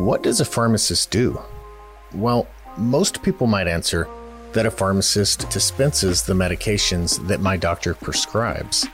What 0.00 0.22
does 0.22 0.40
a 0.40 0.46
pharmacist 0.46 1.10
do? 1.10 1.38
Well, 2.14 2.48
most 2.78 3.22
people 3.22 3.46
might 3.46 3.68
answer 3.68 4.08
that 4.54 4.64
a 4.64 4.70
pharmacist 4.70 5.50
dispenses 5.50 6.22
the 6.22 6.32
medications 6.32 7.28
that 7.28 7.42
my 7.42 7.58
doctor 7.58 7.92
prescribes. 7.92 8.88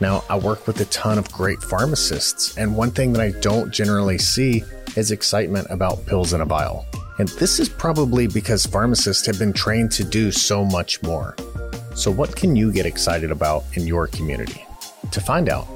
Now, 0.00 0.24
I 0.30 0.38
work 0.38 0.66
with 0.66 0.80
a 0.80 0.86
ton 0.86 1.18
of 1.18 1.30
great 1.30 1.58
pharmacists, 1.58 2.56
and 2.56 2.74
one 2.74 2.90
thing 2.90 3.12
that 3.12 3.20
I 3.20 3.38
don't 3.42 3.70
generally 3.70 4.16
see 4.16 4.64
is 4.96 5.10
excitement 5.10 5.66
about 5.68 6.06
pills 6.06 6.32
in 6.32 6.40
a 6.40 6.46
vial. 6.46 6.86
And 7.18 7.28
this 7.28 7.60
is 7.60 7.68
probably 7.68 8.26
because 8.26 8.64
pharmacists 8.64 9.26
have 9.26 9.38
been 9.38 9.52
trained 9.52 9.92
to 9.92 10.04
do 10.04 10.32
so 10.32 10.64
much 10.64 11.02
more. 11.02 11.36
So, 11.94 12.10
what 12.10 12.34
can 12.34 12.56
you 12.56 12.72
get 12.72 12.86
excited 12.86 13.30
about 13.30 13.64
in 13.74 13.86
your 13.86 14.06
community? 14.06 14.66
To 15.10 15.20
find 15.20 15.50
out, 15.50 15.68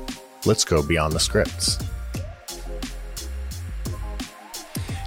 let's 0.47 0.65
go 0.65 0.83
beyond 0.83 1.13
the 1.13 1.21
scripts. 1.21 1.77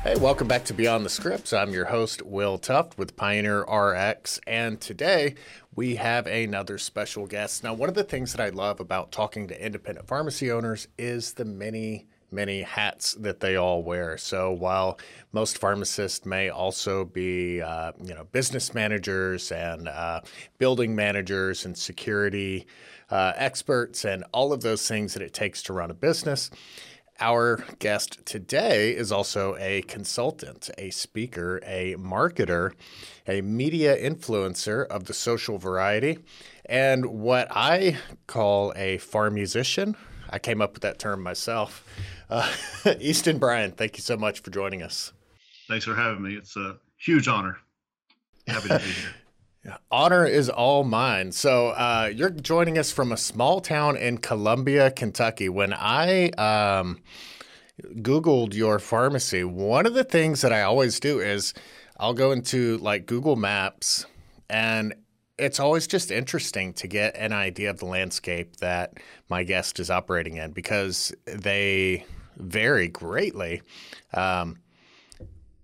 Hey, 0.04 0.18
welcome 0.18 0.50
back 0.50 0.66
to 0.66 0.74
Beyond 0.74 1.06
the 1.06 1.10
Scripts. 1.10 1.54
I'm 1.54 1.72
your 1.72 1.86
host, 1.86 2.22
Will 2.24 2.58
Tuft 2.58 2.98
with 2.98 3.16
Pioneer 3.16 3.62
RX, 3.62 4.38
and 4.46 4.82
today 4.82 5.36
we 5.76 5.96
have 5.96 6.28
another 6.28 6.78
special 6.78 7.26
guest. 7.26 7.64
Now, 7.64 7.74
one 7.74 7.88
of 7.88 7.96
the 7.96 8.04
things 8.04 8.34
that 8.34 8.42
I 8.42 8.50
love 8.50 8.82
about 8.82 9.14
talking 9.14 9.48
to 9.48 9.66
independent 9.66 10.06
pharmacy 10.10 10.52
owners 10.52 10.90
is 10.98 11.36
the 11.36 11.46
many 11.46 12.08
many 12.34 12.64
hats 12.64 13.14
that 13.14 13.40
they 13.40 13.56
all 13.56 13.84
wear. 13.84 14.18
So 14.18 14.52
while 14.52 15.00
most 15.32 15.60
pharmacists 15.60 16.26
may 16.26 16.50
also 16.50 17.06
be, 17.06 17.62
uh, 17.62 17.94
you 18.04 18.14
know, 18.16 18.26
business 18.26 18.74
managers 18.74 19.52
and 19.52 19.88
uh, 19.88 20.22
building 20.58 20.96
managers 20.96 21.64
and 21.64 21.78
security 21.78 22.66
uh, 23.10 23.34
experts 23.36 24.04
and 24.04 24.24
all 24.34 24.52
of 24.52 24.62
those 24.62 24.88
things 24.88 25.14
that 25.14 25.22
it 25.22 25.34
takes 25.34 25.62
to 25.64 25.74
run 25.74 25.92
a 25.92 25.94
business, 25.94 26.50
our 27.20 27.64
guest 27.80 28.26
today 28.26 28.92
is 28.92 29.12
also 29.12 29.56
a 29.60 29.82
consultant, 29.84 30.70
a 30.78 30.90
speaker, 30.90 31.60
a 31.66 31.96
marketer, 31.96 32.74
a 33.28 33.42
media 33.42 33.96
influencer 33.98 34.86
of 34.88 35.06
the 35.06 35.14
social 35.14 35.58
variety, 35.58 36.20
and 36.66 37.06
what 37.06 37.48
I 37.52 37.98
call 38.28 38.74
a 38.76 38.98
farm 38.98 39.36
musician. 39.36 39.96
I 40.30 40.40
came 40.40 40.62
up 40.62 40.74
with 40.74 40.82
that 40.82 41.00
term 41.00 41.22
myself. 41.22 41.86
Uh, 42.30 42.52
Easton 43.00 43.38
Bryan, 43.38 43.72
thank 43.72 43.98
you 43.98 44.02
so 44.02 44.18
much 44.18 44.40
for 44.40 44.50
joining 44.52 44.82
us. 44.82 45.14
Thanks 45.68 45.86
for 45.86 45.96
having 45.96 46.24
me. 46.24 46.36
It's 46.36 46.56
a 46.58 46.78
huge 46.98 47.28
honor. 47.28 47.58
Happy 48.48 48.68
to 48.68 48.80
be 48.80 48.86
here. 48.86 49.14
Honor 49.90 50.26
is 50.26 50.50
all 50.50 50.84
mine. 50.84 51.32
So 51.32 51.70
uh, 51.70 52.12
you're 52.14 52.30
joining 52.30 52.78
us 52.78 52.92
from 52.92 53.12
a 53.12 53.18
small 53.18 53.62
town 53.62 53.96
in 53.96 54.18
Columbia, 54.18 54.92
Kentucky. 54.92 55.48
When 55.48 55.74
I 55.74 56.30
um, 56.32 57.00
Googled 57.82 58.54
your 58.54 58.80
pharmacy, 58.80 59.44
one 59.44 59.86
of 59.86 59.94
the 59.94 60.04
things 60.04 60.42
that 60.42 60.52
I 60.52 60.64
always 60.64 61.00
do 61.00 61.20
is 61.20 61.54
I'll 61.98 62.14
go 62.14 62.32
into 62.32 62.78
like 62.80 63.06
Google 63.06 63.38
Maps, 63.38 64.06
and 64.50 64.94
it's 65.38 65.60
always 65.60 65.88
just 65.88 66.12
interesting 66.12 66.74
to 66.74 66.88
get 66.88 67.16
an 67.16 67.32
idea 67.32 67.70
of 67.70 67.80
the 67.80 67.86
landscape 67.86 68.58
that 68.58 68.96
my 69.30 69.44
guest 69.44 69.80
is 69.80 69.90
operating 69.90 70.38
in 70.38 70.52
because 70.52 71.14
they 71.26 72.06
vary 72.36 72.90
greatly. 72.90 73.62
Um, 74.14 74.58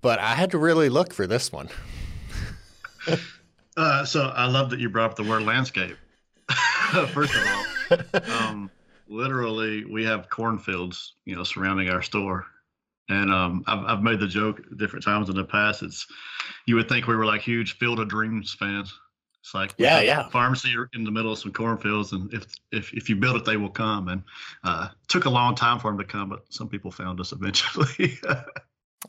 but 0.01 0.19
I 0.19 0.35
had 0.35 0.51
to 0.51 0.57
really 0.57 0.87
look 0.87 1.13
for 1.13 1.27
this 1.27 1.51
one. 1.51 1.69
Uh, 3.79 4.03
so 4.03 4.25
I 4.35 4.45
love 4.45 4.69
that 4.71 4.81
you 4.81 4.89
brought 4.89 5.11
up 5.11 5.15
the 5.15 5.23
word 5.23 5.43
landscape. 5.43 5.95
First 7.13 7.33
of 7.33 7.47
all, 7.47 8.21
um, 8.29 8.69
literally, 9.07 9.85
we 9.85 10.03
have 10.03 10.29
cornfields, 10.29 11.13
you 11.23 11.33
know, 11.33 11.45
surrounding 11.45 11.89
our 11.89 12.01
store, 12.01 12.45
and 13.07 13.31
um, 13.31 13.63
I've, 13.67 13.85
I've 13.85 14.03
made 14.03 14.19
the 14.19 14.27
joke 14.27 14.61
different 14.75 15.05
times 15.05 15.29
in 15.29 15.35
the 15.37 15.45
past. 15.45 15.81
It's 15.81 16.05
you 16.65 16.75
would 16.75 16.89
think 16.89 17.07
we 17.07 17.15
were 17.15 17.25
like 17.25 17.39
huge 17.39 17.77
Field 17.77 18.01
of 18.01 18.09
Dreams 18.09 18.53
fans. 18.53 18.93
It's 19.41 19.53
like 19.53 19.75
yeah, 19.77 20.01
yeah, 20.01 20.27
pharmacy 20.27 20.75
in 20.93 21.05
the 21.05 21.11
middle 21.11 21.31
of 21.31 21.39
some 21.39 21.53
cornfields, 21.53 22.11
and 22.11 22.33
if 22.33 22.47
if 22.73 22.93
if 22.93 23.09
you 23.09 23.15
build 23.15 23.37
it, 23.37 23.45
they 23.45 23.55
will 23.55 23.69
come. 23.69 24.09
And 24.09 24.23
uh, 24.65 24.89
took 25.07 25.23
a 25.23 25.29
long 25.29 25.55
time 25.55 25.79
for 25.79 25.89
them 25.89 25.97
to 25.99 26.03
come, 26.03 26.27
but 26.27 26.43
some 26.49 26.67
people 26.67 26.91
found 26.91 27.21
us 27.21 27.31
eventually. 27.31 28.19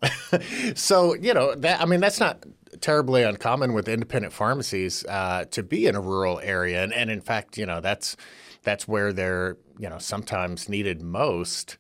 so 0.76 1.14
you 1.14 1.34
know 1.34 1.56
that 1.56 1.80
I 1.80 1.86
mean 1.86 1.98
that's 1.98 2.20
not 2.20 2.44
terribly 2.80 3.22
uncommon 3.22 3.72
with 3.72 3.88
independent 3.88 4.32
pharmacies 4.32 5.04
uh, 5.06 5.44
to 5.50 5.62
be 5.62 5.86
in 5.86 5.94
a 5.94 6.00
rural 6.00 6.40
area, 6.40 6.82
and, 6.82 6.92
and 6.92 7.10
in 7.10 7.20
fact, 7.20 7.58
you 7.58 7.66
know 7.66 7.80
that's 7.80 8.16
that's 8.62 8.86
where 8.86 9.12
they're 9.12 9.56
you 9.78 9.88
know 9.88 9.98
sometimes 9.98 10.68
needed 10.68 11.02
most. 11.02 11.76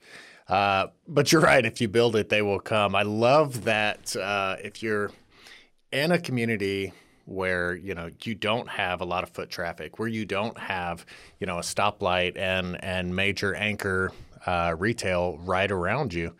Uh, 0.48 0.88
but 1.06 1.30
you're 1.30 1.40
right. 1.40 1.64
If 1.64 1.80
you 1.80 1.88
build 1.88 2.16
it, 2.16 2.28
they 2.28 2.42
will 2.42 2.58
come. 2.58 2.96
I 2.96 3.02
love 3.02 3.64
that. 3.64 4.16
Uh, 4.16 4.56
if 4.62 4.82
you're 4.82 5.12
in 5.92 6.10
a 6.10 6.18
community 6.18 6.92
where 7.26 7.76
you 7.76 7.94
know 7.94 8.10
you 8.22 8.34
don't 8.34 8.68
have 8.68 9.00
a 9.00 9.04
lot 9.04 9.22
of 9.22 9.30
foot 9.30 9.50
traffic, 9.50 9.98
where 9.98 10.08
you 10.08 10.24
don't 10.24 10.58
have 10.58 11.06
you 11.38 11.46
know 11.46 11.58
a 11.58 11.62
stoplight 11.62 12.36
and 12.36 12.82
and 12.82 13.14
major 13.14 13.54
anchor 13.54 14.12
uh, 14.46 14.74
retail 14.76 15.38
right 15.44 15.70
around 15.70 16.12
you, 16.12 16.34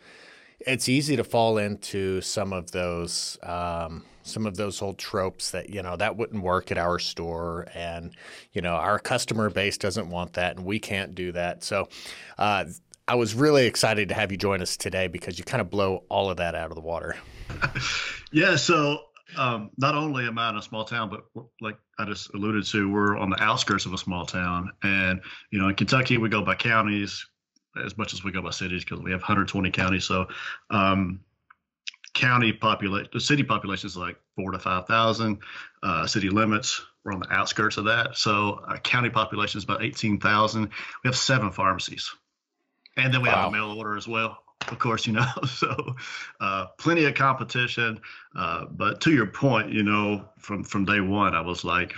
it's 0.67 0.89
easy 0.89 1.15
to 1.15 1.23
fall 1.23 1.57
into 1.57 2.21
some 2.21 2.53
of 2.53 2.71
those 2.71 3.37
um, 3.43 4.03
some 4.23 4.45
of 4.45 4.55
those 4.55 4.81
old 4.81 4.97
tropes 4.97 5.51
that 5.51 5.69
you 5.69 5.81
know 5.81 5.95
that 5.95 6.17
wouldn't 6.17 6.43
work 6.43 6.71
at 6.71 6.77
our 6.77 6.99
store. 6.99 7.67
And 7.73 8.11
you 8.53 8.61
know 8.61 8.73
our 8.73 8.99
customer 8.99 9.49
base 9.49 9.77
doesn't 9.77 10.09
want 10.09 10.33
that 10.33 10.55
and 10.55 10.65
we 10.65 10.79
can't 10.79 11.15
do 11.15 11.31
that. 11.33 11.63
So 11.63 11.87
uh, 12.37 12.65
i 13.07 13.15
was 13.15 13.33
really 13.33 13.65
excited 13.65 14.07
to 14.09 14.13
have 14.13 14.31
you 14.31 14.37
join 14.37 14.61
us 14.61 14.77
today 14.77 15.07
because 15.07 15.37
you 15.37 15.43
kind 15.43 15.59
of 15.59 15.69
blow 15.69 16.03
all 16.07 16.29
of 16.29 16.37
that 16.37 16.55
out 16.55 16.69
of 16.71 16.75
the 16.75 16.81
water. 16.81 17.15
Yeah 18.33 18.55
so 18.55 18.99
um, 19.37 19.71
not 19.77 19.95
only 19.95 20.25
am 20.25 20.37
I 20.37 20.49
in 20.49 20.57
a 20.57 20.61
small 20.61 20.85
town, 20.85 21.09
but 21.09 21.45
like 21.59 21.77
I 21.99 22.05
just 22.05 22.33
alluded 22.33 22.65
to, 22.67 22.91
we're 22.91 23.17
on 23.17 23.29
the 23.29 23.41
outskirts 23.41 23.85
of 23.85 23.93
a 23.93 23.97
small 23.97 24.25
town. 24.25 24.71
And, 24.83 25.21
you 25.51 25.59
know, 25.59 25.69
in 25.69 25.75
Kentucky, 25.75 26.17
we 26.17 26.29
go 26.29 26.43
by 26.43 26.55
counties 26.55 27.25
as 27.83 27.97
much 27.97 28.13
as 28.13 28.23
we 28.23 28.31
go 28.31 28.41
by 28.41 28.51
cities 28.51 28.83
because 28.83 28.99
we 28.99 29.11
have 29.11 29.21
120 29.21 29.71
counties. 29.71 30.05
So, 30.05 30.27
um, 30.69 31.21
county 32.13 32.51
population, 32.51 33.09
the 33.13 33.19
city 33.19 33.43
population 33.43 33.87
is 33.87 33.95
like 33.95 34.17
four 34.35 34.51
to 34.51 34.59
5,000. 34.59 35.39
Uh, 35.83 36.05
city 36.05 36.29
limits, 36.29 36.81
we're 37.03 37.13
on 37.13 37.21
the 37.21 37.31
outskirts 37.31 37.77
of 37.77 37.85
that. 37.85 38.17
So, 38.17 38.61
our 38.67 38.79
county 38.79 39.09
population 39.09 39.57
is 39.57 39.63
about 39.63 39.83
18,000. 39.83 40.63
We 40.63 40.69
have 41.07 41.15
seven 41.15 41.51
pharmacies. 41.51 42.13
And 42.97 43.13
then 43.13 43.21
we 43.21 43.29
wow. 43.29 43.35
have 43.35 43.47
a 43.49 43.51
mail 43.51 43.71
order 43.77 43.95
as 43.95 44.07
well 44.07 44.43
of 44.69 44.79
course, 44.79 45.07
you 45.07 45.13
know, 45.13 45.25
so 45.47 45.95
uh, 46.39 46.67
plenty 46.77 47.05
of 47.05 47.15
competition. 47.15 47.99
Uh, 48.35 48.65
but 48.65 49.01
to 49.01 49.11
your 49.11 49.27
point, 49.27 49.71
you 49.71 49.83
know, 49.83 50.25
from 50.37 50.63
from 50.63 50.85
day 50.85 50.99
one, 50.99 51.35
I 51.35 51.41
was 51.41 51.63
like, 51.63 51.95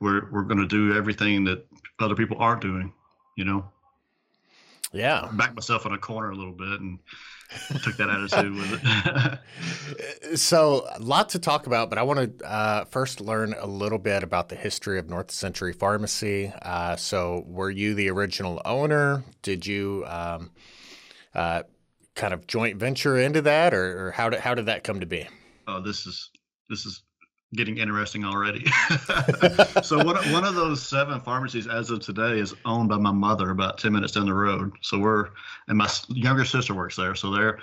we're 0.00 0.30
we're 0.30 0.44
going 0.44 0.58
to 0.58 0.66
do 0.66 0.96
everything 0.96 1.44
that 1.44 1.66
other 1.98 2.14
people 2.14 2.36
aren't 2.38 2.62
doing, 2.62 2.92
you 3.36 3.44
know. 3.44 3.70
Yeah. 4.92 5.28
Backed 5.32 5.54
myself 5.54 5.86
in 5.86 5.92
a 5.92 5.98
corner 5.98 6.30
a 6.30 6.36
little 6.36 6.52
bit 6.52 6.80
and 6.80 6.98
took 7.82 7.96
that 7.96 8.08
attitude 8.08 8.54
with 8.54 8.80
it. 8.82 10.38
so, 10.38 10.86
a 10.94 11.00
lot 11.00 11.30
to 11.30 11.38
talk 11.38 11.66
about, 11.66 11.90
but 11.90 11.98
I 11.98 12.02
want 12.02 12.38
to 12.38 12.46
uh, 12.46 12.84
first 12.86 13.20
learn 13.20 13.54
a 13.58 13.66
little 13.66 13.98
bit 13.98 14.22
about 14.22 14.48
the 14.48 14.56
history 14.56 14.98
of 14.98 15.08
North 15.08 15.30
Century 15.30 15.72
Pharmacy. 15.72 16.52
Uh, 16.62 16.96
so, 16.96 17.44
were 17.46 17.70
you 17.70 17.94
the 17.94 18.10
original 18.10 18.60
owner? 18.64 19.24
Did 19.42 19.66
you 19.66 20.04
um, 20.06 20.50
uh, 21.34 21.62
kind 22.14 22.34
of 22.34 22.46
joint 22.46 22.76
venture 22.76 23.18
into 23.18 23.42
that, 23.42 23.74
or, 23.74 24.08
or, 24.08 24.10
how 24.12 24.28
did 24.28 24.40
how 24.40 24.54
did 24.54 24.66
that 24.66 24.84
come 24.84 25.00
to 25.00 25.06
be? 25.06 25.26
Oh, 25.66 25.80
this 25.80 26.06
is 26.06 26.30
this 26.68 26.86
is 26.86 27.02
getting 27.54 27.78
interesting 27.78 28.24
already. 28.24 28.64
so 29.82 30.04
one 30.04 30.16
one 30.32 30.44
of 30.44 30.54
those 30.54 30.86
seven 30.86 31.20
pharmacies 31.20 31.66
as 31.66 31.90
of 31.90 32.00
today 32.00 32.38
is 32.38 32.54
owned 32.64 32.88
by 32.88 32.96
my 32.96 33.12
mother 33.12 33.50
about 33.50 33.78
10 33.78 33.92
minutes 33.92 34.12
down 34.12 34.26
the 34.26 34.34
road. 34.34 34.72
So 34.82 34.98
we're 34.98 35.30
and 35.68 35.78
my 35.78 35.88
younger 36.08 36.44
sister 36.44 36.74
works 36.74 36.96
there. 36.96 37.14
So 37.14 37.30
they're 37.30 37.58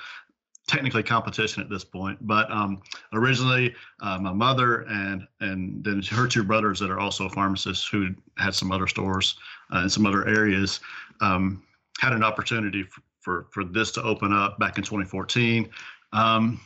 technically 0.67 1.01
competition 1.01 1.63
at 1.63 1.69
this 1.69 1.85
point. 1.85 2.17
But 2.21 2.51
um, 2.51 2.81
originally 3.13 3.73
uh, 4.01 4.19
my 4.19 4.33
mother 4.33 4.81
and 4.89 5.25
and 5.39 5.83
then 5.83 6.01
her 6.11 6.27
two 6.27 6.43
brothers 6.43 6.79
that 6.79 6.91
are 6.91 6.99
also 6.99 7.29
pharmacists 7.29 7.87
who 7.87 8.09
had 8.37 8.53
some 8.53 8.71
other 8.71 8.87
stores 8.87 9.37
uh, 9.73 9.79
in 9.79 9.89
some 9.89 10.05
other 10.05 10.27
areas 10.27 10.81
um, 11.21 11.63
had 11.99 12.13
an 12.13 12.23
opportunity 12.23 12.83
for, 12.83 13.01
for, 13.21 13.47
for 13.51 13.63
this 13.63 13.91
to 13.91 14.03
open 14.03 14.31
up 14.33 14.59
back 14.59 14.77
in 14.77 14.83
2014. 14.83 15.69
Um, 16.13 16.59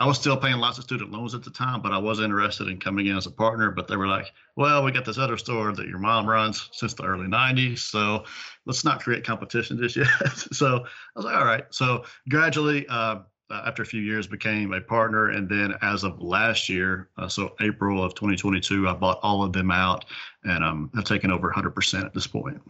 I 0.00 0.06
was 0.06 0.18
still 0.18 0.36
paying 0.36 0.56
lots 0.56 0.78
of 0.78 0.84
student 0.84 1.12
loans 1.12 1.34
at 1.34 1.44
the 1.44 1.50
time, 1.50 1.80
but 1.80 1.92
I 1.92 1.98
was 1.98 2.20
interested 2.20 2.66
in 2.68 2.80
coming 2.80 3.06
in 3.06 3.16
as 3.16 3.26
a 3.26 3.30
partner. 3.30 3.70
But 3.70 3.86
they 3.86 3.96
were 3.96 4.08
like, 4.08 4.32
well, 4.56 4.84
we 4.84 4.90
got 4.90 5.04
this 5.04 5.18
other 5.18 5.36
store 5.36 5.72
that 5.72 5.86
your 5.86 5.98
mom 5.98 6.28
runs 6.28 6.68
since 6.72 6.94
the 6.94 7.04
early 7.04 7.26
90s. 7.26 7.78
So 7.78 8.24
let's 8.66 8.84
not 8.84 9.00
create 9.00 9.24
competition 9.24 9.78
just 9.78 9.96
yet. 9.96 10.08
so 10.52 10.78
I 10.78 10.80
was 11.16 11.24
like, 11.24 11.36
all 11.36 11.44
right. 11.44 11.64
So 11.70 12.04
gradually, 12.28 12.86
uh, 12.88 13.20
after 13.50 13.82
a 13.82 13.86
few 13.86 14.00
years, 14.00 14.26
became 14.26 14.72
a 14.72 14.80
partner. 14.80 15.30
And 15.30 15.48
then 15.48 15.74
as 15.82 16.02
of 16.02 16.20
last 16.20 16.68
year, 16.68 17.10
uh, 17.16 17.28
so 17.28 17.54
April 17.60 18.02
of 18.02 18.14
2022, 18.14 18.88
I 18.88 18.94
bought 18.94 19.20
all 19.22 19.44
of 19.44 19.52
them 19.52 19.70
out 19.70 20.06
and 20.42 20.64
um, 20.64 20.90
have 20.96 21.04
taken 21.04 21.30
over 21.30 21.52
100% 21.52 22.04
at 22.04 22.12
this 22.12 22.26
point. 22.26 22.60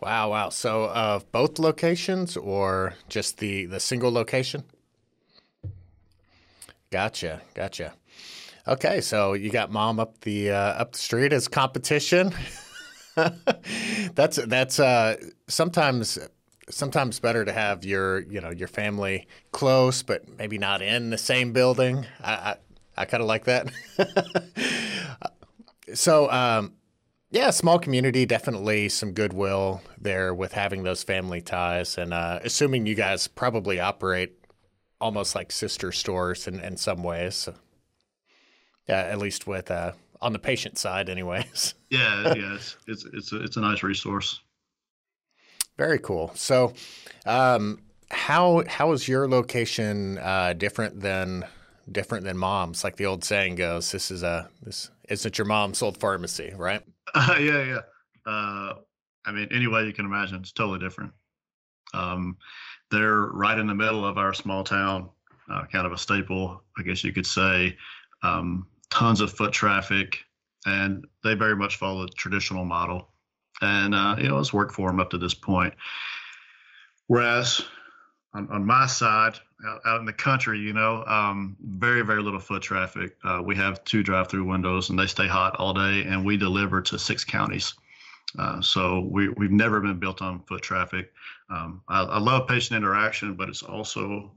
Wow, 0.00 0.30
wow. 0.30 0.50
So 0.50 0.84
of 0.84 1.22
uh, 1.22 1.24
both 1.32 1.58
locations 1.58 2.36
or 2.36 2.94
just 3.08 3.38
the, 3.38 3.66
the 3.66 3.80
single 3.80 4.12
location? 4.12 4.62
Gotcha, 6.90 7.42
gotcha. 7.54 7.94
Okay, 8.66 9.00
so 9.00 9.32
you 9.32 9.50
got 9.50 9.70
mom 9.70 9.98
up 9.98 10.20
the 10.20 10.50
uh, 10.50 10.56
up 10.56 10.92
the 10.92 10.98
street 10.98 11.32
as 11.32 11.48
competition. 11.48 12.34
that's 14.14 14.36
that's 14.36 14.78
uh, 14.78 15.16
sometimes 15.48 16.18
sometimes 16.70 17.18
better 17.20 17.44
to 17.44 17.52
have 17.52 17.84
your 17.84 18.20
you 18.20 18.40
know 18.40 18.50
your 18.50 18.68
family 18.68 19.26
close, 19.52 20.02
but 20.02 20.28
maybe 20.38 20.58
not 20.58 20.82
in 20.82 21.10
the 21.10 21.18
same 21.18 21.52
building. 21.52 22.06
I 22.22 22.32
I, 22.32 22.56
I 22.96 23.04
kind 23.04 23.22
of 23.22 23.26
like 23.26 23.44
that. 23.44 23.70
so 25.94 26.30
um, 26.30 26.74
yeah, 27.30 27.50
small 27.50 27.78
community, 27.78 28.24
definitely 28.24 28.88
some 28.88 29.12
goodwill 29.12 29.82
there 30.00 30.34
with 30.34 30.52
having 30.52 30.82
those 30.82 31.02
family 31.02 31.40
ties, 31.42 31.98
and 31.98 32.14
uh, 32.14 32.40
assuming 32.42 32.86
you 32.86 32.94
guys 32.94 33.28
probably 33.28 33.80
operate 33.80 34.37
almost 35.00 35.34
like 35.34 35.52
sister 35.52 35.92
stores 35.92 36.46
in, 36.46 36.60
in 36.60 36.76
some 36.76 37.02
ways. 37.02 37.34
So, 37.34 37.54
yeah, 38.88 39.00
at 39.00 39.18
least 39.18 39.46
with 39.46 39.70
uh, 39.70 39.92
on 40.20 40.32
the 40.32 40.38
patient 40.38 40.78
side, 40.78 41.08
anyways. 41.08 41.74
Yeah, 41.90 42.34
yeah, 42.34 42.54
it's 42.54 42.76
it's 42.86 43.06
it's 43.14 43.32
a, 43.32 43.42
it's 43.42 43.56
a 43.56 43.62
nice 43.62 43.82
resource. 43.82 44.42
Very 45.78 45.98
cool. 45.98 46.30
So, 46.34 46.74
um, 47.24 47.80
how 48.10 48.62
how 48.68 48.92
is 48.92 49.08
your 49.08 49.26
location 49.26 50.18
uh, 50.18 50.52
different 50.52 51.00
than 51.00 51.46
different 51.90 52.24
than 52.24 52.36
mom's? 52.36 52.84
Like 52.84 52.96
the 52.96 53.06
old 53.06 53.24
saying 53.24 53.54
goes, 53.54 53.90
"This 53.90 54.10
is 54.10 54.22
a 54.22 54.50
this 54.62 54.90
isn't 55.08 55.38
your 55.38 55.46
mom's 55.46 55.80
old 55.80 55.96
pharmacy, 55.98 56.52
right?" 56.54 56.82
Uh, 57.14 57.36
yeah, 57.40 57.64
yeah. 57.64 57.80
Uh, 58.30 58.74
I 59.24 59.32
mean, 59.32 59.48
any 59.50 59.66
way 59.66 59.86
you 59.86 59.94
can 59.94 60.04
imagine, 60.04 60.40
it's 60.40 60.52
totally 60.52 60.78
different. 60.78 61.12
Um, 61.94 62.36
they're 62.90 63.26
right 63.26 63.58
in 63.58 63.66
the 63.66 63.74
middle 63.74 64.04
of 64.04 64.18
our 64.18 64.32
small 64.32 64.64
town, 64.64 65.08
uh, 65.50 65.64
kind 65.66 65.86
of 65.86 65.92
a 65.92 65.98
staple, 65.98 66.62
I 66.78 66.82
guess 66.82 67.04
you 67.04 67.12
could 67.12 67.26
say. 67.26 67.76
Um, 68.22 68.66
tons 68.90 69.20
of 69.20 69.32
foot 69.32 69.52
traffic, 69.52 70.18
and 70.66 71.06
they 71.22 71.34
very 71.34 71.56
much 71.56 71.76
follow 71.76 72.06
the 72.06 72.12
traditional 72.12 72.64
model. 72.64 73.08
And 73.60 73.94
uh, 73.94 74.16
you 74.18 74.28
know, 74.28 74.38
it's 74.38 74.52
worked 74.52 74.74
for 74.74 74.88
them 74.88 75.00
up 75.00 75.10
to 75.10 75.18
this 75.18 75.34
point. 75.34 75.74
Whereas 77.06 77.62
on, 78.34 78.48
on 78.50 78.64
my 78.64 78.86
side, 78.86 79.38
out, 79.66 79.80
out, 79.86 80.00
in 80.00 80.06
the 80.06 80.12
country, 80.12 80.58
you 80.60 80.72
know, 80.72 81.04
um, 81.06 81.56
very 81.60 82.02
very 82.02 82.22
little 82.22 82.40
foot 82.40 82.62
traffic. 82.62 83.16
Uh, 83.24 83.42
we 83.44 83.56
have 83.56 83.82
two 83.84 84.02
drive-through 84.02 84.44
windows, 84.44 84.90
and 84.90 84.98
they 84.98 85.06
stay 85.06 85.26
hot 85.26 85.56
all 85.56 85.74
day, 85.74 86.02
and 86.02 86.24
we 86.24 86.36
deliver 86.36 86.80
to 86.82 86.98
six 86.98 87.24
counties. 87.24 87.74
Uh, 88.38 88.60
so 88.60 89.08
we, 89.10 89.28
we've 89.30 89.50
never 89.50 89.80
been 89.80 89.98
built 89.98 90.20
on 90.20 90.42
foot 90.42 90.62
traffic. 90.62 91.12
Um, 91.50 91.82
I, 91.88 92.02
I, 92.02 92.18
love 92.18 92.46
patient 92.46 92.76
interaction, 92.76 93.34
but 93.34 93.48
it's 93.48 93.62
also 93.62 94.30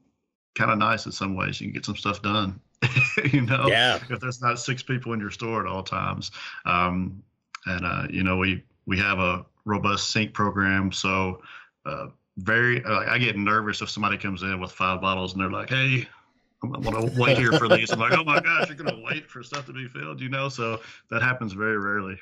kind 0.58 0.72
of 0.72 0.78
nice 0.78 1.06
in 1.06 1.12
some 1.12 1.36
ways. 1.36 1.60
You 1.60 1.68
can 1.68 1.74
get 1.74 1.86
some 1.86 1.98
stuff 1.98 2.22
done, 2.22 2.60
you 3.34 3.42
know, 3.42 3.68
yeah. 3.68 4.00
if 4.10 4.20
there's 4.20 4.42
not 4.42 4.60
six 4.60 4.82
people 4.82 5.12
in 5.14 5.20
your 5.20 5.32
store 5.32 5.66
at 5.66 5.72
all 5.72 5.84
times. 5.84 6.32
Um, 6.66 7.22
and, 7.66 7.86
uh, 7.86 8.08
you 8.10 8.24
know, 8.24 8.38
we, 8.38 8.64
we 8.86 8.98
have 8.98 9.20
a 9.20 9.46
robust 9.66 10.12
sync 10.12 10.34
program. 10.34 10.92
So, 10.92 11.42
uh, 11.86 12.08
very, 12.38 12.84
uh, 12.86 13.12
I 13.12 13.18
get 13.18 13.38
nervous 13.38 13.82
if 13.82 13.90
somebody 13.90 14.18
comes 14.18 14.42
in 14.42 14.60
with 14.62 14.72
five 14.72 15.02
bottles 15.02 15.34
and 15.34 15.42
they're 15.42 15.52
like, 15.52 15.70
Hey, 15.70 16.08
I'm 16.64 16.82
going 16.82 17.10
to 17.10 17.20
wait 17.20 17.38
here 17.38 17.52
for 17.54 17.68
these. 17.68 17.92
I'm 17.92 18.00
like, 18.00 18.14
oh 18.14 18.24
my 18.24 18.40
gosh, 18.40 18.68
you're 18.68 18.78
going 18.78 18.96
to 18.96 19.04
wait 19.04 19.28
for 19.30 19.42
stuff 19.42 19.66
to 19.66 19.74
be 19.74 19.88
filled, 19.88 20.22
you 20.22 20.30
know? 20.30 20.48
So 20.48 20.80
that 21.10 21.22
happens 21.22 21.54
very 21.54 21.78
rarely. 21.78 22.20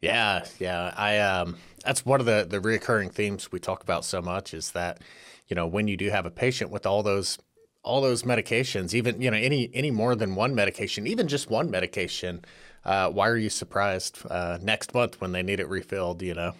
Yeah, 0.00 0.44
yeah. 0.58 0.94
I 0.96 1.18
um 1.18 1.56
that's 1.84 2.04
one 2.06 2.20
of 2.20 2.26
the 2.26 2.46
the 2.48 2.58
reoccurring 2.58 3.12
themes 3.12 3.52
we 3.52 3.58
talk 3.58 3.82
about 3.82 4.04
so 4.04 4.22
much 4.22 4.54
is 4.54 4.72
that 4.72 5.02
you 5.46 5.54
know 5.54 5.66
when 5.66 5.88
you 5.88 5.96
do 5.96 6.10
have 6.10 6.26
a 6.26 6.30
patient 6.30 6.70
with 6.70 6.86
all 6.86 7.02
those 7.02 7.38
all 7.82 8.00
those 8.00 8.22
medications, 8.22 8.94
even 8.94 9.20
you 9.20 9.30
know 9.30 9.36
any 9.36 9.70
any 9.74 9.90
more 9.90 10.14
than 10.14 10.34
one 10.34 10.54
medication, 10.54 11.06
even 11.06 11.28
just 11.28 11.50
one 11.50 11.70
medication, 11.70 12.44
uh, 12.84 13.10
why 13.10 13.28
are 13.28 13.36
you 13.36 13.50
surprised 13.50 14.20
uh, 14.30 14.58
next 14.60 14.94
month 14.94 15.20
when 15.20 15.32
they 15.32 15.42
need 15.42 15.60
it 15.60 15.68
refilled? 15.68 16.22
You 16.22 16.34
know. 16.34 16.54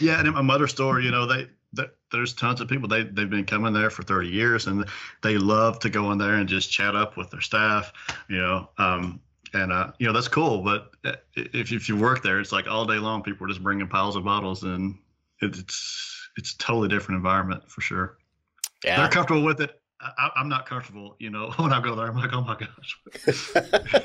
Yeah, 0.00 0.18
and 0.18 0.28
in 0.28 0.34
my 0.34 0.42
mother's 0.42 0.70
store, 0.70 1.00
you 1.00 1.10
know 1.10 1.26
they, 1.26 1.48
they 1.74 1.86
there's 2.10 2.32
tons 2.32 2.60
of 2.60 2.68
people 2.68 2.88
they 2.88 3.02
they've 3.02 3.28
been 3.28 3.44
coming 3.44 3.74
there 3.74 3.90
for 3.90 4.02
30 4.02 4.28
years 4.28 4.66
and 4.66 4.86
they 5.22 5.36
love 5.36 5.78
to 5.80 5.90
go 5.90 6.10
in 6.12 6.18
there 6.18 6.34
and 6.34 6.48
just 6.48 6.70
chat 6.70 6.96
up 6.96 7.16
with 7.18 7.30
their 7.30 7.42
staff. 7.42 7.92
You 8.28 8.38
know, 8.38 8.70
um, 8.78 9.20
and 9.54 9.72
uh, 9.72 9.92
you 9.98 10.06
know 10.06 10.12
that's 10.12 10.28
cool. 10.28 10.62
But 10.62 10.90
uh, 11.04 11.16
if 11.36 11.72
if 11.72 11.88
you 11.88 11.96
work 11.96 12.22
there, 12.22 12.40
it's 12.40 12.52
like 12.52 12.66
all 12.66 12.84
day 12.84 12.98
long, 12.98 13.22
people 13.22 13.46
are 13.46 13.48
just 13.48 13.62
bringing 13.62 13.88
piles 13.88 14.16
of 14.16 14.24
bottles, 14.24 14.62
and 14.62 14.96
it's 15.40 16.28
it's 16.36 16.52
a 16.54 16.58
totally 16.58 16.88
different 16.88 17.16
environment 17.18 17.68
for 17.70 17.80
sure. 17.80 18.18
Yeah, 18.84 19.00
they're 19.00 19.08
comfortable 19.08 19.44
with 19.44 19.60
it. 19.60 19.80
I, 20.00 20.30
am 20.36 20.48
not 20.48 20.66
comfortable, 20.66 21.16
you 21.18 21.30
know. 21.30 21.50
When 21.56 21.72
I 21.72 21.80
go 21.80 21.94
there, 21.94 22.06
I'm 22.06 22.16
like, 22.16 22.32
oh 22.32 22.40
my 22.42 22.56
gosh. 22.56 24.04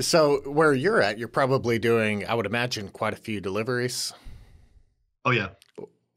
so 0.00 0.40
where 0.50 0.72
you're 0.72 1.02
at, 1.02 1.18
you're 1.18 1.28
probably 1.28 1.78
doing, 1.78 2.26
I 2.26 2.34
would 2.34 2.46
imagine, 2.46 2.88
quite 2.88 3.12
a 3.12 3.16
few 3.16 3.40
deliveries. 3.40 4.14
Oh 5.24 5.30
yeah. 5.30 5.50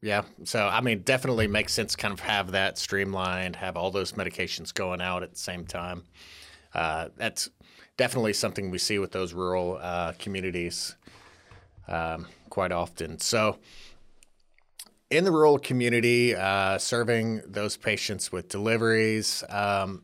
Yeah. 0.00 0.22
So 0.44 0.66
I 0.66 0.80
mean, 0.80 1.02
definitely 1.02 1.48
makes 1.48 1.72
sense. 1.72 1.96
Kind 1.96 2.12
of 2.12 2.20
have 2.20 2.52
that 2.52 2.78
streamlined, 2.78 3.56
have 3.56 3.76
all 3.76 3.90
those 3.90 4.12
medications 4.12 4.72
going 4.72 5.00
out 5.00 5.22
at 5.22 5.32
the 5.32 5.38
same 5.38 5.66
time. 5.66 6.04
Uh, 6.74 7.08
that's 7.16 7.50
definitely 7.96 8.32
something 8.32 8.70
we 8.70 8.78
see 8.78 8.98
with 8.98 9.12
those 9.12 9.32
rural 9.32 9.78
uh, 9.80 10.12
communities 10.18 10.96
um, 11.88 12.26
quite 12.50 12.72
often. 12.72 13.18
So, 13.18 13.58
in 15.10 15.24
the 15.24 15.30
rural 15.30 15.58
community, 15.58 16.34
uh, 16.34 16.78
serving 16.78 17.42
those 17.46 17.76
patients 17.76 18.32
with 18.32 18.48
deliveries, 18.48 19.44
um, 19.48 20.02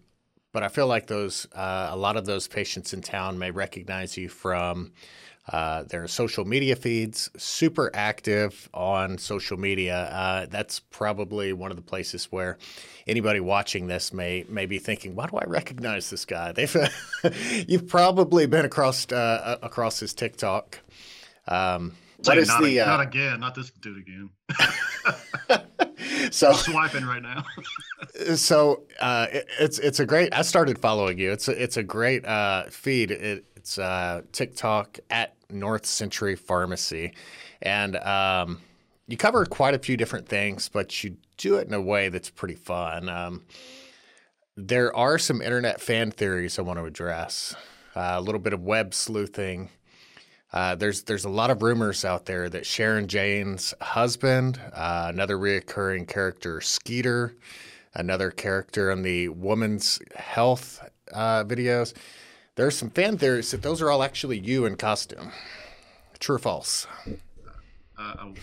but 0.53 0.63
I 0.63 0.69
feel 0.69 0.87
like 0.87 1.07
those 1.07 1.47
uh, 1.53 1.89
a 1.91 1.97
lot 1.97 2.17
of 2.17 2.27
those 2.27 2.47
patients 2.49 2.93
in 2.93 3.03
town 3.03 3.39
may 3.39 3.51
recognize 3.51 4.17
you 4.17 4.29
from 4.29 4.93
uh, 5.51 5.83
their 5.83 6.07
social 6.07 6.45
media 6.45 6.77
feeds, 6.77 7.29
super 7.37 7.91
active 7.93 8.69
on 8.73 9.19
social 9.19 9.57
media. 9.57 9.97
Uh, 9.97 10.47
that's 10.47 10.79
probably 10.79 11.53
one 11.53 11.73
of 11.73 11.77
the 11.77 11.83
places 11.83 12.27
where 12.27 12.57
anybody 13.07 13.41
watching 13.41 13.89
this 13.89 14.13
may 14.13 14.45
may 14.49 14.67
be 14.67 14.79
thinking, 14.79 15.17
"Why 15.17 15.27
do 15.27 15.37
I 15.37 15.45
recognize 15.47 16.09
this 16.09 16.25
guy?" 16.25 16.53
They've 16.61 16.77
you've 17.67 17.89
probably 17.89 18.47
been 18.47 18.65
across 18.65 19.11
uh, 19.11 19.59
across 19.63 19.99
his 19.99 20.15
TikTok. 20.15 20.79
Um, 21.49 21.97
what 22.25 22.39
is 22.39 22.49
not, 22.49 22.63
the, 22.63 22.79
a, 22.79 22.85
uh, 22.85 22.87
not 22.87 23.01
again, 23.01 23.41
not 23.41 23.55
this 23.55 23.71
dude 23.71 23.99
again. 23.99 24.31
so 26.31 26.49
I'm 26.49 26.55
swiping 26.55 27.05
right 27.05 27.23
now. 27.23 27.45
so 28.37 28.83
uh, 29.01 29.27
it, 29.33 29.49
it's 29.59 29.79
it's 29.79 30.01
a 30.01 30.07
great. 30.07 30.35
I 30.35 30.43
started 30.43 30.79
following 30.79 31.19
you. 31.19 31.33
It's 31.33 31.49
a, 31.49 31.63
it's 31.63 31.77
a 31.77 31.83
great 31.83 32.25
uh, 32.25 32.65
feed. 32.71 33.11
It, 33.11 33.45
it's 33.71 33.79
uh, 33.79 34.23
TikTok 34.33 34.99
at 35.11 35.37
North 35.49 35.87
Century 35.87 36.35
Pharmacy, 36.35 37.13
and 37.63 37.95
um, 37.99 38.61
you 39.07 39.17
cover 39.17 39.47
quite 39.47 39.75
a 39.75 39.79
few 39.79 39.97
different 39.97 40.29
things, 40.29 40.69
but 40.69 41.05
you 41.05 41.17
do 41.37 41.55
it 41.55 41.69
in 41.69 41.75
a 41.75 41.81
way 41.81 42.09
that's 42.09 42.31
pretty 42.31 42.57
fun. 42.57 43.09
Um, 43.09 43.45
there 44.57 44.95
are 44.97 45.19
some 45.19 45.41
internet 45.41 45.81
fan 45.81 46.11
theories 46.11 46.59
I 46.59 46.63
want 46.63 46.81
to 46.81 46.85
address. 46.85 47.55
Uh, 47.95 48.15
a 48.17 48.21
little 48.21 48.41
bit 48.41 48.53
of 48.53 48.61
web 48.61 48.93
sleuthing. 48.93 49.69
Uh, 50.53 50.75
there's 50.75 51.05
there's 51.05 51.25
a 51.25 51.31
lot 51.31 51.51
of 51.51 51.63
rumors 51.63 52.05
out 52.05 52.27
there 52.27 52.49
that 52.49 52.67
Sharon 52.67 53.07
Jane's 53.07 53.73
husband, 53.81 54.61
uh, 54.73 55.13
another 55.15 55.37
reoccurring 55.37 56.09
character, 56.09 56.61
Skeeter, 56.61 57.37
another 57.95 58.33
character 58.33 58.91
in 58.91 59.03
the 59.03 59.29
woman's 59.29 60.01
health 60.17 60.83
uh, 61.13 61.45
videos, 62.57 62.67
are 62.67 62.71
some 62.71 62.91
fan 62.91 63.19
theories 63.19 63.51
that 63.51 63.63
those 63.63 63.83
are 63.83 63.91
all 63.91 64.03
actually 64.03 64.39
you 64.39 64.67
in 64.67 64.77
costume. 64.77 65.33
True 66.19 66.37
or 66.37 66.39
false? 66.39 66.87
Uh, 67.99 68.15
I'll 68.19 68.35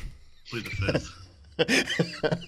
plead 0.50 0.66
the 0.66 0.72
fifth. 0.72 1.14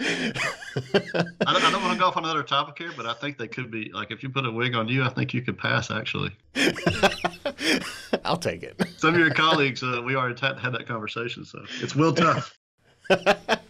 I 0.00 1.52
don't, 1.52 1.64
I 1.64 1.70
don't 1.70 1.82
want 1.82 1.92
to 1.94 1.98
go 1.98 2.06
off 2.06 2.16
on 2.16 2.24
another 2.24 2.42
topic 2.42 2.78
here, 2.78 2.90
but 2.96 3.06
I 3.06 3.14
think 3.14 3.38
they 3.38 3.48
could 3.48 3.70
be 3.70 3.90
like 3.92 4.10
if 4.10 4.22
you 4.22 4.30
put 4.30 4.46
a 4.46 4.50
wig 4.50 4.74
on 4.74 4.88
you, 4.88 5.04
I 5.04 5.08
think 5.08 5.34
you 5.34 5.42
could 5.42 5.58
pass. 5.58 5.90
Actually, 5.90 6.30
I'll 8.24 8.36
take 8.36 8.62
it. 8.62 8.80
Some 8.96 9.14
of 9.14 9.20
your 9.20 9.30
colleagues, 9.30 9.82
uh, 9.82 10.02
we 10.04 10.16
already 10.16 10.40
had 10.40 10.72
that 10.72 10.86
conversation, 10.86 11.44
so 11.44 11.62
it's 11.80 11.94
Will 11.94 12.14
Tough. 12.14 12.56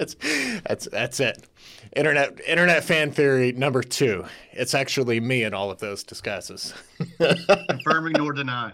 that's 0.00 0.16
that's 0.62 0.86
that's 0.86 1.20
it. 1.20 1.46
Internet 1.94 2.40
internet 2.46 2.84
fan 2.84 3.12
theory 3.12 3.52
number 3.52 3.82
two. 3.82 4.24
It's 4.52 4.74
actually 4.74 5.20
me 5.20 5.44
in 5.44 5.52
all 5.52 5.70
of 5.70 5.78
those 5.78 6.04
disguises. 6.04 6.72
Confirming 7.68 8.14
nor 8.14 8.32
deny. 8.32 8.72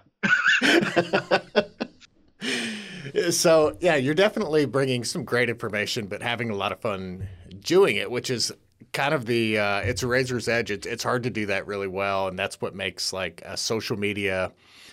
so 3.30 3.76
yeah, 3.80 3.96
you're 3.96 4.14
definitely 4.14 4.66
bringing 4.66 5.02
some 5.02 5.24
great 5.24 5.50
information, 5.50 6.06
but 6.06 6.22
having 6.22 6.50
a 6.50 6.54
lot 6.54 6.70
of 6.70 6.80
fun 6.80 7.26
doing 7.60 7.96
it, 7.96 8.10
which 8.10 8.30
is 8.30 8.52
kind 8.92 9.12
of 9.12 9.26
the 9.26 9.58
uh, 9.58 9.80
it's 9.80 10.04
a 10.04 10.06
razor's 10.06 10.46
edge. 10.46 10.70
It's 10.70 10.86
it's 10.86 11.02
hard 11.02 11.24
to 11.24 11.30
do 11.30 11.46
that 11.46 11.66
really 11.66 11.88
well, 11.88 12.28
and 12.28 12.38
that's 12.38 12.60
what 12.60 12.74
makes 12.74 13.12
like 13.12 13.42
a 13.44 13.56
social 13.56 13.96
media, 13.96 14.52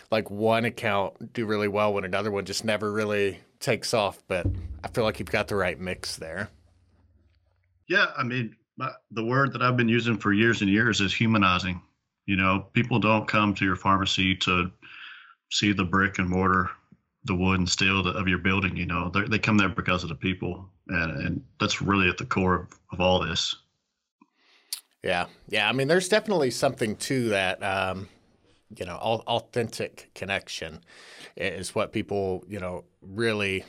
like 0.09 0.31
one 0.31 0.65
account 0.65 1.33
do 1.33 1.45
really 1.45 1.67
well 1.67 1.93
when 1.93 2.05
another 2.05 2.31
one 2.31 2.45
just 2.45 2.65
never 2.65 2.91
really 2.91 3.39
takes 3.63 3.93
off. 3.93 4.21
But 4.27 4.45
I 4.83 4.87
feel 4.89 5.03
like 5.03 5.19
you've 5.19 5.31
got 5.31 5.47
the 5.47 5.55
right 5.55 5.79
mix 5.79 6.17
there. 6.17 6.49
Yeah, 7.87 8.07
I 8.15 8.23
mean, 8.23 8.55
the 9.11 9.25
word 9.25 9.53
that 9.53 9.61
I've 9.61 9.77
been 9.77 9.89
using 9.89 10.17
for 10.17 10.33
years 10.33 10.61
and 10.61 10.69
years 10.69 11.01
is 11.01 11.13
humanizing. 11.13 11.81
You 12.25 12.37
know, 12.37 12.67
people 12.73 12.99
don't 12.99 13.27
come 13.27 13.53
to 13.55 13.65
your 13.65 13.75
pharmacy 13.75 14.35
to 14.37 14.71
see 15.51 15.73
the 15.73 15.83
brick 15.83 16.19
and 16.19 16.29
mortar, 16.29 16.69
the 17.25 17.35
wood 17.35 17.59
and 17.59 17.69
steel 17.69 18.07
of 18.07 18.27
your 18.27 18.37
building. 18.37 18.77
You 18.77 18.85
know, 18.85 19.09
They're, 19.13 19.27
they 19.27 19.39
come 19.39 19.57
there 19.57 19.69
because 19.69 20.03
of 20.03 20.09
the 20.09 20.15
people, 20.15 20.69
and, 20.87 21.11
and 21.25 21.43
that's 21.59 21.81
really 21.81 22.07
at 22.09 22.17
the 22.17 22.25
core 22.25 22.55
of, 22.55 22.79
of 22.91 23.01
all 23.01 23.19
this. 23.19 23.55
Yeah, 25.03 25.25
yeah. 25.49 25.67
I 25.67 25.73
mean, 25.73 25.89
there's 25.89 26.07
definitely 26.07 26.51
something 26.51 26.95
to 26.95 27.29
that. 27.29 27.61
Um, 27.61 28.07
you 28.77 28.85
know, 28.85 28.95
authentic 28.95 30.09
connection 30.15 30.79
is 31.35 31.73
what 31.73 31.91
people 31.91 32.43
you 32.47 32.59
know 32.59 32.83
really 33.01 33.63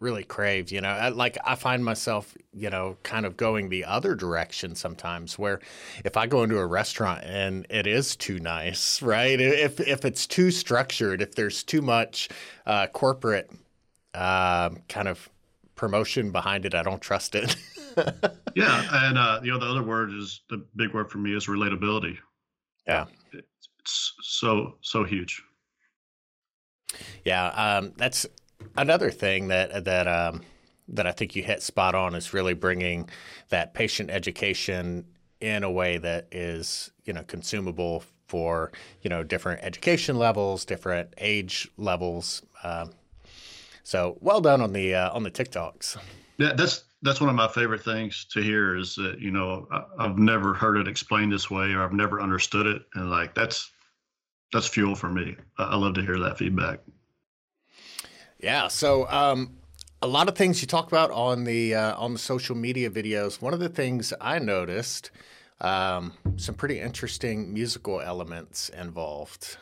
really 0.00 0.24
crave. 0.24 0.72
You 0.72 0.80
know, 0.80 0.88
I, 0.88 1.10
like 1.10 1.38
I 1.44 1.54
find 1.54 1.84
myself, 1.84 2.34
you 2.52 2.70
know, 2.70 2.96
kind 3.02 3.26
of 3.26 3.36
going 3.36 3.68
the 3.68 3.84
other 3.84 4.14
direction 4.14 4.74
sometimes. 4.74 5.38
Where 5.38 5.60
if 6.04 6.16
I 6.16 6.26
go 6.26 6.42
into 6.42 6.58
a 6.58 6.66
restaurant 6.66 7.22
and 7.24 7.66
it 7.70 7.86
is 7.86 8.16
too 8.16 8.40
nice, 8.40 9.00
right? 9.02 9.38
If 9.40 9.78
if 9.80 10.04
it's 10.04 10.26
too 10.26 10.50
structured, 10.50 11.22
if 11.22 11.34
there's 11.34 11.62
too 11.62 11.82
much 11.82 12.28
uh, 12.66 12.88
corporate 12.88 13.50
uh, 14.14 14.70
kind 14.88 15.06
of 15.06 15.28
promotion 15.76 16.32
behind 16.32 16.64
it, 16.64 16.74
I 16.74 16.82
don't 16.82 17.00
trust 17.00 17.34
it. 17.34 17.56
yeah, 18.56 19.06
and 19.06 19.18
uh, 19.18 19.40
you 19.42 19.52
know, 19.52 19.58
the 19.58 19.66
other 19.66 19.82
word 19.82 20.12
is 20.12 20.40
the 20.48 20.64
big 20.76 20.92
word 20.92 21.10
for 21.10 21.18
me 21.18 21.34
is 21.34 21.46
relatability. 21.46 22.18
Yeah, 22.86 23.06
it's 23.32 23.68
so 23.86 24.76
so 24.80 25.04
huge. 25.04 25.42
Yeah, 27.24 27.46
um, 27.48 27.92
that's 27.96 28.26
another 28.76 29.10
thing 29.10 29.48
that 29.48 29.84
that 29.84 30.08
um, 30.08 30.42
that 30.88 31.06
I 31.06 31.12
think 31.12 31.36
you 31.36 31.42
hit 31.42 31.62
spot 31.62 31.94
on 31.94 32.14
is 32.14 32.32
really 32.32 32.54
bringing 32.54 33.08
that 33.48 33.74
patient 33.74 34.10
education 34.10 35.04
in 35.40 35.64
a 35.64 35.70
way 35.70 35.98
that 35.98 36.28
is 36.32 36.90
you 37.04 37.12
know 37.12 37.22
consumable 37.24 38.04
for 38.26 38.70
you 39.02 39.10
know 39.10 39.22
different 39.22 39.62
education 39.62 40.16
levels, 40.16 40.64
different 40.64 41.14
age 41.18 41.68
levels. 41.76 42.42
Um, 42.62 42.90
so 43.82 44.18
well 44.20 44.40
done 44.40 44.60
on 44.60 44.72
the 44.72 44.94
uh, 44.94 45.12
on 45.12 45.22
the 45.22 45.30
TikToks. 45.30 45.96
Yeah, 46.38 46.52
that's 46.54 46.84
that's 47.02 47.20
one 47.20 47.30
of 47.30 47.36
my 47.36 47.48
favorite 47.48 47.82
things 47.82 48.26
to 48.26 48.42
hear 48.42 48.76
is 48.76 48.94
that 48.96 49.20
you 49.20 49.30
know 49.30 49.66
I, 49.70 50.02
have 50.02 50.18
never 50.18 50.54
heard 50.54 50.76
it 50.76 50.88
explained 50.88 51.32
this 51.32 51.50
way 51.50 51.72
or 51.72 51.82
I've 51.82 51.92
never 51.92 52.20
understood 52.20 52.66
it, 52.66 52.82
and 52.94 53.10
like 53.10 53.34
that's 53.34 53.70
that's 54.52 54.66
fuel 54.66 54.94
for 54.94 55.08
me. 55.08 55.36
I, 55.58 55.64
I 55.64 55.76
love 55.76 55.94
to 55.94 56.02
hear 56.02 56.18
that 56.18 56.38
feedback. 56.38 56.80
Yeah. 58.38 58.68
So 58.68 59.06
um, 59.08 59.58
a 60.02 60.06
lot 60.06 60.28
of 60.28 60.36
things 60.36 60.60
you 60.60 60.66
talk 60.66 60.88
about 60.88 61.10
on 61.10 61.44
the 61.44 61.74
uh, 61.74 61.96
on 61.96 62.12
the 62.12 62.18
social 62.18 62.56
media 62.56 62.90
videos. 62.90 63.40
One 63.40 63.54
of 63.54 63.60
the 63.60 63.68
things 63.68 64.12
I 64.20 64.38
noticed, 64.38 65.10
um, 65.60 66.14
some 66.36 66.54
pretty 66.54 66.80
interesting 66.80 67.52
musical 67.52 68.00
elements 68.00 68.68
involved. 68.70 69.56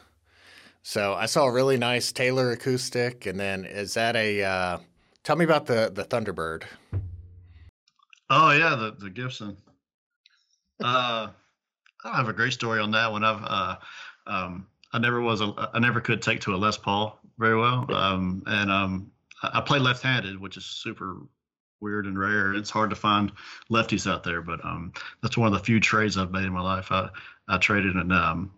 So 0.82 1.14
I 1.14 1.26
saw 1.26 1.44
a 1.44 1.52
really 1.52 1.76
nice 1.76 2.12
Taylor 2.12 2.50
acoustic, 2.52 3.26
and 3.26 3.38
then 3.38 3.64
is 3.64 3.94
that 3.94 4.16
a? 4.16 4.42
Uh, 4.42 4.78
tell 5.24 5.36
me 5.36 5.44
about 5.44 5.66
the 5.66 5.90
the 5.92 6.04
Thunderbird. 6.04 6.64
Oh 8.30 8.50
yeah, 8.50 8.74
the 8.74 8.94
the 8.98 9.10
Gibson. 9.10 9.56
Uh, 10.82 11.28
I 12.04 12.16
have 12.16 12.28
a 12.28 12.32
great 12.32 12.52
story 12.52 12.80
on 12.80 12.90
that 12.92 13.10
one. 13.10 13.24
I've 13.24 13.44
uh, 13.44 13.76
um, 14.26 14.66
I 14.92 14.98
never 14.98 15.20
was 15.20 15.40
a 15.40 15.70
I 15.72 15.78
never 15.78 16.00
could 16.00 16.22
take 16.22 16.40
to 16.40 16.54
a 16.54 16.56
Les 16.56 16.76
Paul 16.76 17.18
very 17.38 17.58
well. 17.58 17.86
Um, 17.92 18.42
and 18.46 18.70
um, 18.70 19.10
I 19.42 19.60
play 19.60 19.78
left-handed, 19.78 20.38
which 20.40 20.56
is 20.56 20.64
super 20.64 21.16
weird 21.80 22.06
and 22.06 22.18
rare. 22.18 22.54
It's 22.54 22.70
hard 22.70 22.90
to 22.90 22.96
find 22.96 23.32
lefties 23.70 24.10
out 24.10 24.24
there, 24.24 24.42
but 24.42 24.64
um, 24.64 24.92
that's 25.22 25.36
one 25.38 25.46
of 25.46 25.52
the 25.52 25.64
few 25.64 25.78
trades 25.78 26.18
I've 26.18 26.32
made 26.32 26.44
in 26.44 26.52
my 26.52 26.60
life. 26.60 26.90
I, 26.90 27.08
I 27.46 27.58
traded 27.58 27.94
and 27.94 28.12
um, 28.12 28.52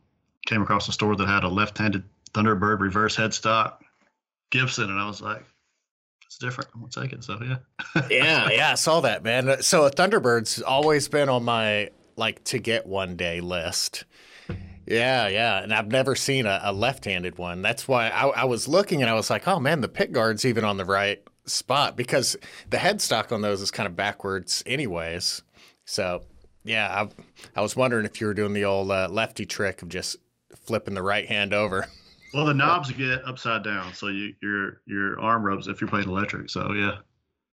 came 0.46 0.62
across 0.62 0.88
a 0.88 0.92
store 0.92 1.16
that 1.16 1.28
had 1.28 1.44
a 1.44 1.48
left-handed 1.48 2.02
Thunderbird 2.32 2.80
reverse 2.80 3.16
headstock 3.16 3.78
Gibson, 4.50 4.90
and 4.90 4.98
I 4.98 5.06
was 5.06 5.20
like, 5.20 5.44
it's 6.30 6.38
different. 6.38 6.70
I'm 6.72 6.80
gonna 6.80 6.92
take 6.92 7.12
it. 7.12 7.24
So 7.24 7.40
yeah. 7.42 7.56
yeah, 8.08 8.48
yeah, 8.52 8.70
I 8.70 8.74
saw 8.76 9.00
that, 9.00 9.24
man. 9.24 9.62
So 9.62 9.84
a 9.84 9.90
Thunderbird's 9.90 10.62
always 10.62 11.08
been 11.08 11.28
on 11.28 11.44
my 11.44 11.90
like 12.14 12.44
to 12.44 12.60
get 12.60 12.86
one 12.86 13.16
day 13.16 13.40
list. 13.40 14.04
Yeah, 14.86 15.26
yeah, 15.26 15.60
and 15.60 15.74
I've 15.74 15.88
never 15.88 16.14
seen 16.14 16.46
a, 16.46 16.60
a 16.62 16.72
left-handed 16.72 17.36
one. 17.36 17.62
That's 17.62 17.88
why 17.88 18.10
I, 18.10 18.28
I, 18.28 18.44
was 18.44 18.68
looking 18.68 19.02
and 19.02 19.10
I 19.10 19.14
was 19.14 19.28
like, 19.28 19.46
oh 19.48 19.58
man, 19.58 19.80
the 19.80 19.88
pickguard's 19.88 20.44
even 20.44 20.64
on 20.64 20.76
the 20.78 20.84
right 20.84 21.20
spot 21.46 21.96
because 21.96 22.36
the 22.70 22.76
headstock 22.76 23.32
on 23.32 23.40
those 23.40 23.60
is 23.60 23.72
kind 23.72 23.88
of 23.88 23.96
backwards, 23.96 24.62
anyways. 24.66 25.42
So 25.84 26.22
yeah, 26.62 26.88
I, 27.04 27.58
I 27.58 27.60
was 27.60 27.74
wondering 27.74 28.04
if 28.04 28.20
you 28.20 28.28
were 28.28 28.34
doing 28.34 28.52
the 28.52 28.64
old 28.64 28.92
uh, 28.92 29.08
lefty 29.10 29.46
trick 29.46 29.82
of 29.82 29.88
just 29.88 30.16
flipping 30.64 30.94
the 30.94 31.02
right 31.02 31.26
hand 31.26 31.52
over. 31.52 31.88
Well, 32.32 32.46
the 32.46 32.54
knobs 32.54 32.92
get 32.92 33.24
upside 33.24 33.64
down, 33.64 33.92
so 33.94 34.08
you, 34.08 34.34
your 34.40 34.80
your 34.86 35.20
arm 35.20 35.42
rubs 35.42 35.68
if 35.68 35.80
you're 35.80 35.90
playing 35.90 36.08
electric. 36.08 36.50
So 36.50 36.72
yeah, 36.72 36.98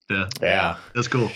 yeah, 0.10 0.28
yeah, 0.42 0.78
that's 0.94 1.08
cool. 1.08 1.32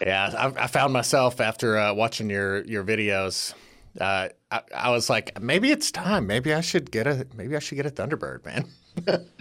Yeah, 0.00 0.32
I, 0.36 0.64
I 0.64 0.66
found 0.66 0.92
myself 0.92 1.40
after 1.40 1.78
uh, 1.78 1.92
watching 1.92 2.30
your 2.30 2.62
your 2.64 2.84
videos 2.84 3.54
uh, 3.98 4.28
I, 4.50 4.60
I, 4.74 4.90
was 4.90 5.10
like, 5.10 5.40
maybe 5.40 5.70
it's 5.70 5.90
time. 5.90 6.26
Maybe 6.26 6.54
I 6.54 6.60
should 6.60 6.90
get 6.90 7.06
a 7.06 7.26
maybe 7.34 7.56
I 7.56 7.58
should 7.58 7.76
get 7.76 7.86
a 7.86 7.90
Thunderbird, 7.90 8.44
man. 8.44 8.66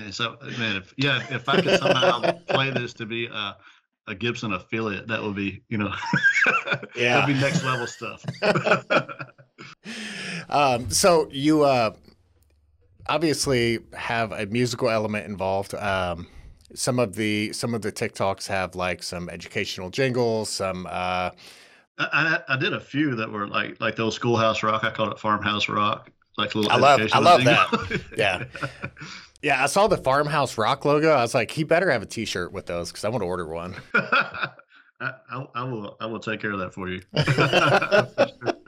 so, 0.11 0.37
man, 0.57 0.77
if 0.77 0.93
yeah, 0.97 1.25
if 1.29 1.47
I 1.47 1.61
could 1.61 1.79
somehow 1.79 2.31
play 2.47 2.71
this 2.71 2.93
to 2.93 3.05
be 3.05 3.27
a, 3.27 3.57
a 4.07 4.15
Gibson 4.15 4.53
affiliate, 4.53 5.07
that 5.07 5.21
would 5.21 5.35
be, 5.35 5.61
you 5.69 5.77
know, 5.77 5.93
yeah, 6.95 7.19
that'd 7.19 7.35
be 7.35 7.39
next 7.39 7.63
level 7.63 7.85
stuff. 7.85 8.25
um, 10.49 10.89
so 10.89 11.27
you 11.31 11.63
uh, 11.63 11.93
obviously 13.09 13.79
have 13.93 14.31
a 14.31 14.45
musical 14.45 14.89
element 14.89 15.25
involved. 15.25 15.73
Um, 15.75 16.27
some 16.73 16.99
of 16.99 17.15
the 17.15 17.51
some 17.53 17.73
of 17.73 17.81
the 17.81 17.91
TikToks 17.91 18.47
have 18.47 18.75
like 18.75 19.03
some 19.03 19.29
educational 19.29 19.89
jingles, 19.89 20.49
some. 20.49 20.85
Uh, 20.89 21.31
I, 21.97 22.39
I 22.47 22.57
did 22.57 22.73
a 22.73 22.79
few 22.79 23.15
that 23.15 23.29
were 23.29 23.47
like 23.47 23.81
like 23.81 23.95
those 23.95 24.15
schoolhouse 24.15 24.63
rock. 24.63 24.83
I 24.83 24.91
called 24.91 25.11
it 25.11 25.19
farmhouse 25.19 25.67
rock. 25.67 26.11
Like 26.37 26.55
little. 26.55 26.71
I 26.71 26.77
love 26.77 27.01
I 27.11 27.19
love 27.19 27.43
that. 27.43 28.01
yeah. 28.17 28.45
Yeah, 29.41 29.63
I 29.63 29.67
saw 29.67 29.87
the 29.87 29.97
farmhouse 29.97 30.57
rock 30.57 30.83
logo. 30.83 31.11
I 31.11 31.21
was 31.21 31.33
like, 31.33 31.49
he 31.49 31.63
better 31.63 31.89
have 31.89 32.01
a 32.01 32.05
T-shirt 32.05 32.51
with 32.51 32.65
those 32.65 32.91
because 32.91 33.05
I 33.05 33.09
want 33.09 33.21
to 33.21 33.25
order 33.25 33.47
one. 33.47 33.73
I, 33.93 34.49
I, 34.99 35.47
I, 35.55 35.63
will. 35.63 35.95
I 36.01 36.07
will 36.07 36.19
take 36.19 36.41
care 36.41 36.51
of 36.51 36.59
that 36.59 36.73
for 36.73 36.89
you. 36.89 37.01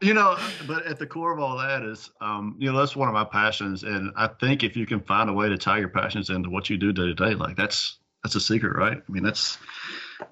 you 0.00 0.14
know, 0.14 0.36
but 0.66 0.86
at 0.86 0.98
the 0.98 1.06
core 1.06 1.32
of 1.32 1.38
all 1.38 1.56
that 1.58 1.82
is, 1.82 2.10
um, 2.20 2.56
you 2.58 2.70
know, 2.70 2.78
that's 2.78 2.96
one 2.96 3.08
of 3.08 3.14
my 3.14 3.24
passions, 3.24 3.82
and 3.82 4.12
I 4.16 4.28
think 4.28 4.62
if 4.62 4.76
you 4.76 4.86
can 4.86 5.00
find 5.00 5.30
a 5.30 5.32
way 5.32 5.48
to 5.48 5.56
tie 5.56 5.78
your 5.78 5.88
passions 5.88 6.30
into 6.30 6.50
what 6.50 6.68
you 6.68 6.76
do 6.76 6.92
day 6.92 7.06
to 7.06 7.14
day, 7.14 7.34
like 7.34 7.56
that's 7.56 7.98
that's 8.22 8.34
a 8.34 8.40
secret, 8.40 8.76
right? 8.76 8.98
I 8.98 9.12
mean, 9.12 9.22
that's 9.22 9.58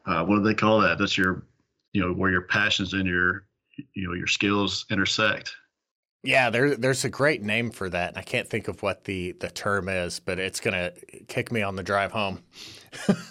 uh, 0.07 0.25
what 0.25 0.37
do 0.37 0.43
they 0.43 0.55
call 0.55 0.81
that? 0.81 0.99
That's 0.99 1.17
your 1.17 1.45
you 1.95 2.03
know 2.03 2.13
where 2.13 2.31
your 2.31 2.43
passions 2.43 2.93
and 2.93 3.07
your 3.07 3.47
you 3.95 4.07
know 4.07 4.13
your 4.13 4.27
skills 4.27 4.85
intersect 4.91 5.55
yeah 6.23 6.51
there, 6.51 6.77
there's 6.77 7.05
a 7.05 7.09
great 7.09 7.43
name 7.43 7.71
for 7.71 7.89
that 7.89 8.11
and 8.11 8.19
i 8.19 8.23
can't 8.23 8.49
think 8.49 8.69
of 8.69 8.83
what 8.83 9.05
the 9.05 9.33
the 9.41 9.49
term 9.49 9.89
is 9.89 10.21
but 10.21 10.39
it's 10.39 10.61
to 10.61 10.93
kick 11.29 11.51
me 11.51 11.63
on 11.63 11.77
the 11.77 11.83
drive 11.83 12.13
home 12.13 12.43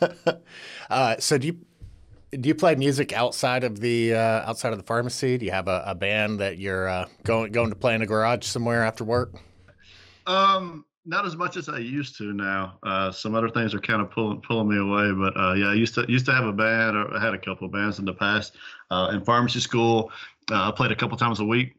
uh, 0.90 1.16
so 1.20 1.38
do 1.38 1.48
you 1.48 1.58
do 2.40 2.48
you 2.48 2.56
play 2.56 2.76
music 2.76 3.14
outside 3.14 3.64
of 3.64 3.80
the 3.80 4.14
uh, 4.14 4.50
outside 4.50 4.72
of 4.72 4.78
the 4.78 4.86
pharmacy 4.86 5.38
do 5.38 5.46
you 5.46 5.52
have 5.52 5.68
a, 5.68 5.84
a 5.88 5.96
band 5.96 6.40
that 6.40 6.58
you're 6.58 6.88
uh, 6.88 7.08
going 7.24 7.52
going 7.52 7.70
to 7.70 7.76
play 7.76 7.96
in 7.96 8.02
a 8.02 8.06
garage 8.06 8.46
somewhere 8.46 8.84
after 8.84 9.04
work 9.04 9.34
um 10.28 10.86
not 11.06 11.26
as 11.26 11.36
much 11.36 11.58
as 11.58 11.68
I 11.68 11.80
used 11.80 12.18
to 12.18 12.34
now. 12.34 12.78
Uh, 12.84 13.12
some 13.12 13.36
other 13.36 13.50
things 13.50 13.74
are 13.74 13.80
kind 13.80 14.02
of 14.02 14.10
pulling 14.10 14.42
pulling 14.42 14.70
me 14.70 14.78
away, 14.78 15.12
but 15.12 15.38
uh, 15.38 15.54
yeah, 15.54 15.68
I 15.68 15.74
used 15.74 15.96
to 15.96 16.06
used 16.08 16.26
to 16.28 16.34
have 16.34 16.46
a 16.46 16.54
band. 16.54 16.96
Or 16.96 17.14
I 17.16 17.20
had 17.20 17.34
a 17.34 17.38
couple 17.38 17.66
of 17.66 17.74
bands 17.74 18.00
in 18.00 18.06
the 18.06 18.14
past. 18.14 18.56
Uh, 18.90 19.12
in 19.14 19.24
pharmacy 19.24 19.60
school, 19.60 20.12
uh, 20.52 20.70
I 20.70 20.72
played 20.72 20.92
a 20.92 20.96
couple 20.96 21.18
times 21.18 21.40
a 21.40 21.46
week, 21.46 21.76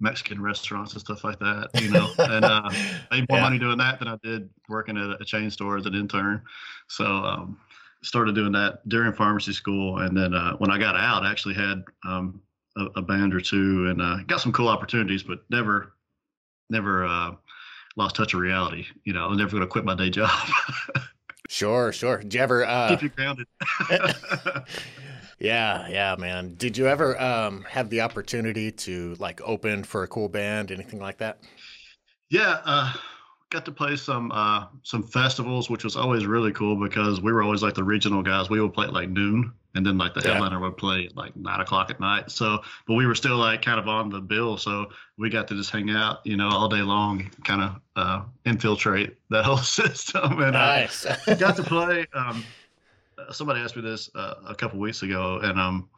Mexican 0.00 0.40
restaurants 0.40 0.92
and 0.92 1.00
stuff 1.00 1.24
like 1.24 1.38
that. 1.40 1.68
You 1.74 1.90
know, 1.90 2.10
and 2.18 2.44
uh, 2.44 2.62
I 2.64 2.96
made 3.12 3.28
more 3.28 3.38
yeah. 3.38 3.44
money 3.44 3.58
doing 3.58 3.78
that 3.78 3.98
than 3.98 4.08
I 4.08 4.16
did 4.22 4.48
working 4.68 4.96
at 4.96 5.20
a 5.20 5.24
chain 5.24 5.50
store 5.50 5.76
as 5.76 5.84
an 5.84 5.94
intern. 5.94 6.42
So 6.88 7.04
um, 7.04 7.58
started 8.02 8.34
doing 8.34 8.52
that 8.52 8.88
during 8.88 9.12
pharmacy 9.12 9.52
school, 9.52 9.98
and 9.98 10.16
then 10.16 10.34
uh, 10.34 10.56
when 10.56 10.70
I 10.70 10.78
got 10.78 10.96
out, 10.96 11.24
I 11.24 11.30
actually 11.30 11.54
had 11.54 11.84
um, 12.04 12.40
a, 12.76 12.84
a, 12.96 13.02
band 13.02 13.34
or 13.34 13.40
two, 13.40 13.88
and 13.88 14.26
got 14.26 14.40
some 14.40 14.52
cool 14.52 14.68
opportunities, 14.68 15.22
but 15.22 15.40
never 15.50 15.94
never 16.70 17.36
lost 17.96 18.16
touch 18.16 18.34
of 18.34 18.40
reality. 18.40 18.86
You 19.04 19.12
know, 19.12 19.26
I'm 19.26 19.36
never 19.36 19.50
going 19.50 19.62
to 19.62 19.66
quit 19.66 19.84
my 19.84 19.94
day 19.94 20.10
job. 20.10 20.30
sure, 21.48 21.92
sure. 21.92 22.18
Did 22.18 22.34
you 22.34 22.40
ever 22.40 22.64
uh, 22.64 22.88
keep 22.88 23.02
you 23.02 23.08
grounded? 23.10 23.46
yeah, 25.38 25.88
yeah, 25.88 26.16
man. 26.18 26.54
Did 26.56 26.76
you 26.76 26.86
ever 26.86 27.20
um, 27.20 27.64
have 27.68 27.90
the 27.90 28.00
opportunity 28.00 28.70
to 28.72 29.14
like 29.18 29.40
open 29.42 29.84
for 29.84 30.02
a 30.02 30.08
cool 30.08 30.28
band, 30.28 30.70
anything 30.70 31.00
like 31.00 31.18
that? 31.18 31.38
Yeah, 32.30 32.60
uh, 32.64 32.92
got 33.50 33.64
to 33.64 33.72
play 33.72 33.96
some 33.96 34.30
uh, 34.32 34.66
some 34.82 35.02
festivals, 35.02 35.68
which 35.68 35.84
was 35.84 35.96
always 35.96 36.24
really 36.24 36.52
cool 36.52 36.76
because 36.76 37.20
we 37.20 37.32
were 37.32 37.42
always 37.42 37.62
like 37.62 37.74
the 37.74 37.84
regional 37.84 38.22
guys. 38.22 38.48
We 38.48 38.60
would 38.60 38.72
play 38.72 38.86
at 38.86 38.92
like 38.92 39.10
noon, 39.10 39.52
and 39.74 39.84
then 39.84 39.98
like 39.98 40.14
the 40.14 40.22
yeah. 40.24 40.32
headliner 40.32 40.60
would 40.60 40.76
play 40.76 41.06
at 41.06 41.16
like 41.16 41.36
nine 41.36 41.60
o'clock 41.60 41.90
at 41.90 42.00
night. 42.00 42.30
So, 42.30 42.60
but 42.86 42.94
we 42.94 43.06
were 43.06 43.14
still 43.14 43.36
like 43.36 43.62
kind 43.62 43.78
of 43.78 43.88
on 43.88 44.08
the 44.08 44.20
bill, 44.20 44.56
so 44.56 44.86
we 45.18 45.28
got 45.28 45.48
to 45.48 45.54
just 45.54 45.70
hang 45.70 45.90
out, 45.90 46.24
you 46.24 46.36
know, 46.36 46.48
all 46.48 46.68
day 46.68 46.82
long, 46.82 47.30
kind 47.44 47.62
of 47.62 47.80
uh, 47.96 48.22
infiltrate 48.46 49.16
that 49.30 49.44
whole 49.44 49.58
system. 49.58 50.40
And 50.40 50.52
nice. 50.52 51.04
I 51.26 51.34
got 51.38 51.56
to 51.56 51.62
play. 51.62 52.06
Um, 52.14 52.44
somebody 53.32 53.60
asked 53.60 53.76
me 53.76 53.82
this 53.82 54.10
uh, 54.14 54.34
a 54.48 54.54
couple 54.54 54.78
weeks 54.78 55.02
ago, 55.02 55.40
and 55.42 55.58
um, 55.58 55.90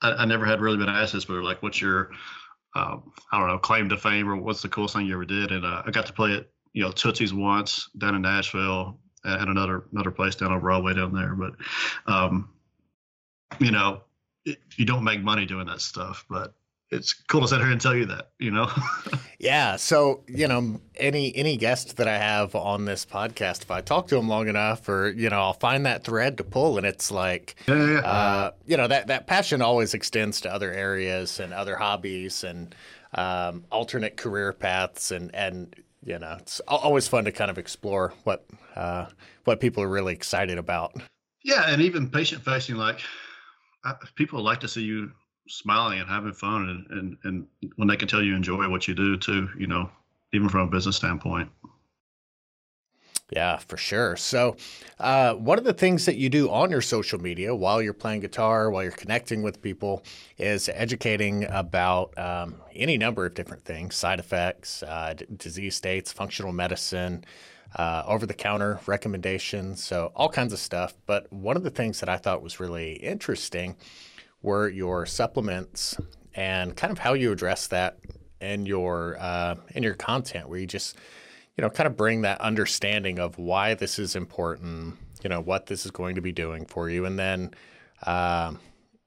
I, 0.00 0.12
I, 0.12 0.24
never 0.24 0.44
had 0.46 0.60
really 0.60 0.78
been 0.78 0.88
asked 0.88 1.12
this, 1.12 1.26
but 1.26 1.34
like, 1.42 1.62
what's 1.62 1.80
your 1.80 2.10
uh, 2.74 2.96
I 3.30 3.38
don't 3.38 3.48
know, 3.48 3.58
claim 3.58 3.88
to 3.90 3.96
fame 3.96 4.28
or 4.28 4.36
what's 4.36 4.62
the 4.62 4.68
coolest 4.68 4.94
thing 4.94 5.06
you 5.06 5.14
ever 5.14 5.24
did? 5.24 5.52
And 5.52 5.64
uh, 5.64 5.82
I 5.86 5.90
got 5.90 6.06
to 6.06 6.12
play 6.12 6.32
it 6.32 6.50
you 6.74 6.82
know 6.82 6.90
Tootsie's 6.90 7.32
once 7.32 7.88
down 7.96 8.14
in 8.14 8.22
Nashville 8.22 8.98
and 9.24 9.48
another 9.48 9.84
another 9.92 10.10
place 10.10 10.34
down 10.34 10.52
on 10.52 10.60
Broadway 10.60 10.94
down 10.94 11.14
there. 11.14 11.34
But 11.34 11.54
um, 12.06 12.50
you 13.58 13.70
know, 13.70 14.02
it, 14.44 14.58
you 14.76 14.84
don't 14.84 15.04
make 15.04 15.22
money 15.22 15.46
doing 15.46 15.66
that 15.66 15.80
stuff, 15.80 16.26
but 16.28 16.54
it's 16.90 17.12
cool 17.12 17.40
to 17.40 17.48
sit 17.48 17.60
here 17.60 17.70
and 17.70 17.80
tell 17.80 17.94
you 17.94 18.04
that, 18.06 18.30
you 18.38 18.50
know. 18.50 18.70
yeah. 19.38 19.76
So 19.76 20.22
you 20.28 20.46
know, 20.46 20.80
any 20.96 21.34
any 21.34 21.56
guest 21.56 21.96
that 21.96 22.08
I 22.08 22.18
have 22.18 22.54
on 22.54 22.84
this 22.84 23.06
podcast, 23.06 23.62
if 23.62 23.70
I 23.70 23.80
talk 23.80 24.08
to 24.08 24.16
them 24.16 24.28
long 24.28 24.48
enough, 24.48 24.88
or 24.88 25.10
you 25.10 25.30
know, 25.30 25.40
I'll 25.40 25.52
find 25.54 25.86
that 25.86 26.04
thread 26.04 26.38
to 26.38 26.44
pull, 26.44 26.76
and 26.76 26.86
it's 26.86 27.10
like, 27.10 27.56
yeah, 27.66 27.74
yeah, 27.74 27.92
yeah. 27.92 27.98
Uh, 28.00 28.50
you 28.66 28.76
know, 28.76 28.88
that 28.88 29.06
that 29.06 29.26
passion 29.26 29.62
always 29.62 29.94
extends 29.94 30.40
to 30.42 30.52
other 30.52 30.72
areas 30.72 31.40
and 31.40 31.52
other 31.52 31.76
hobbies 31.76 32.44
and 32.44 32.74
um, 33.14 33.64
alternate 33.70 34.16
career 34.16 34.52
paths, 34.52 35.10
and 35.10 35.34
and 35.34 35.74
you 36.04 36.18
know, 36.18 36.36
it's 36.38 36.60
always 36.68 37.08
fun 37.08 37.24
to 37.24 37.32
kind 37.32 37.50
of 37.50 37.58
explore 37.58 38.12
what 38.24 38.44
uh, 38.76 39.06
what 39.44 39.60
people 39.60 39.82
are 39.82 39.88
really 39.88 40.12
excited 40.12 40.58
about. 40.58 40.94
Yeah, 41.42 41.64
and 41.68 41.82
even 41.82 42.10
patient 42.10 42.44
facing, 42.44 42.76
like 42.76 43.00
people 44.14 44.42
like 44.42 44.60
to 44.60 44.68
see 44.68 44.82
you 44.82 45.10
smiling 45.48 46.00
and 46.00 46.08
having 46.08 46.32
fun, 46.32 46.86
and, 46.90 46.98
and 46.98 47.16
and 47.24 47.70
when 47.76 47.88
they 47.88 47.96
can 47.96 48.08
tell 48.08 48.22
you 48.22 48.34
enjoy 48.34 48.68
what 48.68 48.86
you 48.86 48.94
do 48.94 49.16
too, 49.16 49.48
you 49.58 49.66
know, 49.66 49.90
even 50.32 50.48
from 50.48 50.60
a 50.60 50.70
business 50.70 50.96
standpoint. 50.96 51.50
Yeah, 53.30 53.56
for 53.56 53.76
sure. 53.78 54.16
So, 54.16 54.56
uh, 55.00 55.34
one 55.34 55.58
of 55.58 55.64
the 55.64 55.72
things 55.72 56.04
that 56.04 56.16
you 56.16 56.28
do 56.28 56.50
on 56.50 56.70
your 56.70 56.82
social 56.82 57.18
media 57.18 57.54
while 57.54 57.80
you're 57.80 57.94
playing 57.94 58.20
guitar, 58.20 58.70
while 58.70 58.82
you're 58.82 58.92
connecting 58.92 59.42
with 59.42 59.62
people, 59.62 60.04
is 60.36 60.68
educating 60.68 61.44
about 61.44 62.16
um, 62.18 62.56
any 62.74 62.98
number 62.98 63.24
of 63.24 63.34
different 63.34 63.64
things 63.64 63.96
side 63.96 64.18
effects, 64.20 64.82
uh, 64.82 65.14
d- 65.16 65.24
disease 65.36 65.74
states, 65.74 66.12
functional 66.12 66.52
medicine, 66.52 67.24
uh, 67.76 68.02
over 68.06 68.26
the 68.26 68.34
counter 68.34 68.78
recommendations. 68.86 69.82
So, 69.82 70.12
all 70.14 70.28
kinds 70.28 70.52
of 70.52 70.58
stuff. 70.58 70.92
But 71.06 71.32
one 71.32 71.56
of 71.56 71.62
the 71.62 71.70
things 71.70 72.00
that 72.00 72.10
I 72.10 72.18
thought 72.18 72.42
was 72.42 72.60
really 72.60 72.92
interesting 72.94 73.76
were 74.42 74.68
your 74.68 75.06
supplements 75.06 75.96
and 76.34 76.76
kind 76.76 76.90
of 76.92 76.98
how 76.98 77.14
you 77.14 77.32
address 77.32 77.68
that 77.68 77.98
in 78.40 78.66
your 78.66 79.16
uh, 79.18 79.54
in 79.74 79.82
your 79.82 79.94
content, 79.94 80.48
where 80.48 80.58
you 80.58 80.66
just 80.66 80.96
you 81.56 81.62
know, 81.62 81.70
kind 81.70 81.86
of 81.86 81.96
bring 81.96 82.22
that 82.22 82.40
understanding 82.40 83.18
of 83.18 83.38
why 83.38 83.74
this 83.74 83.98
is 83.98 84.16
important, 84.16 84.96
you 85.22 85.30
know, 85.30 85.40
what 85.40 85.66
this 85.66 85.84
is 85.84 85.90
going 85.90 86.16
to 86.16 86.20
be 86.20 86.32
doing 86.32 86.66
for 86.66 86.88
you, 86.90 87.04
and 87.04 87.18
then 87.18 87.50
uh, 88.04 88.52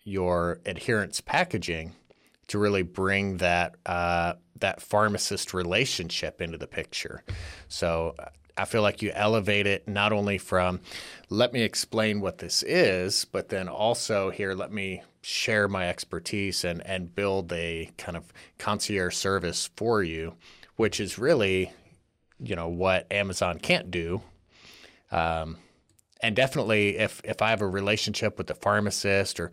your 0.03 0.59
adherence 0.65 1.19
packaging 1.21 1.93
to 2.47 2.57
really 2.57 2.81
bring 2.81 3.37
that 3.37 3.75
uh, 3.85 4.33
that 4.59 4.81
pharmacist 4.81 5.53
relationship 5.53 6.41
into 6.41 6.57
the 6.57 6.67
picture. 6.67 7.23
So 7.67 8.15
I 8.57 8.65
feel 8.65 8.81
like 8.81 9.01
you 9.01 9.11
elevate 9.13 9.67
it 9.67 9.87
not 9.87 10.13
only 10.13 10.37
from 10.37 10.79
let 11.29 11.53
me 11.53 11.61
explain 11.61 12.21
what 12.21 12.39
this 12.39 12.63
is, 12.63 13.25
but 13.25 13.49
then 13.49 13.67
also 13.67 14.31
here 14.31 14.53
let 14.53 14.71
me 14.71 15.03
share 15.21 15.67
my 15.67 15.89
expertise 15.89 16.63
and 16.63 16.85
and 16.87 17.13
build 17.13 17.51
a 17.51 17.91
kind 17.97 18.17
of 18.17 18.31
concierge 18.57 19.15
service 19.15 19.69
for 19.75 20.01
you, 20.01 20.35
which 20.77 20.99
is 20.99 21.19
really 21.19 21.71
you 22.39 22.55
know 22.55 22.67
what 22.67 23.11
Amazon 23.11 23.59
can't 23.59 23.91
do. 23.91 24.21
Um, 25.11 25.57
and 26.21 26.35
definitely, 26.35 26.97
if 26.97 27.21
if 27.23 27.41
I 27.41 27.49
have 27.49 27.61
a 27.61 27.67
relationship 27.67 28.37
with 28.37 28.49
a 28.49 28.55
pharmacist 28.55 29.39
or 29.39 29.51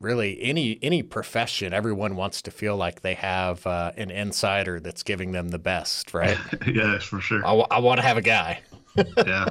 really 0.00 0.40
any 0.42 0.78
any 0.82 1.02
profession, 1.02 1.72
everyone 1.72 2.16
wants 2.16 2.42
to 2.42 2.50
feel 2.50 2.76
like 2.76 3.02
they 3.02 3.14
have 3.14 3.66
uh, 3.66 3.92
an 3.96 4.10
insider 4.10 4.80
that's 4.80 5.02
giving 5.02 5.32
them 5.32 5.48
the 5.48 5.58
best, 5.58 6.14
right? 6.14 6.38
yes, 6.66 7.04
for 7.04 7.20
sure. 7.20 7.44
I, 7.44 7.50
w- 7.50 7.66
I 7.70 7.80
want 7.80 7.98
to 7.98 8.06
have 8.06 8.16
a 8.16 8.22
guy. 8.22 8.60
yeah, 9.26 9.48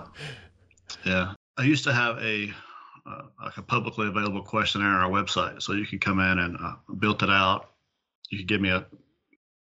yeah. 1.05 1.33
I 1.57 1.63
used 1.63 1.83
to 1.85 1.93
have 1.93 2.17
a 2.19 2.51
uh, 3.05 3.23
like 3.43 3.57
a 3.57 3.61
publicly 3.61 4.07
available 4.07 4.41
questionnaire 4.41 4.89
on 4.89 5.01
our 5.01 5.09
website, 5.09 5.61
so 5.61 5.73
you 5.73 5.85
could 5.85 6.01
come 6.01 6.19
in 6.19 6.39
and 6.39 6.57
uh, 6.61 6.75
built 6.99 7.23
it 7.23 7.29
out. 7.29 7.71
You 8.29 8.39
could 8.39 8.47
give 8.47 8.61
me 8.61 8.69
a 8.69 8.85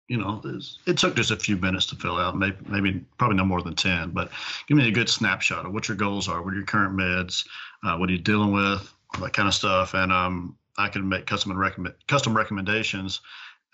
you 0.09 0.19
know, 0.19 0.43
it 0.87 0.99
took 0.99 1.15
just 1.15 1.31
a 1.31 1.37
few 1.37 1.57
minutes 1.57 1.87
to 1.87 1.97
fill 1.97 2.19
out, 2.19 2.37
maybe, 2.37 2.57
maybe 2.69 3.05
probably 3.19 3.37
no 3.37 3.45
more 3.45 3.63
than 3.63 3.75
10, 3.75 4.11
but 4.11 4.31
give 4.67 4.77
me 4.77 4.89
a 4.89 4.93
good 4.93 5.09
snapshot 5.09 5.65
of 5.65 5.73
what 5.73 5.89
your 5.89 5.97
goals 5.97 6.29
are, 6.29 6.43
what 6.43 6.53
are 6.53 6.57
your 6.57 6.67
current 6.67 6.97
meds, 6.97 7.47
uh, 7.85 7.97
what 7.97 8.09
are 8.09 8.13
you 8.13 8.19
dealing 8.19 8.53
with, 8.53 8.93
that 9.21 9.33
kind 9.33 9.49
of 9.49 9.55
stuff. 9.55 9.95
And 9.95 10.13
um, 10.13 10.57
I 10.77 10.89
can 10.89 11.09
make 11.09 11.27
custom, 11.27 11.57
recommend, 11.57 11.95
custom 12.09 12.37
recommendations. 12.37 13.21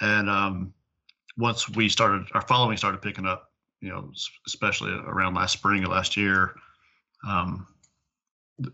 And 0.01 0.29
um, 0.29 0.73
once 1.37 1.69
we 1.71 1.89
started, 1.89 2.27
our 2.35 2.43
following 2.43 2.77
started 2.77 3.03
picking 3.03 3.27
up, 3.27 3.51
you 3.81 3.89
know, 3.89 4.11
especially 4.47 4.93
around 4.93 5.35
last 5.35 5.53
spring 5.53 5.85
of 5.85 5.91
last 5.91 6.17
year, 6.17 6.55
um, 7.27 7.67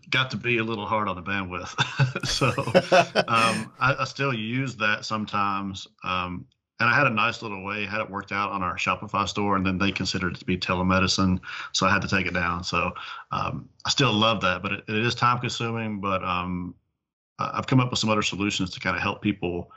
got 0.09 0.31
to 0.31 0.37
be 0.37 0.57
a 0.57 0.63
little 0.63 0.85
hard 0.85 1.07
on 1.07 1.15
the 1.15 1.21
bandwidth. 1.21 2.25
so 2.27 2.47
um, 3.27 3.71
I, 3.79 3.95
I, 3.99 4.03
still 4.05 4.33
use 4.33 4.75
that 4.77 5.05
sometimes. 5.05 5.87
Um, 6.03 6.45
and 6.79 6.89
I 6.89 6.93
had 6.93 7.07
a 7.07 7.11
nice 7.11 7.41
little 7.41 7.63
way, 7.63 7.85
had 7.85 8.01
it 8.01 8.09
worked 8.09 8.31
out 8.31 8.51
on 8.51 8.61
our 8.61 8.75
Shopify 8.75 9.27
store, 9.27 9.55
and 9.55 9.65
then 9.65 9.77
they 9.77 9.91
considered 9.91 10.35
it 10.35 10.39
to 10.39 10.45
be 10.45 10.57
telemedicine, 10.57 11.39
so 11.71 11.85
I 11.85 11.93
had 11.93 12.01
to 12.01 12.07
take 12.07 12.25
it 12.25 12.33
down. 12.33 12.63
So 12.63 12.91
um, 13.31 13.69
I 13.85 13.89
still 13.89 14.11
love 14.11 14.41
that, 14.41 14.61
but 14.61 14.73
it, 14.73 14.83
it 14.89 14.95
is 14.97 15.15
time 15.15 15.39
consuming. 15.39 16.01
But 16.01 16.23
um, 16.23 16.75
I've 17.39 17.67
come 17.67 17.79
up 17.79 17.91
with 17.91 17.99
some 17.99 18.09
other 18.09 18.21
solutions 18.21 18.71
to 18.71 18.79
kind 18.79 18.95
of 18.95 19.01
help 19.01 19.21
people 19.21 19.71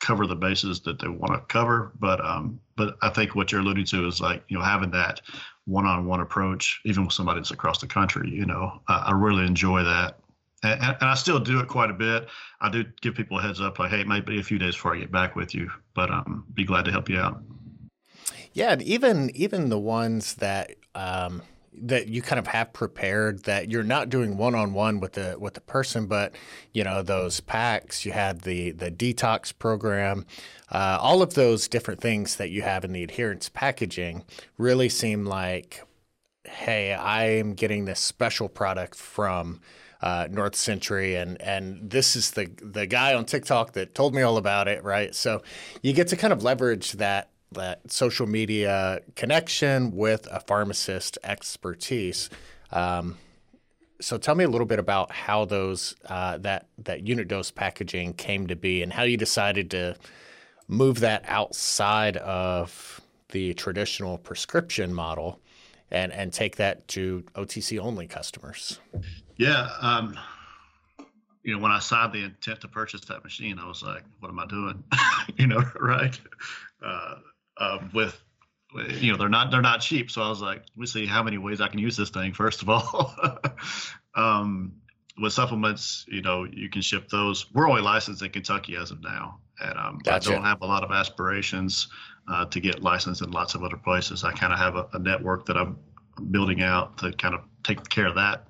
cover 0.00 0.26
the 0.26 0.36
bases 0.36 0.80
that 0.80 1.00
they 1.00 1.08
want 1.08 1.32
to 1.32 1.40
cover. 1.52 1.92
But 1.98 2.24
um, 2.24 2.60
but 2.76 2.96
I 3.02 3.08
think 3.08 3.34
what 3.34 3.50
you're 3.50 3.60
alluding 3.60 3.86
to 3.86 4.06
is 4.06 4.20
like 4.20 4.44
you 4.48 4.56
know 4.56 4.64
having 4.64 4.92
that 4.92 5.20
one-on-one 5.64 6.20
approach, 6.20 6.80
even 6.84 7.04
with 7.04 7.12
somebody 7.12 7.40
that's 7.40 7.50
across 7.50 7.80
the 7.80 7.86
country. 7.88 8.30
You 8.30 8.46
know, 8.46 8.80
I, 8.86 9.06
I 9.08 9.12
really 9.12 9.44
enjoy 9.44 9.82
that 9.82 10.18
and, 10.62 10.80
and, 10.80 10.96
I 11.00 11.14
still 11.14 11.40
do 11.40 11.60
it 11.60 11.68
quite 11.68 11.90
a 11.90 11.94
bit. 11.94 12.28
I 12.60 12.70
do 12.70 12.84
give 13.00 13.14
people 13.14 13.38
a 13.38 13.42
heads 13.42 13.60
up, 13.60 13.78
like, 13.78 13.90
hey, 13.90 14.00
it 14.00 14.06
might 14.06 14.26
be 14.26 14.38
a 14.38 14.44
few 14.44 14.58
days 14.58 14.74
before 14.74 14.94
I 14.94 15.00
get 15.00 15.10
back 15.10 15.34
with 15.34 15.54
you, 15.54 15.70
but 15.94 16.10
um, 16.10 16.44
be 16.54 16.64
glad 16.64 16.84
to 16.84 16.92
help 16.92 17.08
you 17.08 17.18
out. 17.18 17.42
Yeah, 18.52 18.72
and 18.72 18.82
even 18.82 19.30
even 19.34 19.70
the 19.70 19.78
ones 19.78 20.34
that 20.34 20.76
um, 20.94 21.42
that 21.74 22.08
you 22.08 22.20
kind 22.20 22.38
of 22.38 22.46
have 22.48 22.72
prepared 22.72 23.44
that 23.44 23.70
you're 23.70 23.82
not 23.82 24.10
doing 24.10 24.36
one 24.36 24.54
on 24.54 24.74
one 24.74 25.00
with 25.00 25.12
the 25.12 25.36
with 25.38 25.54
the 25.54 25.60
person, 25.60 26.06
but 26.06 26.34
you 26.72 26.84
know 26.84 27.02
those 27.02 27.40
packs. 27.40 28.04
You 28.04 28.12
had 28.12 28.42
the 28.42 28.72
the 28.72 28.90
detox 28.90 29.56
program, 29.58 30.26
uh, 30.70 30.98
all 31.00 31.22
of 31.22 31.34
those 31.34 31.66
different 31.66 32.00
things 32.00 32.36
that 32.36 32.50
you 32.50 32.62
have 32.62 32.84
in 32.84 32.92
the 32.92 33.02
adherence 33.02 33.48
packaging 33.48 34.24
really 34.58 34.88
seem 34.88 35.24
like, 35.24 35.82
hey, 36.44 36.92
I 36.92 37.24
am 37.24 37.54
getting 37.54 37.86
this 37.86 38.00
special 38.00 38.48
product 38.48 38.96
from 38.96 39.60
uh, 40.02 40.26
North 40.30 40.56
Century, 40.56 41.14
and 41.14 41.40
and 41.40 41.90
this 41.90 42.16
is 42.16 42.32
the 42.32 42.50
the 42.60 42.86
guy 42.86 43.14
on 43.14 43.24
TikTok 43.24 43.72
that 43.72 43.94
told 43.94 44.14
me 44.14 44.22
all 44.22 44.36
about 44.36 44.68
it, 44.68 44.82
right? 44.82 45.14
So 45.14 45.42
you 45.80 45.92
get 45.92 46.08
to 46.08 46.16
kind 46.16 46.32
of 46.32 46.42
leverage 46.42 46.92
that 46.92 47.30
that 47.52 47.90
social 47.90 48.26
media 48.26 49.00
connection 49.14 49.94
with 49.94 50.26
a 50.30 50.40
pharmacist 50.40 51.18
expertise. 51.22 52.30
Um, 52.72 53.18
so 54.00 54.18
tell 54.18 54.34
me 54.34 54.42
a 54.42 54.48
little 54.48 54.66
bit 54.66 54.78
about 54.78 55.12
how 55.12 55.44
those 55.44 55.94
uh, 56.06 56.38
that 56.38 56.66
that 56.78 57.06
unit 57.06 57.28
dose 57.28 57.50
packaging 57.50 58.14
came 58.14 58.48
to 58.48 58.56
be, 58.56 58.82
and 58.82 58.92
how 58.92 59.04
you 59.04 59.16
decided 59.16 59.70
to 59.70 59.96
move 60.66 61.00
that 61.00 61.24
outside 61.28 62.16
of 62.16 63.00
the 63.30 63.54
traditional 63.54 64.18
prescription 64.18 64.92
model 64.92 65.40
and 65.92 66.12
and 66.12 66.32
take 66.32 66.56
that 66.56 66.88
to 66.88 67.22
OTC 67.36 67.78
only 67.78 68.08
customers. 68.08 68.80
Yeah. 69.36 69.68
Um, 69.80 70.16
you 71.42 71.54
know, 71.54 71.62
when 71.62 71.72
I 71.72 71.80
signed 71.80 72.12
the 72.12 72.24
intent 72.24 72.60
to 72.60 72.68
purchase 72.68 73.00
that 73.02 73.24
machine, 73.24 73.58
I 73.58 73.66
was 73.66 73.82
like, 73.82 74.04
what 74.20 74.28
am 74.28 74.38
I 74.38 74.46
doing? 74.46 74.84
you 75.36 75.46
know, 75.46 75.62
right? 75.80 76.18
Uh, 76.84 77.16
uh, 77.58 77.78
with, 77.92 78.20
you 79.00 79.12
know, 79.12 79.18
they're 79.18 79.28
not, 79.28 79.50
they're 79.50 79.60
not 79.60 79.80
cheap. 79.80 80.10
So 80.10 80.22
I 80.22 80.28
was 80.28 80.40
like, 80.40 80.60
let 80.60 80.76
me 80.76 80.86
see 80.86 81.06
how 81.06 81.22
many 81.22 81.38
ways 81.38 81.60
I 81.60 81.68
can 81.68 81.78
use 81.78 81.96
this 81.96 82.10
thing, 82.10 82.32
first 82.32 82.62
of 82.62 82.68
all. 82.68 83.14
um, 84.14 84.72
with 85.20 85.32
supplements, 85.32 86.06
you 86.08 86.22
know, 86.22 86.44
you 86.44 86.70
can 86.70 86.80
ship 86.80 87.08
those. 87.08 87.52
We're 87.52 87.68
only 87.68 87.82
licensed 87.82 88.22
in 88.22 88.30
Kentucky 88.30 88.76
as 88.76 88.90
of 88.90 89.02
now, 89.02 89.40
and 89.60 89.78
um, 89.78 89.98
gotcha. 90.02 90.30
I 90.30 90.34
don't 90.34 90.44
have 90.44 90.62
a 90.62 90.66
lot 90.66 90.84
of 90.84 90.90
aspirations 90.90 91.88
uh, 92.28 92.46
to 92.46 92.60
get 92.60 92.82
licensed 92.82 93.20
in 93.20 93.30
lots 93.30 93.54
of 93.54 93.62
other 93.62 93.76
places. 93.76 94.24
I 94.24 94.32
kind 94.32 94.52
of 94.52 94.58
have 94.58 94.76
a, 94.76 94.88
a, 94.94 94.98
network 94.98 95.44
that 95.46 95.56
I'm 95.56 95.76
building 96.30 96.62
out 96.62 96.98
to 96.98 97.12
kind 97.12 97.34
of 97.34 97.42
take 97.62 97.86
care 97.88 98.06
of 98.06 98.14
that 98.14 98.46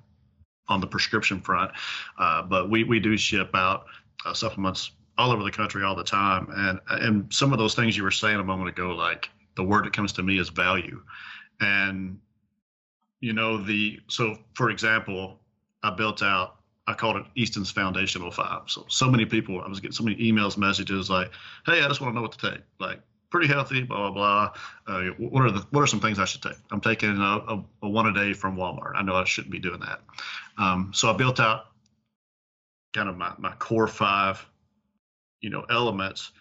on 0.67 0.81
the 0.81 0.87
prescription 0.87 1.41
front. 1.41 1.71
Uh, 2.17 2.41
but 2.43 2.69
we 2.69 2.83
we 2.83 2.99
do 2.99 3.17
ship 3.17 3.51
out 3.53 3.85
uh, 4.25 4.33
supplements 4.33 4.91
all 5.17 5.31
over 5.31 5.43
the 5.43 5.51
country 5.51 5.83
all 5.83 5.95
the 5.95 6.03
time, 6.03 6.47
and 6.55 6.79
and 6.89 7.33
some 7.33 7.51
of 7.51 7.59
those 7.59 7.75
things 7.75 7.95
you 7.95 8.03
were 8.03 8.11
saying 8.11 8.39
a 8.39 8.43
moment 8.43 8.69
ago, 8.69 8.91
like 8.91 9.29
the 9.55 9.63
word 9.63 9.85
that 9.85 9.93
comes 9.93 10.13
to 10.13 10.23
me 10.23 10.39
is 10.39 10.49
value, 10.49 11.01
and 11.59 12.19
you 13.19 13.33
know 13.33 13.57
the 13.57 13.99
so 14.07 14.37
for 14.53 14.69
example 14.69 15.39
I 15.83 15.91
built 15.91 16.21
out. 16.21 16.57
I 16.85 16.93
called 16.93 17.15
it 17.15 17.23
Easton's 17.35 17.71
Foundational 17.71 18.29
Five. 18.29 18.63
So 18.65 18.85
so 18.89 19.09
many 19.09 19.25
people, 19.25 19.61
I 19.61 19.69
was 19.69 19.79
getting 19.79 19.93
so 19.93 20.03
many 20.03 20.17
emails, 20.17 20.57
messages 20.57 21.09
like, 21.09 21.31
"Hey, 21.65 21.81
I 21.81 21.87
just 21.87 22.01
want 22.01 22.11
to 22.11 22.15
know 22.15 22.21
what 22.21 22.33
to 22.33 22.51
take." 22.51 22.61
Like 22.77 22.99
pretty 23.33 23.51
healthy, 23.51 23.83
blah 23.83 24.09
blah 24.09 24.51
blah. 24.85 24.95
Uh, 24.95 25.09
what 25.17 25.43
are 25.43 25.51
the 25.51 25.65
what 25.71 25.81
are 25.81 25.87
some 25.87 25.99
things 25.99 26.19
I 26.19 26.25
should 26.25 26.41
take? 26.41 26.57
I'm 26.71 26.79
taking 26.79 27.17
a, 27.17 27.21
a, 27.21 27.63
a, 27.81 27.89
one 27.89 28.07
a 28.07 28.13
day 28.13 28.31
from 28.31 28.55
Walmart. 28.55 28.93
I 28.95 29.01
know 29.01 29.15
I 29.15 29.25
shouldn't 29.25 29.51
be 29.51 29.59
doing 29.59 29.81
that. 29.81 29.99
Um, 30.57 30.91
so 30.93 31.09
I 31.09 31.17
built 31.17 31.41
out 31.41 31.65
kind 32.93 33.09
of 33.09 33.17
my, 33.17 33.33
my 33.37 33.51
core 33.55 33.87
five, 33.87 34.45
you 35.41 35.49
know, 35.49 35.65
elements, 35.69 36.31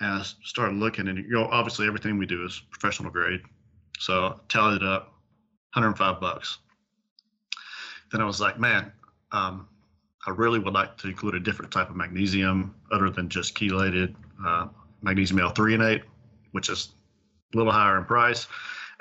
and 0.00 0.10
I 0.10 0.22
started 0.42 0.76
looking. 0.76 1.06
And 1.06 1.18
you 1.18 1.30
know, 1.30 1.44
obviously 1.44 1.86
everything 1.86 2.18
we 2.18 2.26
do 2.26 2.44
is 2.44 2.60
professional 2.70 3.12
grade. 3.12 3.42
So 4.00 4.26
I 4.26 4.34
tallied 4.48 4.82
it 4.82 4.88
up, 4.88 5.12
105 5.74 6.20
bucks 6.20 6.58
then 8.10 8.20
I 8.20 8.24
was 8.24 8.40
like, 8.40 8.58
man, 8.58 8.92
um, 9.32 9.68
I 10.26 10.30
really 10.30 10.58
would 10.58 10.74
like 10.74 10.96
to 10.98 11.08
include 11.08 11.34
a 11.34 11.40
different 11.40 11.72
type 11.72 11.90
of 11.90 11.96
magnesium 11.96 12.74
other 12.90 13.10
than 13.10 13.28
just 13.28 13.56
chelated 13.56 14.14
uh, 14.44 14.68
magnesium 15.02 15.40
L-threonate, 15.40 16.02
which 16.52 16.68
is 16.68 16.90
a 17.54 17.56
little 17.56 17.72
higher 17.72 17.98
in 17.98 18.04
price. 18.04 18.46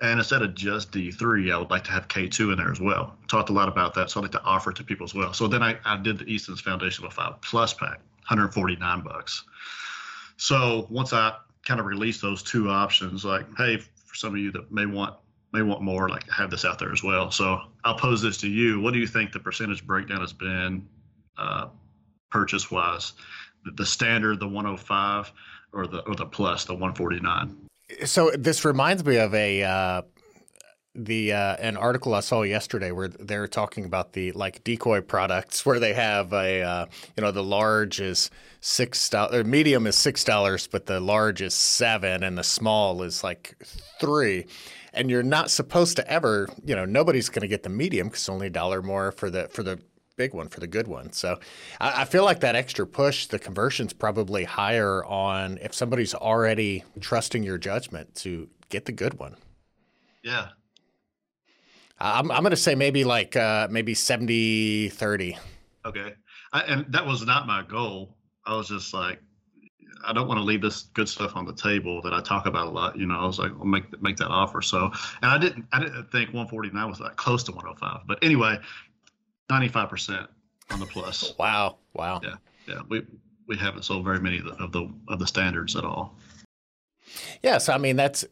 And 0.02 0.20
instead 0.20 0.44
of 0.44 0.54
just 0.54 0.92
D3, 0.92 1.52
I 1.52 1.58
would 1.58 1.72
like 1.72 1.84
to 1.86 1.92
have 1.92 2.08
K2 2.08 2.52
in 2.52 2.58
there 2.58 2.72
as 2.72 2.80
well. 2.80 3.16
Talked 3.28 3.50
a 3.50 3.54
lot 3.54 3.68
about 3.68 3.96
that, 3.96 4.12
so 4.12 4.20
I'd 4.20 4.24
like 4.24 4.32
to 4.34 4.44
offer 4.44 4.70
it 4.70 4.76
to 4.78 4.84
people 4.84 5.06
as 5.06 5.16
well. 5.16 5.34
So 5.34 5.48
then 5.48 5.64
I, 5.64 5.78
I 5.86 5.98
did 5.98 6.20
the 6.20 6.26
Easton's 6.26 6.62
Foundational 6.62 7.10
5 7.10 7.42
Plus 7.42 7.74
Pack, 7.74 8.00
149 8.28 9.02
bucks. 9.02 9.44
So 10.38 10.86
once 10.92 11.14
I 11.14 11.36
kind 11.66 11.80
of 11.80 11.88
released 11.88 12.22
those 12.22 12.44
two 12.44 12.70
options, 12.70 13.26
like, 13.26 13.48
hey, 13.58 13.78
for 13.78 14.16
some 14.16 14.36
of 14.36 14.40
you 14.40 14.52
that 14.52 14.72
may 14.72 14.86
want 14.86 15.16
may 15.54 15.62
want 15.62 15.82
more, 15.82 16.10
like 16.10 16.30
have 16.30 16.52
this 16.52 16.66
out 16.66 16.78
there 16.78 16.92
as 16.92 17.02
well. 17.02 17.32
So 17.32 17.60
I'll 17.84 17.96
pose 17.96 18.22
this 18.22 18.38
to 18.40 18.50
you. 18.50 18.82
What 18.82 18.94
do 18.94 19.00
you 19.00 19.08
think 19.08 19.32
the 19.32 19.40
percentage 19.40 19.86
breakdown 19.86 20.20
has 20.22 20.34
been 20.34 20.88
uh, 21.38 21.68
purchase 22.30 22.70
wise? 22.70 23.14
The, 23.64 23.72
the 23.72 23.86
standard, 23.86 24.40
the 24.40 24.48
105, 24.48 25.32
or 25.78 25.88
the 25.88 26.00
or 26.02 26.16
the 26.16 26.26
plus, 26.26 26.66
the 26.66 26.74
149. 26.74 27.56
So 28.06 28.32
this 28.32 28.66
reminds 28.66 29.06
me 29.06 29.18
of 29.18 29.34
a 29.34 29.64
uh, 29.64 30.02
the 30.96 31.32
uh, 31.32 31.56
an 31.58 31.78
article 31.78 32.14
I 32.16 32.20
saw 32.20 32.42
yesterday 32.42 32.92
where 32.92 33.08
they're 33.08 33.48
talking 33.48 33.86
about 33.86 34.14
the 34.14 34.32
like 34.34 34.64
decoy 34.64 35.02
products 35.02 35.66
where 35.66 35.80
they 35.80 35.94
have 35.94 36.34
a 36.34 36.62
uh, 36.64 36.86
you 37.16 37.22
know 37.22 37.32
the 37.32 37.44
large 37.44 38.02
is 38.02 38.30
six 38.60 39.08
dollars, 39.10 39.46
medium 39.46 39.88
is 39.88 39.96
six 39.96 40.24
dollars, 40.24 40.68
but 40.68 40.88
the 40.88 41.00
large 41.00 41.42
is 41.42 41.54
seven, 41.54 42.24
and 42.24 42.38
the 42.38 42.44
small 42.44 43.04
is 43.04 43.24
like 43.24 43.56
three 44.02 44.48
and 44.94 45.12
you're 45.12 45.22
not 45.22 45.52
supposed 45.52 45.96
to 45.98 46.12
ever, 46.12 46.50
you 46.66 46.76
know, 46.76 46.84
nobody's 46.84 47.30
going 47.30 47.42
to 47.42 47.48
get 47.48 47.62
the 47.62 47.70
medium 47.70 48.08
because 48.08 48.22
it's 48.22 48.30
only 48.30 48.48
a 48.48 48.50
dollar 48.50 48.82
more 48.82 49.12
for 49.12 49.30
the 49.30 49.48
for 49.50 49.62
the 49.62 49.80
big 50.18 50.34
one 50.34 50.50
for 50.50 50.60
the 50.60 50.68
good 50.68 50.88
one. 50.88 51.14
So 51.14 51.40
I, 51.80 52.02
I, 52.02 52.06
feel 52.06 52.26
like 52.26 52.42
that 52.42 52.56
extra 52.56 52.86
push, 52.86 53.28
the 53.28 53.40
conversion's 53.40 53.94
probably 53.94 54.44
higher 54.44 55.06
on 55.06 55.60
if 55.62 55.74
somebody's 55.74 56.14
already 56.14 56.84
trusting 57.00 57.44
your 57.44 57.58
judgment 57.58 58.14
to 58.16 58.50
get 58.70 58.86
the 58.86 58.92
good 58.92 59.20
one. 59.20 59.38
Yeah. 60.24 60.50
I'm, 62.00 62.30
I'm 62.32 62.42
going 62.42 62.52
to 62.52 62.58
say 62.58 62.76
maybe 62.76 63.04
like 63.04 63.36
uh, 63.36 63.68
maybe 63.72 63.94
70 63.94 64.90
30. 64.90 65.38
Okay. 65.86 66.14
I, 66.52 66.62
and 66.62 66.86
that 66.92 67.06
was 67.06 67.26
not 67.26 67.48
my 67.48 67.64
goal. 67.64 68.16
I 68.46 68.56
was 68.56 68.68
just 68.68 68.94
like, 68.94 69.22
I 70.06 70.14
don't 70.14 70.28
want 70.28 70.38
to 70.38 70.44
leave 70.44 70.62
this 70.62 70.84
good 70.94 71.10
stuff 71.10 71.36
on 71.36 71.46
the 71.46 71.54
table 71.54 72.02
that 72.04 72.14
I 72.14 72.22
talk 72.22 72.46
about 72.46 72.68
a 72.68 72.70
lot. 72.70 72.98
You 72.98 73.08
know, 73.08 73.20
I 73.20 73.26
was 73.26 73.40
like, 73.40 73.52
I'll 73.52 73.66
make 73.66 74.02
make 74.02 74.16
that 74.18 74.28
offer. 74.28 74.62
So, 74.62 74.92
and 75.22 75.32
I 75.32 75.38
didn't 75.38 75.66
I 75.74 75.80
didn't 75.80 76.12
think 76.12 76.30
149 76.30 76.88
was 76.88 77.00
that 77.00 77.18
close 77.18 77.44
to 77.46 77.52
105. 77.52 78.02
But 78.08 78.20
anyway, 78.24 78.60
95 79.50 79.90
percent 79.90 80.28
on 80.72 80.80
the 80.80 80.86
plus. 80.86 81.34
Wow, 81.40 81.78
wow. 81.94 82.22
Yeah, 82.24 82.36
yeah. 82.68 82.82
We 82.90 83.06
we 83.48 83.58
haven't 83.58 83.84
sold 83.84 84.04
very 84.04 84.20
many 84.20 84.40
of 84.40 84.46
the 84.46 84.54
of 84.64 84.72
the, 84.72 84.90
of 85.08 85.20
the 85.20 85.28
standards 85.28 85.76
at 85.76 85.84
all. 85.84 86.16
Yeah, 87.42 87.58
so 87.58 87.74
I 87.74 87.78
mean 87.78 87.96
that's 87.96 88.26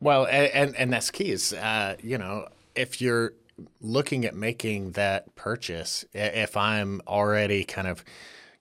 well, 0.00 0.26
and 0.26 0.52
and, 0.52 0.76
and 0.76 0.92
that's 0.92 1.10
key 1.10 1.30
is 1.30 1.52
uh, 1.52 1.96
you 2.02 2.18
know 2.18 2.48
if 2.74 3.00
you're 3.00 3.34
looking 3.80 4.24
at 4.24 4.34
making 4.34 4.92
that 4.92 5.34
purchase, 5.36 6.04
if 6.12 6.56
I'm 6.56 7.00
already 7.06 7.64
kind 7.64 7.86
of 7.86 8.04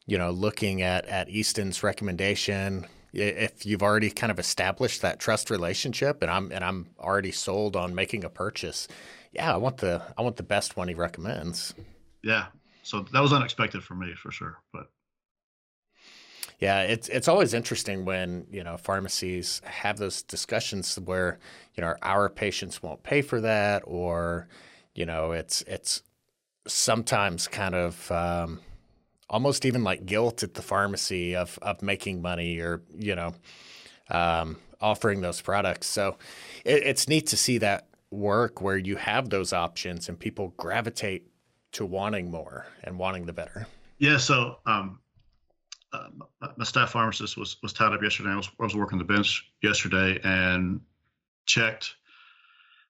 you 0.05 0.17
know, 0.17 0.31
looking 0.31 0.81
at 0.81 1.05
at 1.05 1.29
Easton's 1.29 1.83
recommendation, 1.83 2.85
if 3.13 3.65
you've 3.65 3.83
already 3.83 4.09
kind 4.09 4.31
of 4.31 4.39
established 4.39 5.01
that 5.01 5.19
trust 5.19 5.49
relationship, 5.49 6.21
and 6.21 6.29
I'm 6.29 6.51
and 6.51 6.63
I'm 6.63 6.87
already 6.99 7.31
sold 7.31 7.75
on 7.75 7.95
making 7.95 8.23
a 8.23 8.29
purchase, 8.29 8.87
yeah, 9.33 9.53
I 9.53 9.57
want 9.57 9.77
the 9.77 10.01
I 10.17 10.21
want 10.21 10.37
the 10.37 10.43
best 10.43 10.77
one 10.77 10.87
he 10.87 10.93
recommends. 10.93 11.73
Yeah, 12.23 12.47
so 12.83 13.01
that 13.11 13.19
was 13.19 13.33
unexpected 13.33 13.83
for 13.83 13.95
me 13.95 14.13
for 14.15 14.31
sure, 14.31 14.57
but 14.71 14.89
yeah, 16.59 16.83
it's 16.83 17.09
it's 17.09 17.27
always 17.27 17.53
interesting 17.53 18.05
when 18.05 18.47
you 18.51 18.63
know 18.63 18.77
pharmacies 18.77 19.61
have 19.65 19.97
those 19.97 20.21
discussions 20.21 20.95
where 20.97 21.39
you 21.75 21.81
know 21.81 21.95
our 22.01 22.29
patients 22.29 22.81
won't 22.81 23.03
pay 23.03 23.21
for 23.21 23.41
that, 23.41 23.83
or 23.85 24.47
you 24.95 25.05
know 25.05 25.31
it's 25.31 25.61
it's 25.63 26.03
sometimes 26.67 27.47
kind 27.47 27.75
of 27.75 28.09
um, 28.11 28.61
almost 29.29 29.65
even 29.65 29.83
like 29.83 30.05
guilt 30.05 30.43
at 30.43 30.53
the 30.53 30.61
pharmacy 30.61 31.35
of 31.35 31.59
of 31.61 31.81
making 31.81 32.21
money 32.21 32.59
or 32.59 32.81
you 32.97 33.15
know 33.15 33.33
um, 34.09 34.57
offering 34.79 35.21
those 35.21 35.41
products. 35.41 35.87
So 35.87 36.17
it, 36.63 36.83
it's 36.85 37.07
neat 37.07 37.27
to 37.27 37.37
see 37.37 37.57
that 37.57 37.87
work 38.13 38.61
where 38.61 38.77
you 38.77 38.95
have 38.95 39.29
those 39.29 39.53
options 39.53 40.09
and 40.09 40.19
people 40.19 40.53
gravitate 40.57 41.27
to 41.73 41.85
wanting 41.85 42.29
more 42.29 42.67
and 42.83 42.97
wanting 42.97 43.25
the 43.25 43.33
better. 43.33 43.67
Yeah. 43.97 44.17
So 44.17 44.57
um, 44.65 44.99
uh, 45.91 46.07
my 46.57 46.65
staff 46.65 46.91
pharmacist 46.91 47.37
was 47.37 47.57
was 47.61 47.73
tied 47.73 47.93
up 47.93 48.01
yesterday. 48.01 48.29
I 48.29 48.35
was, 48.35 48.49
I 48.59 48.63
was 48.63 48.75
working 48.75 48.97
the 48.97 49.03
bench 49.03 49.51
yesterday 49.61 50.19
and 50.23 50.81
checked. 51.45 51.95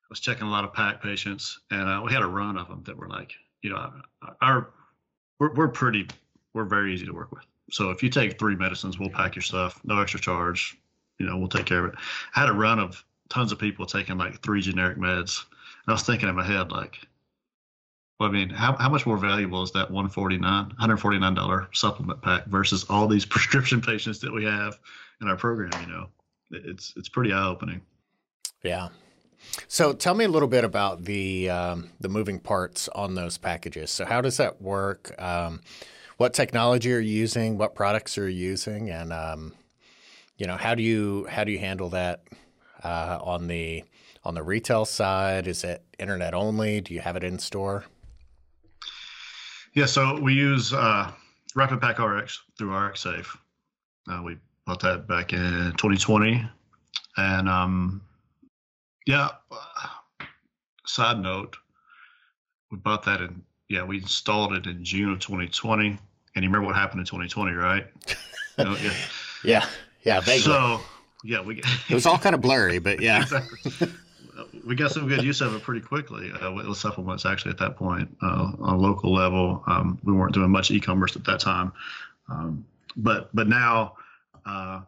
I 0.03 0.07
was 0.09 0.19
checking 0.19 0.47
a 0.47 0.51
lot 0.51 0.63
of 0.63 0.73
PAC 0.73 1.01
patients, 1.01 1.59
and 1.71 1.89
uh, 1.89 2.01
we 2.05 2.13
had 2.13 2.21
a 2.21 2.27
run 2.27 2.57
of 2.57 2.67
them 2.67 2.83
that 2.86 2.95
were 2.95 3.07
like, 3.07 3.33
you 3.62 3.71
know, 3.71 3.91
our 4.41 4.69
we're, 5.39 5.53
we're 5.53 5.69
pretty 5.69 6.07
we're 6.53 6.65
very 6.65 6.93
easy 6.93 7.05
to 7.05 7.13
work 7.13 7.31
with. 7.31 7.45
So 7.71 7.89
if 7.89 8.03
you 8.03 8.09
take 8.09 8.38
three 8.38 8.55
medicines, 8.55 8.99
we'll 8.99 9.09
pack 9.09 9.36
your 9.36 9.41
stuff, 9.41 9.79
no 9.83 9.99
extra 10.01 10.19
charge. 10.19 10.77
You 11.19 11.25
know, 11.25 11.38
we'll 11.38 11.47
take 11.47 11.65
care 11.65 11.86
of 11.86 11.93
it. 11.93 11.99
I 12.36 12.41
had 12.41 12.49
a 12.49 12.53
run 12.53 12.79
of 12.79 13.03
tons 13.29 13.51
of 13.51 13.59
people 13.59 13.86
taking 13.86 14.17
like 14.17 14.41
three 14.41 14.62
generic 14.62 14.97
meds. 14.97 15.43
And 15.86 15.89
I 15.89 15.91
was 15.93 16.03
thinking 16.03 16.29
in 16.29 16.36
my 16.36 16.45
head, 16.45 16.71
like, 16.71 16.97
well, 18.19 18.29
I 18.29 18.31
mean, 18.31 18.49
how, 18.49 18.75
how 18.75 18.89
much 18.89 19.05
more 19.05 19.17
valuable 19.17 19.63
is 19.63 19.71
that 19.71 19.91
149 19.91 20.75
$149 20.79 21.75
supplement 21.75 22.21
pack 22.21 22.45
versus 22.45 22.86
all 22.89 23.07
these 23.07 23.25
prescription 23.33 23.81
patients 23.81 24.19
that 24.19 24.31
we 24.31 24.45
have 24.45 24.79
in 25.21 25.27
our 25.27 25.36
program? 25.36 25.71
You 25.81 25.93
know, 25.93 26.07
it's 26.51 26.93
it's 26.95 27.09
pretty 27.09 27.33
eye 27.33 27.47
opening. 27.47 27.81
Yeah. 28.63 28.89
So 29.67 29.93
tell 29.93 30.13
me 30.13 30.25
a 30.25 30.29
little 30.29 30.47
bit 30.47 30.63
about 30.63 31.03
the 31.03 31.49
um, 31.49 31.89
the 31.99 32.09
moving 32.09 32.39
parts 32.39 32.88
on 32.89 33.15
those 33.15 33.38
packages. 33.38 33.91
So 33.91 34.05
how 34.05 34.21
does 34.21 34.38
that 34.38 34.62
work? 34.62 35.13
Um, 35.21 35.62
what 36.17 36.33
technology 36.33 36.93
are 36.93 36.99
you 36.99 37.13
using? 37.13 37.57
What 37.57 37.75
products 37.75 38.17
are 38.17 38.29
you 38.29 38.49
using? 38.49 38.89
And 38.89 39.12
um, 39.12 39.53
you 40.38 40.47
know, 40.47 40.55
how 40.55 40.75
do 40.75 40.83
you 40.83 41.27
how 41.29 41.43
do 41.43 41.51
you 41.51 41.59
handle 41.59 41.89
that 41.89 42.23
uh, 42.83 43.19
on 43.21 43.47
the 43.47 43.83
on 44.23 44.35
the 44.35 44.43
retail 44.43 44.85
side? 44.85 45.47
Is 45.47 45.63
it 45.63 45.83
internet 45.99 46.33
only? 46.33 46.81
Do 46.81 46.93
you 46.93 47.01
have 47.01 47.15
it 47.15 47.23
in 47.23 47.39
store? 47.39 47.85
Yeah, 49.73 49.87
so 49.87 50.19
we 50.19 50.33
use 50.33 50.73
uh, 50.73 51.11
RapidPakRx 51.55 52.37
through 52.57 52.69
RxSafe. 52.69 53.27
Uh, 54.09 54.21
we 54.23 54.37
bought 54.65 54.81
that 54.81 55.07
back 55.07 55.33
in 55.33 55.73
2020, 55.77 56.45
and 57.17 57.49
um, 57.49 58.01
yeah. 59.05 59.29
Side 60.85 61.19
note, 61.19 61.55
we 62.69 62.77
bought 62.77 63.03
that 63.05 63.21
in 63.21 63.41
yeah, 63.73 63.83
we 63.83 63.97
installed 63.97 64.53
it 64.53 64.67
in 64.67 64.83
June 64.83 65.11
of 65.11 65.19
2020. 65.19 65.87
And 65.87 65.97
you 66.35 66.49
remember 66.49 66.67
what 66.67 66.75
happened 66.75 66.99
in 66.99 67.05
2020, 67.05 67.53
right? 67.53 67.87
you 68.57 68.65
know, 68.65 68.75
yeah. 68.75 68.93
yeah. 69.43 69.65
Yeah. 70.03 70.19
Vaguely. 70.19 70.41
So, 70.41 70.79
yeah, 71.23 71.41
we. 71.41 71.59
it 71.89 71.93
was 71.93 72.05
all 72.05 72.17
kind 72.17 72.36
of 72.36 72.41
blurry, 72.41 72.79
but 72.79 73.01
yeah. 73.01 73.21
exactly. 73.21 73.89
we 74.65 74.75
got 74.75 74.91
some 74.91 75.07
good 75.07 75.23
use 75.23 75.41
of 75.41 75.55
it 75.55 75.62
pretty 75.62 75.81
quickly 75.81 76.31
uh, 76.31 76.51
with 76.51 76.75
supplements. 76.77 77.25
Actually, 77.25 77.51
at 77.51 77.57
that 77.57 77.75
point, 77.75 78.15
uh, 78.21 78.51
on 78.59 78.75
a 78.75 78.77
local 78.77 79.13
level, 79.13 79.63
um, 79.67 79.99
we 80.03 80.13
weren't 80.13 80.33
doing 80.33 80.49
much 80.49 80.71
e-commerce 80.71 81.15
at 81.15 81.23
that 81.25 81.39
time, 81.39 81.71
um, 82.29 82.65
but 82.95 83.29
but 83.33 83.47
now 83.47 83.95
uh, 84.45 84.81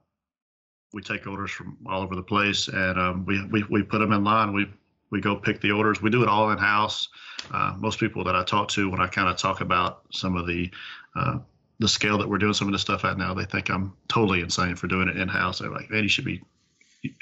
we 0.94 1.02
take 1.02 1.28
orders 1.28 1.52
from 1.52 1.78
all 1.88 2.02
over 2.02 2.16
the 2.16 2.24
place, 2.24 2.68
and 2.68 3.00
um, 3.00 3.26
we, 3.26 3.46
we 3.48 3.64
we 3.70 3.84
put 3.84 4.00
them 4.00 4.12
in 4.12 4.24
line. 4.24 4.54
We 4.54 4.68
we 5.12 5.22
go 5.22 5.36
pick 5.36 5.62
the 5.62 5.72
orders. 5.72 6.02
We 6.02 6.10
do 6.10 6.24
it 6.24 6.30
all 6.30 6.52
in 6.52 6.58
house. 6.58 7.10
Uh, 7.52 7.76
most 7.78 8.00
people 8.00 8.24
that 8.24 8.36
I 8.36 8.44
talk 8.44 8.70
to, 8.70 8.90
when 8.90 9.00
I 9.00 9.08
kind 9.08 9.30
of 9.30 9.38
talk 9.38 9.62
about 9.62 10.02
some 10.12 10.36
of 10.36 10.48
the 10.48 10.72
uh, 11.16 11.40
the 11.80 11.88
scale 11.88 12.18
that 12.18 12.30
we're 12.30 12.38
doing 12.38 12.54
some 12.54 12.68
of 12.68 12.72
this 12.72 12.82
stuff 12.82 13.04
at 13.06 13.18
now, 13.18 13.34
they 13.34 13.46
think 13.46 13.70
I'm 13.70 13.94
totally 14.08 14.42
insane 14.42 14.76
for 14.76 14.88
doing 14.88 15.08
it 15.08 15.18
in 15.18 15.28
house. 15.28 15.60
They're 15.60 15.70
like, 15.70 15.90
man, 15.90 16.04
you 16.04 16.10
should 16.10 16.26
be. 16.26 16.42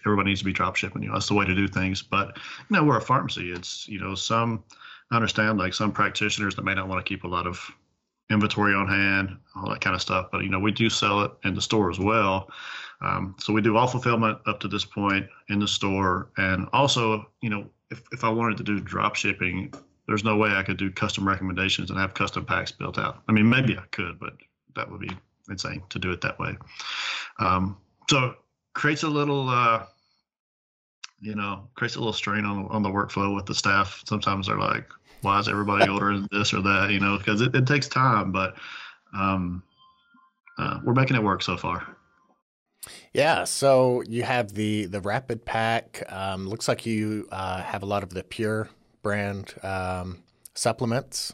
Everybody 0.05 0.29
needs 0.29 0.39
to 0.39 0.45
be 0.45 0.53
drop 0.53 0.77
shipping. 0.77 1.01
You 1.01 1.09
know, 1.09 1.15
that's 1.15 1.27
the 1.27 1.33
way 1.33 1.45
to 1.45 1.53
do 1.53 1.67
things. 1.67 2.01
But 2.01 2.37
you 2.37 2.75
know, 2.77 2.83
we're 2.85 2.97
a 2.97 3.01
pharmacy. 3.01 3.51
It's 3.51 3.87
you 3.87 3.99
know, 3.99 4.15
some 4.15 4.63
I 5.11 5.15
understand 5.15 5.57
like 5.57 5.73
some 5.73 5.91
practitioners 5.91 6.55
that 6.55 6.63
may 6.63 6.73
not 6.73 6.87
want 6.87 7.05
to 7.05 7.09
keep 7.09 7.23
a 7.23 7.27
lot 7.27 7.47
of 7.47 7.59
inventory 8.29 8.73
on 8.73 8.87
hand, 8.87 9.37
all 9.55 9.69
that 9.69 9.81
kind 9.81 9.95
of 9.95 10.01
stuff. 10.01 10.27
But 10.31 10.43
you 10.43 10.49
know, 10.49 10.59
we 10.59 10.71
do 10.71 10.89
sell 10.89 11.21
it 11.21 11.31
in 11.43 11.53
the 11.53 11.61
store 11.61 11.89
as 11.89 11.99
well. 11.99 12.49
Um, 13.01 13.35
so 13.39 13.51
we 13.51 13.61
do 13.61 13.75
all 13.75 13.87
fulfillment 13.87 14.39
up 14.47 14.59
to 14.61 14.67
this 14.67 14.85
point 14.85 15.27
in 15.49 15.59
the 15.59 15.67
store, 15.67 16.29
and 16.37 16.67
also, 16.71 17.29
you 17.41 17.49
know, 17.49 17.69
if 17.91 18.01
if 18.11 18.23
I 18.23 18.29
wanted 18.29 18.57
to 18.57 18.63
do 18.63 18.79
drop 18.79 19.15
shipping, 19.15 19.73
there's 20.07 20.23
no 20.23 20.35
way 20.35 20.51
I 20.51 20.63
could 20.63 20.77
do 20.77 20.91
custom 20.91 21.27
recommendations 21.27 21.89
and 21.89 21.99
have 21.99 22.13
custom 22.13 22.45
packs 22.45 22.71
built 22.71 22.97
out. 22.97 23.23
I 23.27 23.31
mean, 23.31 23.49
maybe 23.49 23.77
I 23.77 23.83
could, 23.91 24.19
but 24.19 24.33
that 24.75 24.89
would 24.91 24.99
be 24.99 25.11
insane 25.49 25.83
to 25.89 25.99
do 25.99 26.11
it 26.11 26.21
that 26.21 26.39
way. 26.39 26.57
Um, 27.39 27.77
so 28.09 28.35
creates 28.73 29.03
a 29.03 29.09
little, 29.09 29.47
uh, 29.49 29.85
you 31.21 31.35
know, 31.35 31.67
creates 31.75 31.95
a 31.95 31.99
little 31.99 32.13
strain 32.13 32.45
on 32.45 32.67
on 32.67 32.83
the 32.83 32.89
workflow 32.89 33.33
with 33.33 33.45
the 33.45 33.55
staff. 33.55 34.03
Sometimes 34.05 34.47
they're 34.47 34.57
like, 34.57 34.89
"Why 35.21 35.39
is 35.39 35.47
everybody 35.47 35.89
ordering 35.89 36.27
this 36.31 36.53
or 36.53 36.61
that?" 36.61 36.91
You 36.91 36.99
know, 36.99 37.17
because 37.17 37.41
it, 37.41 37.55
it 37.55 37.65
takes 37.65 37.87
time, 37.87 38.31
but 38.31 38.55
um, 39.13 39.63
uh, 40.57 40.79
we're 40.83 40.93
making 40.93 41.15
it 41.15 41.23
work 41.23 41.41
so 41.41 41.55
far. 41.55 41.87
Yeah, 43.13 43.45
so 43.45 44.03
you 44.07 44.23
have 44.23 44.53
the 44.53 44.85
the 44.85 44.99
RapidPak. 44.99 46.11
Um, 46.11 46.47
looks 46.49 46.67
like 46.67 46.85
you 46.85 47.27
uh, 47.31 47.61
have 47.61 47.83
a 47.83 47.85
lot 47.85 48.03
of 48.03 48.09
the 48.09 48.23
Pure 48.23 48.69
brand 49.03 49.53
um, 49.61 50.23
supplements. 50.55 51.33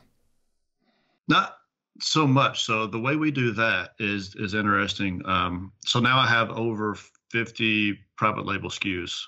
Not 1.29 1.57
so 2.01 2.27
much. 2.27 2.63
So 2.63 2.87
the 2.87 2.99
way 2.99 3.15
we 3.15 3.31
do 3.31 3.51
that 3.51 3.91
is 3.99 4.35
is 4.35 4.53
interesting. 4.53 5.21
Um, 5.25 5.71
so 5.85 5.99
now 5.99 6.17
I 6.17 6.27
have 6.27 6.49
over 6.49 6.97
fifty 7.31 7.97
private 8.17 8.45
label 8.45 8.69
SKUs. 8.69 9.21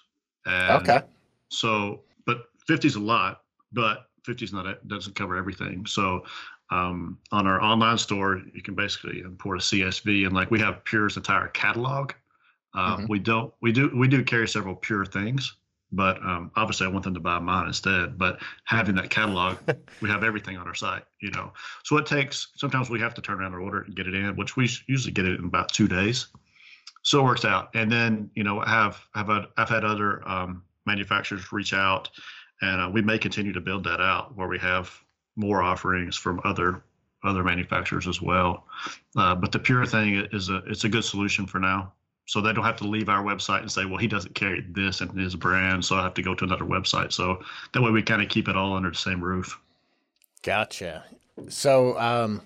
okay. 0.48 1.02
So, 1.50 2.02
but 2.26 2.46
fifty 2.68 2.88
is 2.88 2.96
a 2.96 3.00
lot, 3.00 3.44
but 3.72 4.08
fifty 4.26 4.46
is 4.46 4.54
not 4.54 4.88
doesn't 4.88 5.16
cover 5.16 5.38
everything. 5.38 5.86
So 5.86 6.26
um, 6.72 7.18
on 7.32 7.46
our 7.48 7.62
online 7.62 7.98
store, 7.98 8.42
you 8.54 8.62
can 8.62 8.76
basically 8.76 9.20
import 9.20 9.60
a 9.60 9.62
CSV, 9.62 10.26
and 10.26 10.34
like 10.34 10.50
we 10.50 10.60
have 10.60 10.84
Pure's 10.86 11.18
entire 11.18 11.50
catalog. 11.50 12.14
Uh, 12.74 12.98
mm-hmm. 12.98 13.08
We 13.10 13.20
don't. 13.20 13.54
We 13.62 13.72
do. 13.74 13.92
We 13.94 14.08
do 14.08 14.24
carry 14.24 14.48
several 14.48 14.76
Pure 14.76 15.08
things, 15.08 15.58
but 15.92 16.18
um, 16.24 16.52
obviously, 16.56 16.88
I 16.88 16.90
want 16.90 17.04
them 17.04 17.14
to 17.14 17.20
buy 17.20 17.40
mine 17.40 17.68
instead. 17.68 18.18
But 18.18 18.40
having 18.66 18.96
that 18.96 19.10
catalog, 19.10 19.58
we 20.02 20.10
have 20.10 20.24
everything 20.24 20.58
on 20.58 20.68
our 20.68 20.76
site. 20.76 21.04
You 21.22 21.32
know, 21.32 21.54
so 21.84 21.98
it 21.98 22.06
takes. 22.06 22.50
Sometimes 22.56 22.90
we 22.90 23.00
have 23.00 23.14
to 23.16 23.22
turn 23.22 23.40
around 23.40 23.54
our 23.54 23.62
order 23.62 23.82
and 23.82 23.96
get 23.96 24.08
it 24.08 24.16
in, 24.16 24.36
which 24.36 24.56
we 24.56 24.70
usually 24.88 25.14
get 25.14 25.26
it 25.26 25.40
in 25.40 25.46
about 25.46 25.70
two 25.70 25.88
days. 25.88 26.28
So 27.04 27.20
it 27.20 27.24
works 27.24 27.46
out. 27.46 27.70
And 27.74 27.92
then 27.92 28.30
you 28.36 28.44
know, 28.44 28.62
have 28.62 29.02
have 29.16 29.30
a, 29.30 29.48
I've 29.58 29.70
had 29.70 29.84
other 29.84 30.28
um, 30.28 30.64
manufacturers 30.86 31.52
reach 31.52 31.74
out, 31.74 32.10
and 32.62 32.82
uh, 32.82 32.90
we 32.90 33.02
may 33.02 33.18
continue 33.18 33.54
to 33.54 33.62
build 33.62 33.84
that 33.84 34.00
out 34.00 34.36
where 34.36 34.48
we 34.48 34.60
have 34.60 34.92
more 35.36 35.62
offerings 35.62 36.16
from 36.16 36.40
other 36.44 36.84
other 37.24 37.44
manufacturers 37.44 38.08
as 38.08 38.22
well. 38.22 38.66
Uh, 39.16 39.36
but 39.36 39.52
the 39.52 39.60
Pure 39.60 39.86
thing 39.86 40.28
is 40.32 40.50
a 40.50 40.58
it's 40.68 40.84
a 40.84 40.90
good 40.90 41.04
solution 41.04 41.46
for 41.46 41.60
now. 41.60 41.94
So 42.32 42.39
they 42.39 42.54
don't 42.54 42.63
have 42.63 42.78
to 42.78 42.88
leave 42.88 43.10
our 43.10 43.22
website 43.22 43.60
and 43.60 43.70
say, 43.70 43.84
well, 43.84 43.98
he 43.98 44.08
doesn't 44.08 44.36
carry 44.36 44.62
this 44.70 45.02
in 45.02 45.10
his 45.17 45.36
brand, 45.36 45.84
so 45.84 45.98
I 45.98 46.04
have 46.04 46.13
to 46.13 46.22
go 46.22 46.34
to 46.34 46.46
another 46.46 46.63
website. 46.63 47.12
So 47.12 47.44
that 47.74 47.82
way 47.82 47.91
we 47.91 48.02
kind 48.02 48.22
of 48.22 48.30
keep 48.30 48.48
it 48.48 48.56
all 48.56 48.74
under 48.74 48.89
the 48.89 48.96
same 48.96 49.22
roof. 49.22 49.60
Gotcha. 50.41 51.04
So 51.50 52.00
um, 52.00 52.41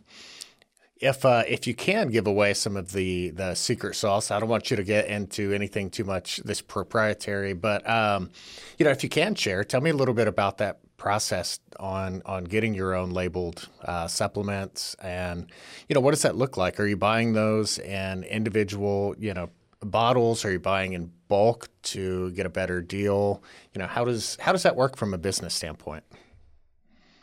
if 0.98 1.24
uh, 1.24 1.44
if 1.48 1.68
you 1.68 1.76
can 1.76 2.10
give 2.10 2.26
away 2.26 2.56
some 2.56 2.78
of 2.78 2.94
the 2.94 3.30
the 3.30 3.54
secret 3.54 3.94
sauce, 3.94 4.32
I 4.32 4.40
don't 4.40 4.50
want 4.50 4.72
you 4.72 4.78
to 4.78 4.84
get 4.84 5.06
into 5.06 5.54
anything 5.54 5.92
too 5.92 6.04
much 6.04 6.38
this 6.38 6.62
proprietary, 6.62 7.54
but 7.54 7.88
um, 7.88 8.32
you 8.80 8.86
know, 8.86 8.92
if 8.92 9.04
you 9.04 9.10
can 9.10 9.36
share, 9.36 9.64
tell 9.64 9.82
me 9.82 9.92
a 9.92 9.96
little 9.96 10.16
bit 10.16 10.28
about 10.28 10.58
that 10.58 10.80
process 10.98 11.60
on 11.80 12.24
on 12.26 12.46
getting 12.46 12.74
your 12.74 12.96
own 12.96 13.12
labeled 13.12 13.70
uh, 13.84 14.08
supplements, 14.08 14.96
and 14.96 15.46
you 15.88 15.94
know, 15.94 16.02
what 16.02 16.10
does 16.10 16.24
that 16.24 16.36
look 16.36 16.58
like? 16.58 16.80
Are 16.80 16.88
you 16.88 16.98
buying 16.98 17.34
those 17.34 17.78
in 17.78 18.24
individual, 18.24 19.14
you 19.20 19.36
know, 19.36 19.52
bottles? 19.92 20.46
Are 20.46 20.52
you 20.52 20.60
buying 20.60 20.94
in 20.94 21.12
bulk 21.28 21.70
to 21.84 22.32
get 22.32 22.46
a 22.46 22.50
better 22.50 22.82
deal? 22.82 23.44
You 23.74 23.80
know, 23.80 23.88
how 23.88 24.06
does 24.06 24.38
how 24.40 24.52
does 24.52 24.64
that 24.64 24.76
work 24.76 24.98
from 24.98 25.14
a 25.14 25.18
business 25.18 25.54
standpoint? 25.54 26.04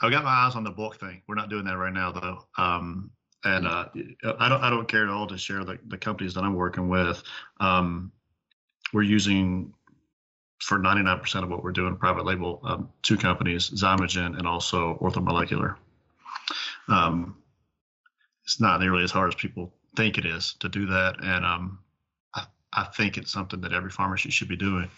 I've 0.01 0.11
got 0.11 0.25
my 0.25 0.31
eyes 0.31 0.57
on 0.57 0.65
the 0.65 0.71
bulk 0.71 0.99
thing. 0.99 1.23
We're 1.29 1.37
not 1.37 1.49
doing 1.49 1.65
that 1.65 1.77
right 1.77 1.93
now, 1.93 2.11
though. 2.11 2.45
Um, 2.59 3.11
and 3.45 3.67
uh, 3.67 3.87
I 4.39 4.49
don't 4.49 4.63
I 4.63 4.71
don't 4.71 4.89
care 4.89 5.05
at 5.05 5.11
all 5.11 5.27
to 5.27 5.39
share 5.39 5.65
the, 5.65 5.79
the 5.89 5.99
companies 5.99 6.35
that 6.35 6.45
I'm 6.45 6.55
working 6.55 6.89
with. 6.89 7.23
Um, 7.61 8.13
we're 8.93 9.03
using 9.03 9.73
for 10.61 10.79
99% 10.79 11.43
of 11.43 11.49
what 11.49 11.65
we're 11.65 11.73
doing 11.73 11.97
private 11.97 12.25
label 12.25 12.61
um, 12.65 12.89
two 13.03 13.17
companies, 13.17 13.71
Xymogen 13.71 14.39
and 14.39 14.47
also 14.47 14.97
Orthomolecular. 15.01 15.77
Um, 16.89 17.37
it's 18.45 18.61
not 18.61 18.81
nearly 18.81 19.03
as 19.03 19.11
hard 19.11 19.29
as 19.29 19.35
people 19.35 19.73
think 19.97 20.19
it 20.19 20.27
is 20.27 20.55
to 20.61 20.69
do 20.69 20.87
that, 20.87 21.17
and 21.23 21.45
um, 21.45 21.79
I, 22.73 22.85
think 22.85 23.17
it's 23.17 23.33
something 23.33 23.61
that 23.61 23.73
every 23.73 23.91
pharmacy 23.91 24.31
should 24.31 24.49
be 24.49 24.57
doing. 24.57 24.89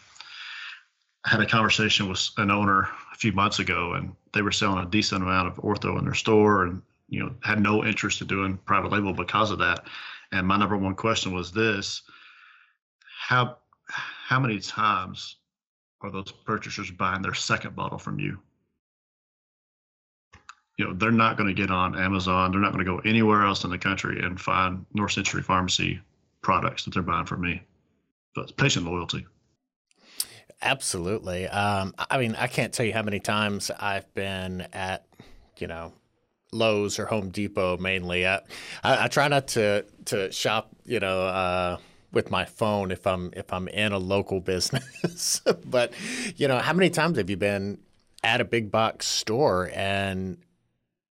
I 1.24 1.30
had 1.30 1.40
a 1.40 1.46
conversation 1.46 2.08
with 2.08 2.28
an 2.36 2.50
owner 2.50 2.88
a 3.12 3.16
few 3.16 3.32
months 3.32 3.58
ago, 3.58 3.94
and 3.94 4.14
they 4.32 4.42
were 4.42 4.52
selling 4.52 4.84
a 4.84 4.90
decent 4.90 5.22
amount 5.22 5.48
of 5.48 5.56
ortho 5.56 5.98
in 5.98 6.04
their 6.04 6.14
store, 6.14 6.64
and 6.64 6.82
you 7.08 7.20
know 7.20 7.34
had 7.42 7.60
no 7.60 7.84
interest 7.84 8.20
in 8.20 8.26
doing 8.26 8.58
private 8.58 8.92
label 8.92 9.12
because 9.12 9.50
of 9.50 9.58
that. 9.58 9.86
And 10.32 10.46
my 10.46 10.56
number 10.56 10.76
one 10.76 10.94
question 10.94 11.32
was 11.32 11.52
this: 11.52 12.02
how 13.06 13.58
how 13.86 14.38
many 14.38 14.58
times 14.58 15.36
are 16.02 16.10
those 16.10 16.32
purchasers 16.44 16.90
buying 16.90 17.22
their 17.22 17.34
second 17.34 17.74
bottle 17.74 17.98
from 17.98 18.18
you? 18.18 18.38
You 20.76 20.86
know, 20.86 20.94
they're 20.94 21.10
not 21.10 21.36
going 21.36 21.48
to 21.48 21.54
get 21.54 21.70
on 21.70 21.98
Amazon. 21.98 22.50
They're 22.50 22.60
not 22.60 22.72
going 22.72 22.84
to 22.84 22.90
go 22.90 22.98
anywhere 23.08 23.44
else 23.44 23.64
in 23.64 23.70
the 23.70 23.78
country 23.78 24.20
and 24.20 24.40
find 24.40 24.84
North 24.92 25.12
Century 25.12 25.42
Pharmacy 25.42 26.00
products 26.44 26.84
that 26.84 26.94
they're 26.94 27.02
buying 27.02 27.26
from 27.26 27.40
me. 27.40 27.62
But 28.34 28.42
it's 28.42 28.52
patient 28.52 28.86
loyalty. 28.86 29.26
Absolutely. 30.62 31.48
Um, 31.48 31.94
I 31.98 32.18
mean, 32.18 32.36
I 32.36 32.46
can't 32.46 32.72
tell 32.72 32.86
you 32.86 32.92
how 32.92 33.02
many 33.02 33.18
times 33.18 33.70
I've 33.78 34.12
been 34.14 34.66
at, 34.72 35.04
you 35.58 35.66
know, 35.66 35.92
Lowe's 36.52 36.98
or 36.98 37.06
Home 37.06 37.30
Depot 37.30 37.76
mainly. 37.78 38.26
I, 38.26 38.36
I, 38.82 39.04
I 39.04 39.08
try 39.08 39.28
not 39.28 39.48
to 39.48 39.84
to 40.06 40.30
shop, 40.30 40.70
you 40.84 41.00
know, 41.00 41.22
uh, 41.22 41.78
with 42.12 42.30
my 42.30 42.44
phone 42.44 42.92
if 42.92 43.06
I'm 43.06 43.32
if 43.34 43.52
I'm 43.52 43.68
in 43.68 43.92
a 43.92 43.98
local 43.98 44.40
business. 44.52 45.42
but 45.66 45.92
you 46.36 46.48
know, 46.48 46.58
how 46.58 46.72
many 46.72 46.90
times 46.90 47.18
have 47.18 47.28
you 47.28 47.36
been 47.36 47.78
at 48.22 48.40
a 48.40 48.44
big 48.44 48.70
box 48.70 49.06
store 49.06 49.70
and 49.74 50.38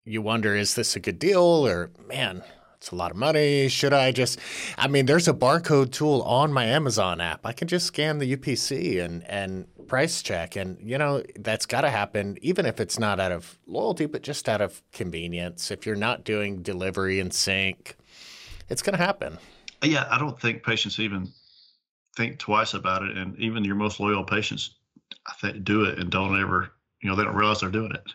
you 0.06 0.22
wonder, 0.22 0.56
is 0.56 0.76
this 0.76 0.96
a 0.96 1.00
good 1.00 1.20
deal 1.20 1.42
or 1.42 1.92
man, 2.08 2.44
it's 2.84 2.92
a 2.92 2.96
lot 2.96 3.12
of 3.12 3.18
money. 3.18 3.70
Should 3.70 3.94
I 3.94 4.12
just? 4.12 4.38
I 4.78 4.90
mean, 4.90 5.06
there's 5.06 5.30
a 5.30 5.34
barcode 5.34 5.94
tool 5.94 6.22
on 6.24 6.52
my 6.52 6.66
Amazon 6.66 7.22
app. 7.22 7.46
I 7.46 7.54
can 7.54 7.70
just 7.70 7.86
scan 7.86 8.20
the 8.20 8.36
UPC 8.36 9.02
and 9.02 9.24
and 9.26 9.66
price 9.88 10.22
check, 10.22 10.58
and 10.58 10.78
you 10.82 10.98
know 10.98 11.24
that's 11.40 11.66
got 11.66 11.82
to 11.82 11.90
happen, 11.90 12.38
even 12.42 12.66
if 12.66 12.82
it's 12.82 13.00
not 13.00 13.22
out 13.22 13.32
of 13.32 13.58
loyalty, 13.68 14.06
but 14.06 14.22
just 14.22 14.50
out 14.50 14.60
of 14.60 14.82
convenience. 14.92 15.72
If 15.72 15.86
you're 15.86 15.96
not 15.96 16.26
doing 16.26 16.62
delivery 16.62 17.22
and 17.22 17.34
sync, 17.34 17.96
it's 18.68 18.82
going 18.82 18.98
to 18.98 19.04
happen. 19.04 19.38
Yeah, 19.82 20.06
I 20.12 20.20
don't 20.20 20.38
think 20.38 20.64
patients 20.64 21.00
even 21.00 21.32
think 22.18 22.38
twice 22.38 22.74
about 22.74 23.04
it, 23.04 23.18
and 23.18 23.40
even 23.40 23.64
your 23.64 23.76
most 23.76 24.02
loyal 24.02 24.26
patients, 24.26 24.76
I 25.26 25.34
think, 25.40 25.64
do 25.64 25.86
it 25.86 26.00
and 26.00 26.10
don't 26.10 26.38
ever, 26.38 26.74
you 27.02 27.10
know, 27.10 27.16
they 27.16 27.24
don't 27.24 27.36
realize 27.36 27.62
they're 27.62 27.70
doing 27.70 27.94
it 27.94 28.14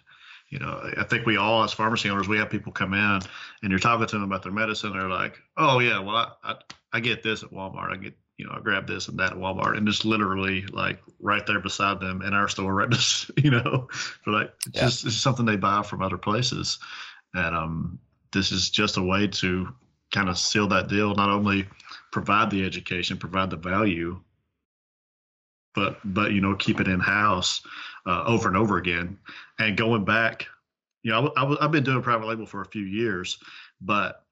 you 0.50 0.58
know, 0.58 0.90
I 0.96 1.04
think 1.04 1.26
we 1.26 1.36
all, 1.36 1.62
as 1.62 1.72
pharmacy 1.72 2.08
owners, 2.08 2.28
we 2.28 2.38
have 2.38 2.48
people 2.48 2.72
come 2.72 2.94
in 2.94 3.20
and 3.62 3.70
you're 3.70 3.78
talking 3.78 4.06
to 4.06 4.16
them 4.16 4.22
about 4.22 4.42
their 4.42 4.52
medicine. 4.52 4.92
They're 4.92 5.08
like, 5.08 5.38
oh, 5.56 5.78
yeah, 5.78 5.98
well, 6.00 6.16
I, 6.16 6.52
I, 6.52 6.54
I 6.94 7.00
get 7.00 7.22
this 7.22 7.42
at 7.42 7.50
Walmart. 7.50 7.92
I 7.92 7.96
get, 7.96 8.14
you 8.38 8.46
know, 8.46 8.54
I 8.56 8.60
grab 8.60 8.86
this 8.86 9.08
and 9.08 9.18
that 9.18 9.32
at 9.32 9.38
Walmart. 9.38 9.76
And 9.76 9.86
it's 9.86 10.06
literally 10.06 10.62
like 10.66 11.00
right 11.20 11.46
there 11.46 11.60
beside 11.60 12.00
them 12.00 12.22
in 12.22 12.32
our 12.32 12.48
store, 12.48 12.74
right? 12.74 12.88
Just, 12.88 13.30
you 13.42 13.50
know, 13.50 13.88
for 13.92 14.30
like, 14.30 14.52
yeah. 14.72 14.82
just 14.82 15.04
it's 15.04 15.16
something 15.16 15.44
they 15.44 15.56
buy 15.56 15.82
from 15.82 16.02
other 16.02 16.18
places. 16.18 16.78
And 17.34 17.54
um, 17.54 17.98
this 18.32 18.50
is 18.50 18.70
just 18.70 18.96
a 18.96 19.02
way 19.02 19.26
to 19.26 19.68
kind 20.14 20.30
of 20.30 20.38
seal 20.38 20.66
that 20.68 20.88
deal, 20.88 21.14
not 21.14 21.28
only 21.28 21.68
provide 22.10 22.50
the 22.50 22.64
education, 22.64 23.18
provide 23.18 23.50
the 23.50 23.56
value, 23.56 24.18
but 25.74 25.98
but 26.04 26.32
you 26.32 26.40
know 26.40 26.56
keep 26.56 26.80
it 26.80 26.88
in 26.88 26.98
house 26.98 27.60
uh, 28.08 28.24
over 28.26 28.48
and 28.48 28.56
over 28.56 28.78
again. 28.78 29.18
And 29.58 29.76
going 29.76 30.04
back, 30.04 30.46
you 31.02 31.12
know, 31.12 31.32
I, 31.36 31.44
I, 31.44 31.64
I've 31.64 31.70
been 31.70 31.84
doing 31.84 32.02
private 32.02 32.26
label 32.26 32.46
for 32.46 32.62
a 32.62 32.66
few 32.66 32.84
years, 32.84 33.38
but 33.80 34.24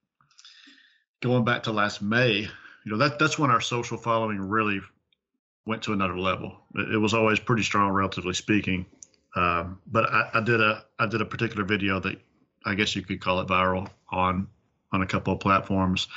going 1.20 1.44
back 1.44 1.62
to 1.64 1.72
last 1.72 2.02
May, 2.02 2.48
you 2.84 2.92
know 2.92 2.96
that 2.98 3.18
that's 3.18 3.38
when 3.38 3.50
our 3.50 3.60
social 3.60 3.98
following 3.98 4.40
really 4.40 4.80
went 5.66 5.82
to 5.82 5.92
another 5.92 6.18
level. 6.18 6.56
It, 6.74 6.94
it 6.94 6.98
was 6.98 7.12
always 7.14 7.38
pretty 7.38 7.62
strong, 7.62 7.92
relatively 7.92 8.34
speaking. 8.34 8.86
Um, 9.34 9.78
but 9.88 10.10
I, 10.10 10.30
I, 10.34 10.40
did 10.40 10.60
a 10.60 10.84
I 10.98 11.06
did 11.06 11.20
a 11.20 11.26
particular 11.26 11.64
video 11.64 12.00
that 12.00 12.18
I 12.64 12.74
guess 12.74 12.96
you 12.96 13.02
could 13.02 13.20
call 13.20 13.40
it 13.40 13.48
viral 13.48 13.90
on 14.10 14.48
on 14.92 15.02
a 15.02 15.06
couple 15.06 15.34
of 15.34 15.40
platforms, 15.40 16.08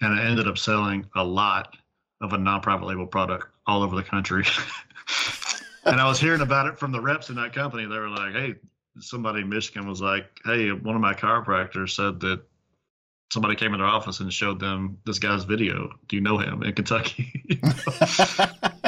and 0.00 0.12
I 0.12 0.24
ended 0.24 0.46
up 0.46 0.58
selling 0.58 1.06
a 1.16 1.24
lot 1.24 1.76
of 2.20 2.32
a 2.32 2.38
non-private 2.38 2.84
label 2.84 3.06
product 3.06 3.46
all 3.66 3.82
over 3.82 3.96
the 3.96 4.02
country. 4.02 4.44
and 5.92 6.00
I 6.00 6.06
was 6.06 6.20
hearing 6.20 6.40
about 6.40 6.66
it 6.66 6.78
from 6.78 6.92
the 6.92 7.00
reps 7.00 7.28
in 7.28 7.36
that 7.36 7.52
company. 7.52 7.84
They 7.86 7.98
were 7.98 8.08
like, 8.08 8.32
"Hey, 8.32 8.54
somebody 9.00 9.42
in 9.42 9.48
Michigan 9.48 9.86
was 9.86 10.00
like, 10.00 10.26
hey, 10.44 10.70
one 10.70 10.94
of 10.94 11.00
my 11.00 11.14
chiropractors 11.14 11.90
said 11.90 12.20
that 12.20 12.42
somebody 13.32 13.54
came 13.54 13.74
in 13.74 13.80
their 13.80 13.88
office 13.88 14.20
and 14.20 14.32
showed 14.32 14.58
them 14.60 14.98
this 15.04 15.18
guy's 15.18 15.44
video. 15.44 15.90
Do 16.08 16.16
you 16.16 16.22
know 16.22 16.38
him 16.38 16.62
in 16.62 16.72
Kentucky? 16.72 17.44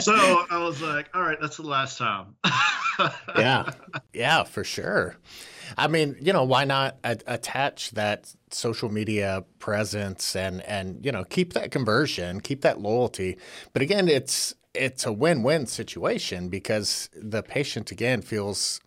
so 0.00 0.14
I 0.50 0.62
was 0.62 0.80
like, 0.80 1.08
all 1.14 1.22
right, 1.22 1.38
that's 1.40 1.56
the 1.56 1.62
last 1.62 1.98
time. 1.98 2.36
yeah, 3.36 3.70
yeah, 4.12 4.44
for 4.44 4.64
sure. 4.64 5.16
I 5.78 5.86
mean, 5.86 6.16
you 6.20 6.32
know, 6.32 6.44
why 6.44 6.64
not 6.64 6.96
a- 7.04 7.20
attach 7.26 7.92
that 7.92 8.32
social 8.50 8.88
media 8.88 9.44
presence 9.60 10.34
and 10.34 10.60
and 10.62 11.04
you 11.04 11.12
know 11.12 11.22
keep 11.22 11.52
that 11.52 11.70
conversion, 11.70 12.40
keep 12.40 12.62
that 12.62 12.80
loyalty. 12.80 13.38
But 13.72 13.82
again, 13.82 14.08
it's 14.08 14.54
it's 14.74 15.04
a 15.06 15.12
win-win 15.12 15.66
situation 15.66 16.48
because 16.48 17.10
the 17.14 17.42
patient 17.42 17.90
again 17.90 18.22
feels 18.22 18.80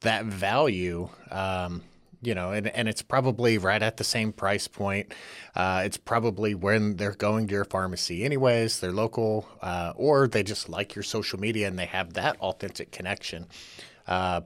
that 0.00 0.24
value. 0.24 1.08
Um, 1.30 1.82
you 2.24 2.36
know, 2.36 2.52
and, 2.52 2.68
and 2.68 2.88
it's 2.88 3.02
probably 3.02 3.58
right 3.58 3.82
at 3.82 3.96
the 3.96 4.04
same 4.04 4.32
price 4.32 4.68
point. 4.68 5.12
Uh, 5.56 5.82
it's 5.84 5.96
probably 5.96 6.54
when 6.54 6.96
they're 6.96 7.14
going 7.14 7.48
to 7.48 7.54
your 7.54 7.64
pharmacy, 7.64 8.24
anyways, 8.24 8.78
they're 8.78 8.92
local, 8.92 9.48
uh, 9.60 9.92
or 9.96 10.28
they 10.28 10.44
just 10.44 10.68
like 10.68 10.94
your 10.94 11.02
social 11.02 11.40
media 11.40 11.66
and 11.66 11.76
they 11.76 11.86
have 11.86 12.12
that 12.12 12.36
authentic 12.40 12.92
connection. 12.92 13.46
Uh, 14.06 14.42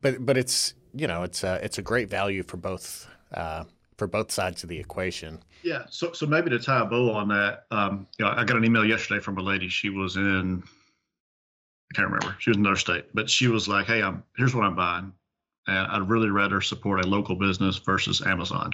but 0.00 0.26
but 0.26 0.36
it's 0.36 0.74
you 0.92 1.06
know 1.06 1.22
it's 1.22 1.44
a 1.44 1.64
it's 1.64 1.78
a 1.78 1.82
great 1.82 2.10
value 2.10 2.42
for 2.42 2.56
both 2.56 3.08
uh, 3.32 3.64
for 3.96 4.06
both 4.06 4.30
sides 4.30 4.62
of 4.62 4.68
the 4.68 4.78
equation. 4.78 5.40
Yeah. 5.62 5.84
So 5.90 6.12
so 6.12 6.26
maybe 6.26 6.50
to 6.50 6.58
tie 6.58 6.80
a 6.80 6.84
bow 6.84 7.12
on 7.12 7.28
that, 7.28 7.66
um, 7.70 8.06
you 8.18 8.24
know, 8.24 8.32
I 8.32 8.44
got 8.44 8.56
an 8.56 8.64
email 8.64 8.84
yesterday 8.84 9.20
from 9.20 9.38
a 9.38 9.42
lady. 9.42 9.68
She 9.68 9.90
was 9.90 10.16
in 10.16 10.62
I 10.62 11.94
can't 11.94 12.10
remember. 12.10 12.36
She 12.38 12.50
was 12.50 12.56
in 12.56 12.62
another 12.62 12.76
state, 12.76 13.06
but 13.12 13.28
she 13.28 13.48
was 13.48 13.68
like, 13.68 13.86
"Hey, 13.86 14.02
I'm 14.02 14.22
here's 14.36 14.54
what 14.54 14.64
I'm 14.64 14.74
buying 14.74 15.12
and 15.66 15.76
I'd 15.76 16.08
really 16.08 16.30
rather 16.30 16.60
support 16.60 17.04
a 17.04 17.08
local 17.08 17.36
business 17.36 17.78
versus 17.78 18.22
Amazon. 18.22 18.70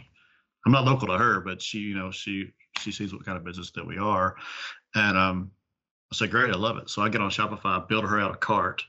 I'm 0.66 0.72
not 0.72 0.85
local 0.85 1.09
to 1.09 1.18
her, 1.18 1.40
but 1.40 1.61
she, 1.61 1.78
you 1.78 1.94
know, 1.94 2.11
she 2.11 2.50
she 2.81 2.92
sees 2.92 3.12
what 3.12 3.24
kind 3.24 3.37
of 3.37 3.44
business 3.44 3.70
that 3.72 3.87
we 3.87 3.98
are, 3.98 4.37
and 4.94 5.16
um, 5.16 5.50
I 6.12 6.16
said, 6.16 6.31
great, 6.31 6.52
I 6.52 6.57
love 6.57 6.78
it. 6.78 6.88
So 6.90 7.02
I 7.02 7.09
get 7.09 7.20
on 7.20 7.31
Shopify, 7.31 7.87
build 7.88 8.04
her 8.04 8.20
out 8.20 8.35
a 8.35 8.37
cart, 8.37 8.83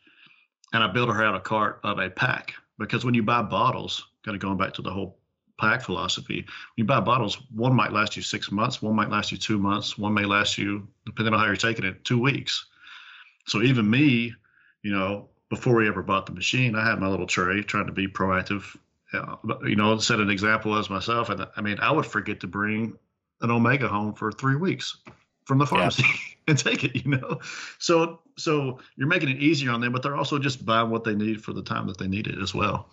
and 0.74 0.84
I 0.84 0.88
build 0.88 1.10
her 1.10 1.24
out 1.24 1.36
a 1.36 1.40
cart 1.40 1.80
of 1.84 2.00
a 2.00 2.10
pack 2.10 2.54
because 2.78 3.04
when 3.04 3.14
you 3.14 3.24
buy 3.24 3.42
bottles, 3.42 4.06
kind 4.24 4.36
of 4.36 4.42
going 4.42 4.58
back 4.58 4.74
to 4.76 4.82
the 4.82 4.92
whole 4.92 5.19
pack 5.60 5.82
philosophy, 5.82 6.42
when 6.42 6.46
you 6.78 6.86
buy 6.86 7.00
bottles, 7.00 7.38
one 7.54 7.74
might 7.74 7.94
last 7.94 8.16
you 8.16 8.24
six 8.24 8.52
months, 8.52 8.82
one 8.82 8.96
might 8.96 9.10
last 9.10 9.32
you 9.32 9.38
two 9.38 9.60
months, 9.60 9.98
one 9.98 10.14
may 10.14 10.26
last 10.26 10.58
you, 10.58 10.88
depending 11.06 11.34
on 11.34 11.40
how 11.40 11.46
you're 11.46 11.56
taking 11.56 11.86
it, 11.86 12.04
two 12.04 12.20
weeks. 12.20 12.66
So 13.46 13.62
even 13.62 13.90
me, 13.90 14.34
you 14.84 14.92
know, 14.92 15.30
before 15.50 15.76
we 15.76 15.88
ever 15.88 16.04
bought 16.04 16.26
the 16.26 16.32
machine, 16.32 16.76
I 16.76 16.88
had 16.88 17.00
my 17.00 17.08
little 17.08 17.28
tray 17.28 17.62
trying 17.64 17.88
to 17.88 17.92
be 17.92 18.08
proactive. 18.08 18.64
You 19.12 19.76
know, 19.76 19.98
set 19.98 20.20
an 20.20 20.30
example 20.30 20.78
as 20.78 20.90
myself. 20.90 21.30
And 21.30 21.48
I 21.58 21.62
mean, 21.62 21.80
I 21.80 21.92
would 21.92 22.06
forget 22.06 22.40
to 22.42 22.48
bring 22.48 22.96
an 23.42 23.50
Omega 23.50 23.88
home 23.88 24.14
for 24.14 24.32
three 24.32 24.56
weeks 24.56 24.98
from 25.46 25.58
the 25.58 25.66
pharmacy 25.66 26.04
yeah. 26.04 26.34
and 26.50 26.58
take 26.60 26.84
it, 26.84 26.96
you 26.96 27.10
know? 27.10 27.40
So, 27.80 28.20
so 28.38 28.80
you're 28.96 29.08
making 29.08 29.30
it 29.30 29.40
easier 29.40 29.72
on 29.72 29.82
them, 29.82 29.92
but 29.92 30.04
they're 30.04 30.16
also 30.16 30.38
just 30.38 30.64
buying 30.64 30.92
what 30.92 31.04
they 31.04 31.16
need 31.16 31.44
for 31.44 31.54
the 31.54 31.64
time 31.64 31.88
that 31.88 31.98
they 31.98 32.08
need 32.08 32.28
it 32.28 32.38
as 32.40 32.54
well. 32.54 32.88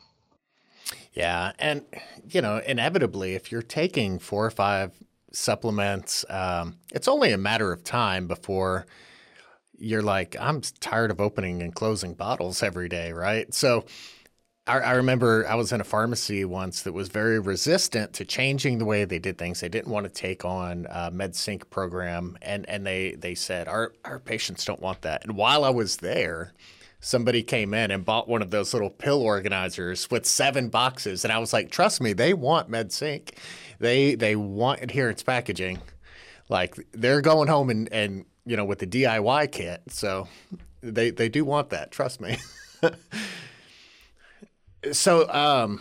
Yeah. 1.17 1.53
And, 1.59 1.83
you 2.29 2.43
know, 2.43 2.59
inevitably, 2.59 3.35
if 3.35 3.51
you're 3.51 3.63
taking 3.63 4.19
four 4.19 4.45
or 4.45 4.51
five 4.51 4.93
supplements, 5.33 6.27
um, 6.29 6.77
it's 6.93 7.09
only 7.09 7.33
a 7.33 7.39
matter 7.39 7.73
of 7.73 7.83
time 7.83 8.27
before 8.27 8.87
you're 9.79 10.03
like, 10.03 10.37
I'm 10.39 10.61
tired 10.81 11.11
of 11.11 11.21
opening 11.21 11.63
and 11.63 11.75
closing 11.75 12.13
bottles 12.15 12.63
every 12.63 12.89
day, 12.91 13.13
right? 13.13 13.53
So 13.55 13.87
I, 14.67 14.79
I, 14.79 14.93
remember 14.93 15.47
I 15.49 15.55
was 15.55 15.73
in 15.73 15.81
a 15.81 15.85
pharmacy 15.85 16.45
once 16.45 16.83
that 16.83 16.93
was 16.93 17.09
very 17.09 17.39
resistant 17.39 18.13
to 18.15 18.25
changing 18.27 18.77
the 18.79 18.85
way 18.85 19.07
they 19.07 19.19
did 19.19 19.39
things. 19.39 19.61
They 19.61 19.71
didn't 19.71 19.91
want 19.91 20.05
to 20.05 20.13
take 20.13 20.45
on 20.45 20.87
a 20.91 21.11
MedSync 21.11 21.71
program, 21.71 22.37
and 22.43 22.69
and 22.69 22.87
they 22.87 23.13
they 23.13 23.35
said 23.35 23.69
our 23.69 23.93
our 24.05 24.19
patients 24.19 24.65
don't 24.65 24.81
want 24.81 25.03
that. 25.03 25.25
And 25.25 25.37
while 25.37 25.65
I 25.65 25.71
was 25.71 25.99
there, 25.99 26.53
somebody 27.07 27.41
came 27.41 27.73
in 27.73 27.93
and 27.93 28.05
bought 28.05 28.29
one 28.29 28.43
of 28.43 28.51
those 28.51 28.73
little 28.75 28.91
pill 28.91 29.23
organizers 29.23 30.11
with 30.11 30.27
seven 30.27 30.69
boxes, 30.69 31.25
and 31.25 31.33
I 31.33 31.39
was 31.39 31.53
like, 31.53 31.71
trust 31.71 32.01
me, 32.01 32.13
they 32.13 32.35
want 32.35 32.69
MedSync, 32.69 33.31
they 33.79 34.17
they 34.17 34.35
want 34.35 34.83
adherence 34.83 35.23
packaging. 35.23 35.79
Like 36.49 36.77
they're 36.93 37.21
going 37.21 37.49
home 37.49 37.71
and 37.71 37.93
and 37.93 38.25
you 38.45 38.57
know, 38.57 38.65
with 38.65 38.81
the 38.81 38.87
DIY 38.87 39.53
kit. 39.53 39.83
So 39.89 40.29
they 40.81 41.11
they 41.11 41.29
do 41.29 41.45
want 41.45 41.71
that. 41.71 41.93
Trust 41.93 42.21
me. 42.21 42.39
so 44.93 45.29
um, 45.33 45.81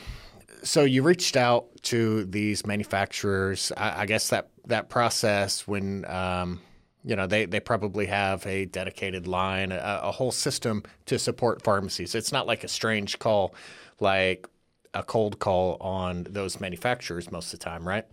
so 0.63 0.83
you 0.83 1.01
reached 1.01 1.35
out 1.35 1.67
to 1.83 2.25
these 2.25 2.65
manufacturers. 2.65 3.71
I, 3.75 4.01
I 4.01 4.05
guess 4.05 4.29
that 4.29 4.49
that 4.67 4.89
process 4.89 5.67
when 5.67 6.05
um, 6.05 6.61
you 7.05 7.15
know 7.15 7.27
they 7.27 7.45
they 7.45 7.59
probably 7.59 8.07
have 8.07 8.45
a 8.47 8.65
dedicated 8.65 9.27
line, 9.27 9.71
a, 9.71 9.99
a 10.03 10.11
whole 10.11 10.31
system 10.31 10.83
to 11.05 11.19
support 11.19 11.61
pharmacies. 11.61 12.15
It's 12.15 12.31
not 12.31 12.47
like 12.47 12.63
a 12.63 12.67
strange 12.67 13.19
call, 13.19 13.53
like 13.99 14.47
a 14.93 15.03
cold 15.03 15.39
call 15.39 15.77
on 15.79 16.25
those 16.29 16.59
manufacturers 16.59 17.31
most 17.31 17.53
of 17.53 17.59
the 17.59 17.63
time, 17.63 17.87
right? 17.87 18.05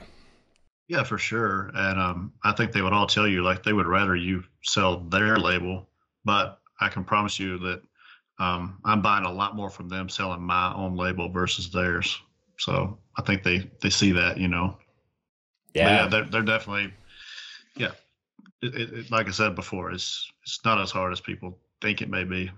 Yeah, 0.89 1.05
for 1.05 1.17
sure. 1.17 1.71
And 1.75 1.99
um, 1.99 2.33
I 2.45 2.53
think 2.53 2.73
they 2.73 2.83
would 2.83 2.93
all 2.93 3.07
tell 3.07 3.27
you 3.27 3.43
like 3.43 3.63
they 3.63 3.73
would 3.73 3.87
rather 3.87 4.15
you 4.15 4.45
sell 4.63 5.01
their 5.01 5.39
label, 5.39 5.89
but 6.25 6.61
I 6.81 6.89
can 6.89 7.05
promise 7.05 7.39
you 7.39 7.59
that 7.59 7.83
um, 8.39 8.79
I'm 8.85 9.01
buying 9.01 9.25
a 9.25 9.33
lot 9.33 9.57
more 9.57 9.71
from 9.71 9.89
them 9.89 10.09
selling 10.09 10.43
my 10.43 10.75
own 10.75 10.97
label 10.97 11.31
versus 11.31 11.71
theirs. 11.71 12.21
So 12.59 12.99
I 13.17 13.23
think 13.23 13.43
they 13.43 13.71
they 13.81 13.91
see 13.91 14.13
that, 14.13 14.37
you 14.37 14.49
know. 14.49 14.77
Yeah, 15.73 15.89
yeah, 15.89 16.07
they're 16.09 16.25
they're 16.25 16.43
definitely, 16.43 16.93
yeah. 17.77 17.93
It, 18.63 18.75
it, 18.75 19.11
like 19.11 19.29
I 19.29 19.33
said 19.33 19.55
before, 19.55 19.91
it's 19.91 20.31
it's 20.43 20.65
not 20.65 20.81
as 20.81 20.91
hard 20.91 21.13
as 21.13 21.21
people 21.21 21.59
think 21.81 22.01
it 22.01 22.09
may 22.09 22.25
be. 22.25 22.51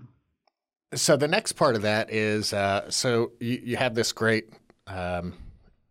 So 0.93 1.17
the 1.17 1.27
next 1.27 1.53
part 1.53 1.75
of 1.75 1.81
that 1.81 2.11
is, 2.11 2.53
uh, 2.53 2.89
so 2.89 3.31
you, 3.39 3.61
you 3.63 3.77
have 3.77 3.95
this 3.95 4.11
great 4.11 4.49
um, 4.87 5.33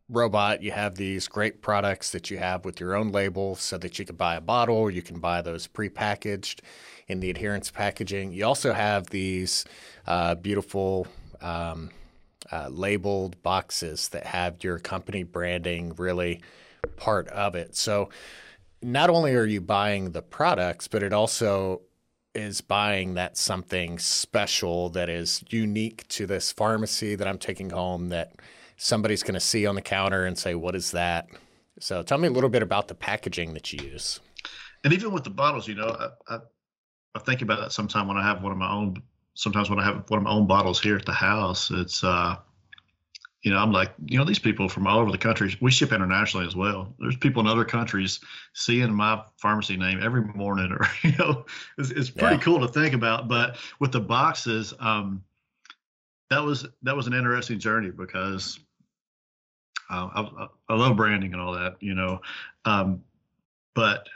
robot, 0.09 0.63
you 0.63 0.71
have 0.71 0.95
these 0.95 1.29
great 1.29 1.63
products 1.63 2.13
that 2.13 2.31
you 2.31 2.39
have 2.39 2.65
with 2.65 2.81
your 2.81 2.95
own 2.95 3.11
label 3.11 3.57
so 3.57 3.77
that 3.79 3.99
you 3.99 4.05
can 4.05 4.17
buy 4.17 4.37
a 4.37 4.41
bottle 4.41 4.91
you 4.91 5.03
can 5.03 5.19
buy 5.19 5.43
those 5.43 5.67
prepackaged 5.67 6.61
in 7.09 7.21
the 7.21 7.31
adherence 7.31 7.71
packaging. 7.71 8.33
You 8.33 8.47
also 8.47 8.73
have 8.73 9.09
these 9.11 9.65
uh, 10.07 10.37
beautiful 10.37 11.07
um, 11.41 11.91
uh, 12.51 12.69
labeled 12.71 13.43
boxes 13.43 14.09
that 14.11 14.27
have 14.27 14.63
your 14.63 14.79
company 14.79 15.23
branding 15.23 15.95
really 15.97 16.41
part 16.97 17.29
of 17.29 17.55
it. 17.55 17.77
So 17.77 18.11
not 18.85 19.11
only 19.11 19.35
are 19.35 19.47
you 19.47 19.61
buying 19.61 20.13
the 20.13 20.23
products, 20.23 20.89
but 20.89 21.03
it 21.03 21.13
also 21.13 21.83
is 22.35 22.61
buying 22.61 23.15
that 23.15 23.37
something 23.37 23.99
special 23.99 24.91
that 24.91 25.09
is 25.09 25.43
unique 25.49 26.07
to 26.09 26.27
this 26.27 26.53
pharmacy 26.53 27.15
that 27.15 27.27
I'm 27.27 27.39
taking 27.39 27.71
home 27.71 28.11
that– 28.11 28.35
somebody's 28.77 29.23
going 29.23 29.35
to 29.35 29.41
see 29.41 29.67
on 29.67 29.75
the 29.75 29.83
counter 29.83 30.25
and 30.25 30.39
say, 30.39 30.55
"What 30.55 30.75
is 30.75 30.91
that?" 30.93 31.29
So, 31.81 32.03
tell 32.03 32.19
me 32.19 32.29
a 32.29 32.31
little 32.31 32.51
bit 32.51 32.63
about 32.63 32.89
the 32.89 32.95
packaging 32.95 33.55
that 33.55 33.73
you 33.73 33.85
use. 33.85 34.21
And 34.85 34.93
even 34.93 35.13
with 35.13 35.25
the 35.25 35.31
bottles, 35.31 35.67
you 35.67 35.75
know, 35.75 35.89
I, 36.29 36.35
I, 36.35 36.39
I 37.15 37.19
think 37.21 37.43
about 37.43 37.61
that 37.61 37.73
sometime 37.73 38.07
when 38.07 38.17
I 38.17 38.23
have 38.23 38.43
one 38.43 38.53
of 38.53 38.59
my 38.59 38.71
own. 38.71 39.03
Sometimes 39.37 39.69
when 39.69 39.81
I 39.81 39.85
have 39.85 40.05
one 40.09 40.19
of 40.19 40.23
my 40.23 40.31
own 40.31 40.47
bottles 40.47 40.81
here 40.81 40.97
at 40.97 41.07
the 41.07 41.13
house, 41.13 41.71
it's 41.73 42.05
uh, 42.05 42.37
you 43.45 43.53
know, 43.53 43.59
I'm 43.59 43.73
like, 43.73 43.93
you 44.07 44.17
know, 44.17 44.25
these 44.25 44.39
people 44.39 44.71
from 44.71 44.87
all 44.87 45.01
over 45.01 45.13
the 45.13 45.19
country, 45.19 45.55
we 45.61 45.71
ship 45.71 45.93
internationally 45.93 46.47
as 46.47 46.57
well. 46.57 46.95
There's 46.99 47.17
people 47.17 47.43
in 47.43 47.47
other 47.47 47.67
countries 47.67 48.21
seeing 48.55 48.93
my 48.95 49.23
pharmacy 49.37 49.77
name 49.77 50.01
every 50.03 50.23
morning, 50.23 50.73
or 50.81 50.89
you 51.03 51.13
know, 51.19 51.45
it's, 51.77 51.91
it's 51.91 52.11
pretty 52.11 52.37
yeah. 52.37 52.41
cool 52.41 52.61
to 52.61 52.69
think 52.69 52.95
about. 52.95 53.29
But 53.29 53.57
with 53.79 53.93
the 53.93 54.01
boxes, 54.01 54.73
um, 54.81 55.23
that 56.31 56.43
was 56.43 56.67
that 56.85 56.97
was 56.97 57.07
an 57.07 57.13
interesting 57.13 57.59
journey 57.59 57.91
because 57.91 58.59
uh, 59.91 60.09
I, 60.15 60.49
I, 60.71 60.75
love 60.75 60.97
branding 60.97 61.35
and 61.35 61.43
all 61.43 61.53
that, 61.53 61.77
you 61.81 61.95
know, 61.95 62.23
um, 62.65 63.05
but 63.75 64.09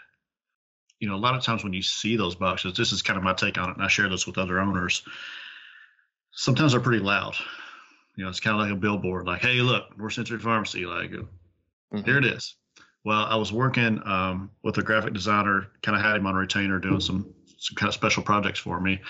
you 1.01 1.09
know, 1.09 1.17
a 1.17 1.21
lot 1.21 1.35
of 1.35 1.43
times 1.43 1.63
when 1.63 1.75
you 1.75 1.83
see 1.83 2.17
those 2.17 2.35
boxes, 2.35 2.75
this 2.79 2.93
is 2.93 3.03
kind 3.03 3.19
of 3.19 3.23
my 3.23 3.35
take 3.35 3.59
on 3.59 3.69
it, 3.69 3.77
and 3.77 3.85
I 3.85 3.89
share 3.89 4.09
this 4.09 4.27
with 4.27 4.39
other 4.39 4.59
owners. 4.59 5.03
Sometimes 6.31 6.73
they're 6.73 6.81
pretty 6.81 7.05
loud. 7.05 7.37
You 8.19 8.25
know, 8.25 8.31
it's 8.31 8.41
kind 8.41 8.61
of 8.61 8.67
like 8.67 8.73
a 8.73 8.81
billboard, 8.81 9.29
like, 9.29 9.43
"Hey, 9.43 9.61
look, 9.61 9.97
North 9.97 10.13
Century 10.13 10.41
Pharmacy, 10.41 10.85
like, 10.85 11.13
mm-hmm. 11.13 12.01
here 12.01 12.19
it 12.19 12.25
is." 12.25 12.57
Well, 13.05 13.25
I 13.25 13.37
was 13.37 13.53
working 13.53 14.03
um, 14.05 14.51
with 14.65 14.77
a 14.79 14.83
graphic 14.83 15.13
designer, 15.13 15.69
kind 15.85 15.97
of 15.97 16.03
had 16.03 16.17
him 16.17 16.27
on 16.27 16.35
a 16.35 16.39
retainer 16.39 16.81
doing 16.81 16.99
some 16.99 17.33
some 17.59 17.77
kind 17.77 17.87
of 17.87 17.95
special 17.95 18.25
projects 18.25 18.59
for 18.59 18.81
me, 18.81 19.01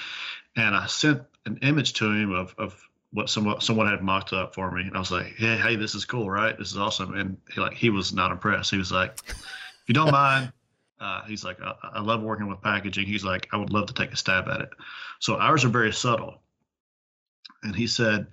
and 0.56 0.76
I 0.76 0.84
sent 0.88 1.22
an 1.46 1.56
image 1.62 1.94
to 1.94 2.12
him 2.12 2.32
of 2.32 2.54
of 2.58 2.78
what 3.10 3.30
someone 3.30 3.62
someone 3.62 3.88
had 3.88 4.02
mocked 4.02 4.34
up 4.34 4.54
for 4.54 4.70
me, 4.70 4.82
and 4.82 4.94
I 4.94 4.98
was 4.98 5.10
like, 5.10 5.36
"Hey, 5.38 5.56
hey, 5.56 5.76
this 5.76 5.94
is 5.94 6.04
cool, 6.04 6.28
right? 6.28 6.58
This 6.58 6.72
is 6.72 6.76
awesome." 6.76 7.14
And 7.14 7.38
he 7.50 7.62
like 7.62 7.72
he 7.72 7.88
was 7.88 8.12
not 8.12 8.30
impressed. 8.30 8.70
He 8.70 8.76
was 8.76 8.92
like, 8.92 9.18
"If 9.26 9.84
you 9.86 9.94
don't 9.94 10.12
mind." 10.12 10.52
Uh, 11.00 11.22
he's 11.26 11.44
like, 11.44 11.62
I, 11.62 11.74
I, 11.84 12.00
love 12.00 12.22
working 12.22 12.48
with 12.48 12.60
packaging. 12.60 13.06
He's 13.06 13.24
like, 13.24 13.46
I 13.52 13.56
would 13.56 13.72
love 13.72 13.86
to 13.86 13.94
take 13.94 14.10
a 14.10 14.16
stab 14.16 14.48
at 14.48 14.62
it. 14.62 14.70
So 15.20 15.36
ours 15.36 15.64
are 15.64 15.68
very 15.68 15.92
subtle. 15.92 16.42
And 17.62 17.72
he 17.72 17.86
said, 17.86 18.26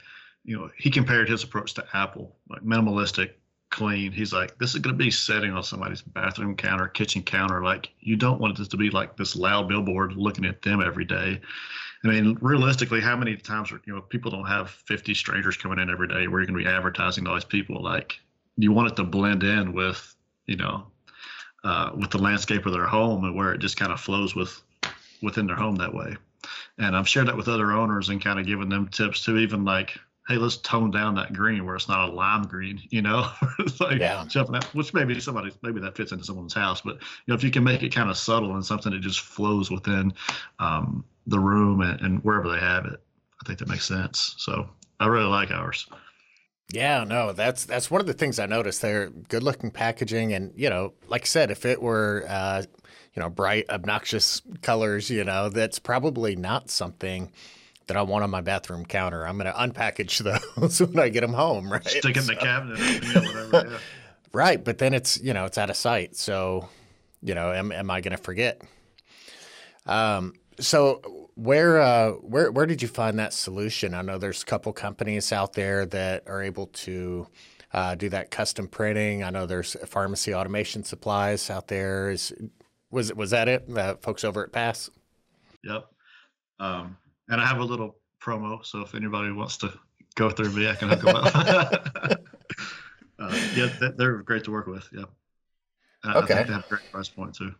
you 0.46 0.58
know, 0.58 0.70
he 0.78 0.90
compared 0.90 1.28
his 1.28 1.44
approach 1.44 1.74
to 1.74 1.86
Apple, 1.94 2.36
like 2.50 2.62
minimalistic, 2.62 3.32
clean. 3.72 4.12
He's 4.12 4.32
like, 4.32 4.58
this 4.60 4.76
is 4.76 4.82
going 4.82 4.96
to 4.96 5.04
be 5.04 5.12
setting 5.12 5.52
on 5.52 5.64
somebody's 5.64 6.02
bathroom 6.02 6.56
counter, 6.56 6.88
kitchen 6.88 7.24
counter. 7.24 7.64
Like, 7.64 7.90
you 8.00 8.16
don't 8.16 8.40
want 8.40 8.58
this 8.58 8.68
to 8.70 8.78
be 8.78 8.92
like 8.92 9.18
this 9.18 9.36
loud 9.36 9.68
billboard 9.68 10.16
looking 10.16 10.46
at 10.46 10.62
them 10.62 10.82
every 10.82 11.04
day. 11.04 11.42
I 12.04 12.08
mean, 12.08 12.38
realistically, 12.42 13.02
how 13.02 13.18
many 13.18 13.36
times 13.36 13.72
are, 13.72 13.82
you 13.86 13.96
know 13.96 14.02
people 14.02 14.30
don't 14.30 14.46
have 14.46 14.70
50 14.70 15.16
strangers 15.16 15.58
coming 15.58 15.80
in 15.80 15.90
every 15.90 16.08
day 16.08 16.28
where 16.28 16.40
you're 16.40 16.48
going 16.48 16.60
to 16.60 16.64
be 16.64 16.70
advertising 16.70 17.24
to 17.24 17.32
all 17.32 17.36
these 17.36 17.44
people? 17.44 17.82
Like, 17.82 18.20
you 18.58 18.72
want 18.72 18.92
it 18.92 18.96
to 18.98 19.04
blend 19.04 19.44
in 19.44 19.74
with, 19.74 20.16
you 20.46 20.58
know, 20.58 20.86
uh, 21.64 21.92
with 21.96 22.12
the 22.12 22.20
landscape 22.20 22.68
of 22.68 22.74
their 22.74 22.86
home 22.86 23.26
and 23.26 23.36
where 23.36 23.54
it 23.54 23.60
just 23.60 23.78
kind 23.78 23.92
of 23.92 24.00
flows 24.00 24.36
with 24.36 24.62
within 25.24 25.48
their 25.48 25.56
home 25.56 25.76
that 25.78 25.94
way. 25.94 26.16
And 26.78 26.96
I've 26.96 27.10
shared 27.10 27.28
that 27.28 27.38
with 27.38 27.48
other 27.48 27.72
owners 27.72 28.10
and 28.10 28.24
kind 28.24 28.40
of 28.40 28.46
given 28.46 28.70
them 28.70 28.88
tips 28.88 29.26
to 29.26 29.38
even 29.38 29.66
like, 29.66 29.98
hey, 30.28 30.38
let's 30.38 30.58
tone 30.58 30.90
down 30.90 31.16
that 31.16 31.34
green 31.34 31.66
where 31.66 31.76
it's 31.76 31.88
not 31.88 32.10
a 32.10 32.12
lime 32.12 32.44
green, 32.44 32.82
you 32.90 33.02
know, 33.02 33.30
like 33.80 34.00
yeah. 34.00 34.26
jumping 34.28 34.56
out, 34.56 34.66
which 34.74 34.94
maybe 34.94 35.20
somebody, 35.20 35.52
maybe 35.62 35.80
that 35.80 35.96
fits 35.96 36.12
into 36.12 36.24
someone's 36.24 36.54
house, 36.54 36.82
but 36.82 36.96
you 36.96 37.02
know, 37.28 37.36
if 37.36 37.44
you 37.44 37.52
can 37.52 37.64
make 37.64 37.84
it 37.84 37.94
kind 37.94 38.10
of 38.10 38.18
subtle 38.18 38.56
and 38.56 38.66
something 38.66 38.92
that 38.92 39.02
just 39.02 39.20
flows 39.20 39.70
within 39.70 40.14
um, 40.60 41.06
the 41.28 41.40
room 41.40 41.82
and, 41.82 42.02
and 42.02 42.24
wherever 42.24 42.50
they 42.50 42.60
have 42.60 42.86
it, 42.86 43.00
I 43.42 43.46
think 43.46 43.60
that 43.60 43.70
makes 43.70 43.86
sense. 43.86 44.36
So 44.38 44.68
I 45.00 45.08
really 45.08 45.28
like 45.28 45.52
ours. 45.52 45.88
Yeah, 46.72 47.04
no, 47.04 47.32
that's 47.32 47.66
that's 47.66 47.92
one 47.92 48.02
of 48.02 48.08
the 48.08 48.14
things 48.14 48.40
I 48.40 48.48
noticed. 48.48 48.82
They're 48.82 49.10
good 49.10 49.44
looking 49.44 49.70
packaging, 49.70 50.34
and 50.34 50.52
you 50.56 50.68
know, 50.68 50.94
like 51.08 51.22
I 51.22 51.26
said, 51.26 51.52
if 51.52 51.64
it 51.64 51.80
were 51.80 52.26
uh, 52.28 52.64
you 53.14 53.22
know 53.22 53.30
bright, 53.30 53.70
obnoxious 53.70 54.42
colors, 54.64 55.12
you 55.12 55.24
know, 55.24 55.50
that's 55.50 55.78
probably 55.78 56.36
not 56.36 56.72
something 56.72 57.32
that 57.88 57.98
I 57.98 58.02
want 58.02 58.24
on 58.24 58.30
my 58.30 58.42
bathroom 58.42 58.86
counter. 58.86 59.26
I'm 59.26 59.38
going 59.38 59.52
to 59.52 59.58
unpackage 59.58 60.20
those 60.58 60.80
when 60.82 61.00
I 61.00 61.10
get 61.10 61.22
them 61.22 61.34
home, 61.34 61.72
right? 61.72 61.86
Stick 61.86 62.18
in 62.18 62.24
so, 62.24 62.34
the 62.34 62.40
cabinet, 62.40 62.80
you 62.80 63.14
know, 63.14 63.22
whatever. 63.22 63.70
Yeah. 63.70 63.78
right, 64.34 64.64
but 64.64 64.78
then 64.78 64.94
it's 64.94 65.20
you 65.22 65.34
know 65.34 65.46
it's 65.46 65.58
out 65.58 65.70
of 65.70 65.78
sight. 65.78 66.16
So, 66.16 66.70
you 67.22 67.36
know, 67.36 67.52
am 67.52 67.72
am 67.72 67.90
I 67.90 68.02
going 68.02 68.16
to 68.16 68.22
forget? 68.22 68.62
Um, 69.86 70.34
so 70.60 71.30
where 71.36 71.80
uh, 71.80 72.12
where 72.12 72.52
where 72.52 72.66
did 72.66 72.82
you 72.82 72.88
find 72.88 73.20
that 73.20 73.34
solution? 73.34 73.94
I 73.94 74.02
know 74.02 74.18
there's 74.18 74.42
a 74.42 74.46
couple 74.46 74.72
companies 74.74 75.32
out 75.32 75.54
there 75.54 75.86
that 75.88 76.24
are 76.28 76.42
able 76.42 76.68
to 76.68 77.28
uh, 77.74 77.96
do 77.96 78.10
that 78.10 78.32
custom 78.32 78.68
printing. 78.68 79.24
I 79.24 79.30
know 79.30 79.46
there's 79.46 79.76
pharmacy 79.86 80.34
automation 80.34 80.84
supplies 80.84 81.50
out 81.50 81.68
there. 81.68 82.10
Is 82.10 82.34
was 82.90 83.14
was 83.14 83.32
that 83.32 83.48
it? 83.48 83.68
The 83.68 83.98
folks 84.02 84.24
over 84.24 84.44
at 84.44 84.52
Pass. 84.52 84.90
Yep. 85.64 85.86
Um, 86.60 86.98
and 87.30 87.42
I 87.42 87.46
have 87.46 87.60
a 87.60 87.64
little 87.64 87.98
promo, 88.22 88.66
so 88.66 88.82
if 88.82 88.96
anybody 88.96 89.32
wants 89.32 89.58
to 89.58 89.74
go 90.16 90.30
through 90.30 90.52
me, 90.52 90.70
I 90.70 90.76
can 90.76 90.90
hook 90.90 91.02
them 91.02 91.16
up. 91.16 91.36
uh, 93.20 93.40
yeah, 93.56 93.70
they're 93.98 94.18
great 94.24 94.44
to 94.46 94.52
work 94.52 94.68
with. 94.68 94.88
Yeah. 94.92 95.04
okay. 96.06 96.18
I 96.18 96.38
think 96.38 96.48
they 96.48 96.54
have 96.54 96.66
a 96.66 96.70
great 96.70 96.92
price 96.92 97.10
point 97.10 97.36
too. 97.36 97.54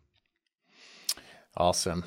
Awesome. 1.58 2.04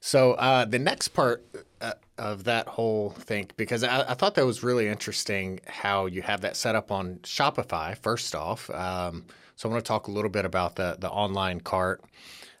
So 0.00 0.34
uh, 0.34 0.64
the 0.64 0.78
next 0.78 1.08
part 1.08 1.44
uh, 1.80 1.94
of 2.18 2.44
that 2.44 2.68
whole 2.68 3.10
thing, 3.10 3.50
because 3.56 3.82
I, 3.82 4.10
I, 4.10 4.14
thought 4.14 4.36
that 4.36 4.46
was 4.46 4.62
really 4.62 4.86
interesting 4.86 5.58
how 5.66 6.06
you 6.06 6.22
have 6.22 6.42
that 6.42 6.56
set 6.56 6.76
up 6.76 6.92
on 6.92 7.16
Shopify. 7.24 7.96
First 7.98 8.34
off, 8.36 8.70
um, 8.70 9.24
so 9.56 9.68
I 9.68 9.72
want 9.72 9.84
to 9.84 9.88
talk 9.88 10.06
a 10.06 10.12
little 10.12 10.30
bit 10.30 10.44
about 10.44 10.76
the 10.76 10.96
the 11.00 11.10
online 11.10 11.60
cart, 11.60 12.04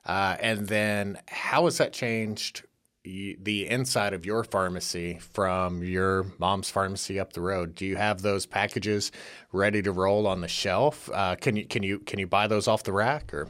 uh, 0.06 0.36
and 0.40 0.66
then 0.66 1.18
how 1.28 1.66
has 1.66 1.78
that 1.78 1.92
changed 1.92 2.64
the 3.06 3.68
inside 3.68 4.14
of 4.14 4.26
your 4.26 4.42
pharmacy 4.42 5.18
from 5.32 5.82
your 5.84 6.26
mom's 6.38 6.70
pharmacy 6.70 7.20
up 7.20 7.32
the 7.32 7.40
road? 7.40 7.74
Do 7.74 7.86
you 7.86 7.96
have 7.96 8.22
those 8.22 8.46
packages 8.46 9.12
ready 9.52 9.80
to 9.82 9.92
roll 9.92 10.26
on 10.26 10.40
the 10.40 10.48
shelf? 10.48 11.08
Uh, 11.12 11.36
can 11.36 11.56
you 11.56 11.66
can 11.66 11.82
you 11.82 12.00
can 12.00 12.18
you 12.18 12.26
buy 12.26 12.46
those 12.46 12.66
off 12.66 12.82
the 12.82 12.92
rack 12.92 13.32
or? 13.32 13.48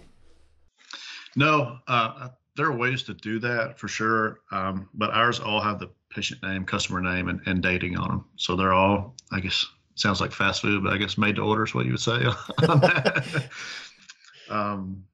No, 1.36 1.78
uh, 1.86 2.28
there 2.56 2.66
are 2.66 2.76
ways 2.76 3.02
to 3.04 3.14
do 3.14 3.38
that 3.40 3.78
for 3.78 3.88
sure, 3.88 4.40
um, 4.50 4.88
but 4.94 5.10
ours 5.10 5.40
all 5.40 5.60
have 5.60 5.78
the 5.78 5.90
patient 6.10 6.42
name, 6.42 6.64
customer 6.64 7.00
name, 7.00 7.28
and, 7.28 7.40
and 7.46 7.62
dating 7.62 7.98
on 7.98 8.08
them. 8.08 8.24
So 8.36 8.56
they're 8.56 8.72
all, 8.72 9.14
I 9.32 9.40
guess, 9.40 9.66
sounds 9.96 10.20
like 10.20 10.32
fast 10.32 10.62
food, 10.62 10.82
but 10.82 10.94
I 10.94 10.96
guess 10.96 11.18
made 11.18 11.36
to 11.36 11.42
order 11.42 11.64
is 11.64 11.74
what 11.74 11.84
you 11.84 11.92
would 11.92 12.00
say. 12.00 12.24
um, 14.50 15.04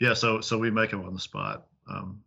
yeah, 0.00 0.14
so 0.14 0.40
so 0.40 0.58
we 0.58 0.70
make 0.70 0.90
them 0.90 1.04
on 1.04 1.14
the 1.14 1.20
spot. 1.20 1.66
Um, 1.88 2.20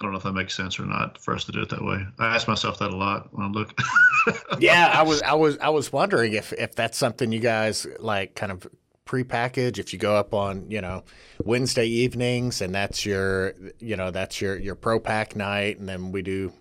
I 0.00 0.04
don't 0.04 0.12
know 0.12 0.18
if 0.18 0.24
that 0.24 0.32
makes 0.32 0.54
sense 0.54 0.78
or 0.78 0.86
not 0.86 1.18
for 1.18 1.34
us 1.34 1.44
to 1.44 1.52
do 1.52 1.60
it 1.60 1.70
that 1.70 1.84
way. 1.84 2.06
I 2.20 2.34
ask 2.34 2.46
myself 2.46 2.78
that 2.78 2.90
a 2.90 2.96
lot 2.96 3.34
when 3.34 3.46
I 3.46 3.50
look. 3.50 3.76
yeah, 4.60 4.92
I 4.94 5.02
was 5.02 5.20
I 5.22 5.34
was 5.34 5.58
I 5.58 5.70
was 5.70 5.92
wondering 5.92 6.34
if 6.34 6.52
if 6.52 6.76
that's 6.76 6.96
something 6.96 7.32
you 7.32 7.40
guys 7.40 7.84
like 7.98 8.36
kind 8.36 8.52
of 8.52 8.68
prepackaged. 9.06 9.78
If 9.78 9.92
you 9.92 9.98
go 9.98 10.14
up 10.14 10.32
on 10.32 10.70
you 10.70 10.80
know 10.80 11.02
Wednesday 11.44 11.86
evenings 11.86 12.60
and 12.60 12.72
that's 12.72 13.04
your 13.04 13.54
you 13.80 13.96
know 13.96 14.12
that's 14.12 14.40
your 14.40 14.56
your 14.56 14.76
pro 14.76 15.00
pack 15.00 15.34
night, 15.34 15.80
and 15.80 15.88
then 15.88 16.12
we 16.12 16.22
do. 16.22 16.52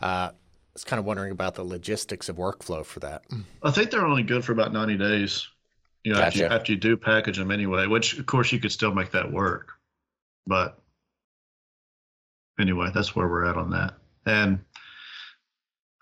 Uh, 0.00 0.30
I 0.32 0.32
was 0.72 0.84
kind 0.84 0.98
of 0.98 1.04
wondering 1.04 1.32
about 1.32 1.54
the 1.54 1.64
logistics 1.64 2.30
of 2.30 2.36
workflow 2.36 2.86
for 2.86 3.00
that. 3.00 3.22
I 3.62 3.70
think 3.70 3.90
they're 3.90 4.06
only 4.06 4.22
good 4.22 4.46
for 4.46 4.52
about 4.52 4.72
ninety 4.72 4.96
days. 4.96 5.46
You 6.04 6.14
know, 6.14 6.18
gotcha. 6.18 6.26
after, 6.26 6.38
you, 6.38 6.46
after 6.46 6.72
you 6.72 6.78
do 6.78 6.96
package 6.96 7.36
them 7.36 7.50
anyway, 7.50 7.86
which 7.86 8.18
of 8.18 8.24
course 8.24 8.50
you 8.50 8.58
could 8.58 8.72
still 8.72 8.94
make 8.94 9.10
that 9.10 9.30
work, 9.30 9.72
but 10.46 10.81
anyway, 12.58 12.90
that's 12.94 13.14
where 13.14 13.28
we're 13.28 13.44
at 13.44 13.56
on 13.56 13.70
that. 13.70 13.94
And 14.26 14.60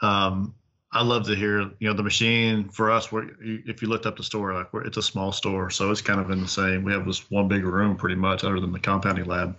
um, 0.03 0.55
I 0.92 1.03
love 1.03 1.26
to 1.26 1.36
hear, 1.36 1.61
you 1.78 1.88
know, 1.88 1.94
the 1.94 2.03
machine 2.03 2.68
for 2.68 2.90
us. 2.90 3.12
Where 3.12 3.30
if 3.40 3.82
you 3.82 3.88
looked 3.88 4.07
up 4.07 4.16
the 4.16 4.22
store, 4.22 4.55
like 4.55 4.68
it's 4.86 4.96
a 4.96 5.03
small 5.03 5.32
store, 5.32 5.70
so 5.70 5.90
it's 5.90 6.03
kind 6.03 6.20
of 6.20 6.30
in 6.30 6.40
the 6.40 6.48
same. 6.48 6.82
We 6.82 6.92
have 6.92 7.07
this 7.07 7.30
one 7.30 7.48
big 7.48 7.64
room, 7.64 7.96
pretty 7.96 8.16
much, 8.16 8.44
other 8.44 8.61
than 8.61 8.72
the 8.72 8.80
compounding 8.80 9.26
lab. 9.26 9.57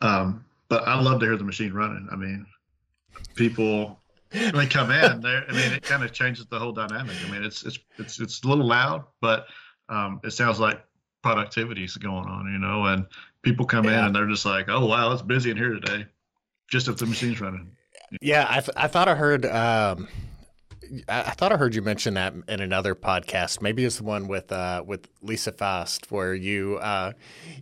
Um, 0.00 0.44
but 0.68 0.86
I 0.86 1.00
love 1.00 1.20
to 1.20 1.26
hear 1.26 1.36
the 1.36 1.44
machine 1.44 1.72
running. 1.72 2.08
I 2.10 2.16
mean, 2.16 2.46
people 3.34 4.00
when 4.32 4.54
they 4.54 4.66
come 4.66 4.90
in, 4.90 5.20
there. 5.20 5.44
I 5.48 5.52
mean, 5.52 5.72
it 5.72 5.82
kind 5.82 6.02
of 6.02 6.12
changes 6.12 6.46
the 6.46 6.58
whole 6.58 6.72
dynamic. 6.72 7.16
I 7.26 7.30
mean, 7.30 7.42
it's 7.42 7.64
it's 7.64 7.78
it's 7.98 8.20
it's 8.20 8.42
a 8.42 8.48
little 8.48 8.66
loud, 8.66 9.04
but 9.20 9.46
um, 9.88 10.20
it 10.24 10.32
sounds 10.32 10.60
like 10.60 10.82
productivity 11.22 11.84
is 11.84 11.96
going 11.96 12.26
on, 12.26 12.52
you 12.52 12.58
know, 12.58 12.86
and 12.86 13.06
people 13.42 13.66
come 13.66 13.84
yeah. 13.84 14.00
in 14.00 14.04
and 14.06 14.16
they're 14.16 14.28
just 14.28 14.46
like, 14.46 14.66
"Oh 14.68 14.86
wow, 14.86 15.12
it's 15.12 15.22
busy 15.22 15.50
in 15.50 15.56
here 15.56 15.74
today," 15.74 16.06
just 16.70 16.88
if 16.88 16.96
the 16.96 17.06
machine's 17.06 17.40
running. 17.40 17.70
Yeah, 18.20 18.46
I, 18.48 18.60
th- 18.60 18.76
I 18.76 18.88
thought 18.88 19.08
I 19.08 19.14
heard. 19.14 19.46
Um, 19.46 20.08
I, 21.08 21.30
thought 21.30 21.52
I 21.52 21.56
heard 21.56 21.74
you 21.74 21.82
mention 21.82 22.14
that 22.14 22.32
in 22.48 22.60
another 22.60 22.94
podcast. 22.94 23.60
Maybe 23.60 23.84
it's 23.84 23.96
the 23.96 24.04
one 24.04 24.28
with 24.28 24.52
uh, 24.52 24.84
with 24.86 25.08
Lisa 25.22 25.52
Fast, 25.52 26.10
where 26.10 26.34
you, 26.34 26.76
uh, 26.76 27.12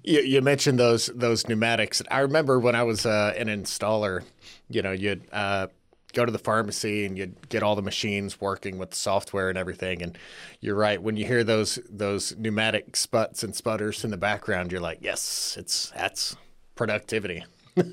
you, 0.02 0.20
you 0.20 0.40
mentioned 0.42 0.78
those 0.78 1.06
those 1.14 1.48
pneumatics. 1.48 2.02
I 2.10 2.20
remember 2.20 2.58
when 2.58 2.74
I 2.74 2.82
was 2.82 3.06
uh, 3.06 3.34
an 3.36 3.48
installer, 3.48 4.22
you 4.68 4.82
know, 4.82 4.92
you'd 4.92 5.26
uh, 5.32 5.68
go 6.14 6.24
to 6.24 6.32
the 6.32 6.38
pharmacy 6.38 7.04
and 7.04 7.18
you'd 7.18 7.48
get 7.48 7.62
all 7.62 7.76
the 7.76 7.82
machines 7.82 8.40
working 8.40 8.78
with 8.78 8.94
software 8.94 9.48
and 9.48 9.58
everything. 9.58 10.02
And 10.02 10.16
you're 10.60 10.74
right 10.74 11.02
when 11.02 11.16
you 11.16 11.26
hear 11.26 11.44
those 11.44 11.78
those 11.90 12.36
pneumatic 12.36 12.96
sputs 12.96 13.42
and 13.42 13.54
sputters 13.54 14.04
in 14.04 14.10
the 14.10 14.16
background, 14.16 14.72
you're 14.72 14.80
like, 14.80 14.98
yes, 15.00 15.56
it's 15.58 15.90
that's 15.90 16.36
productivity. 16.74 17.44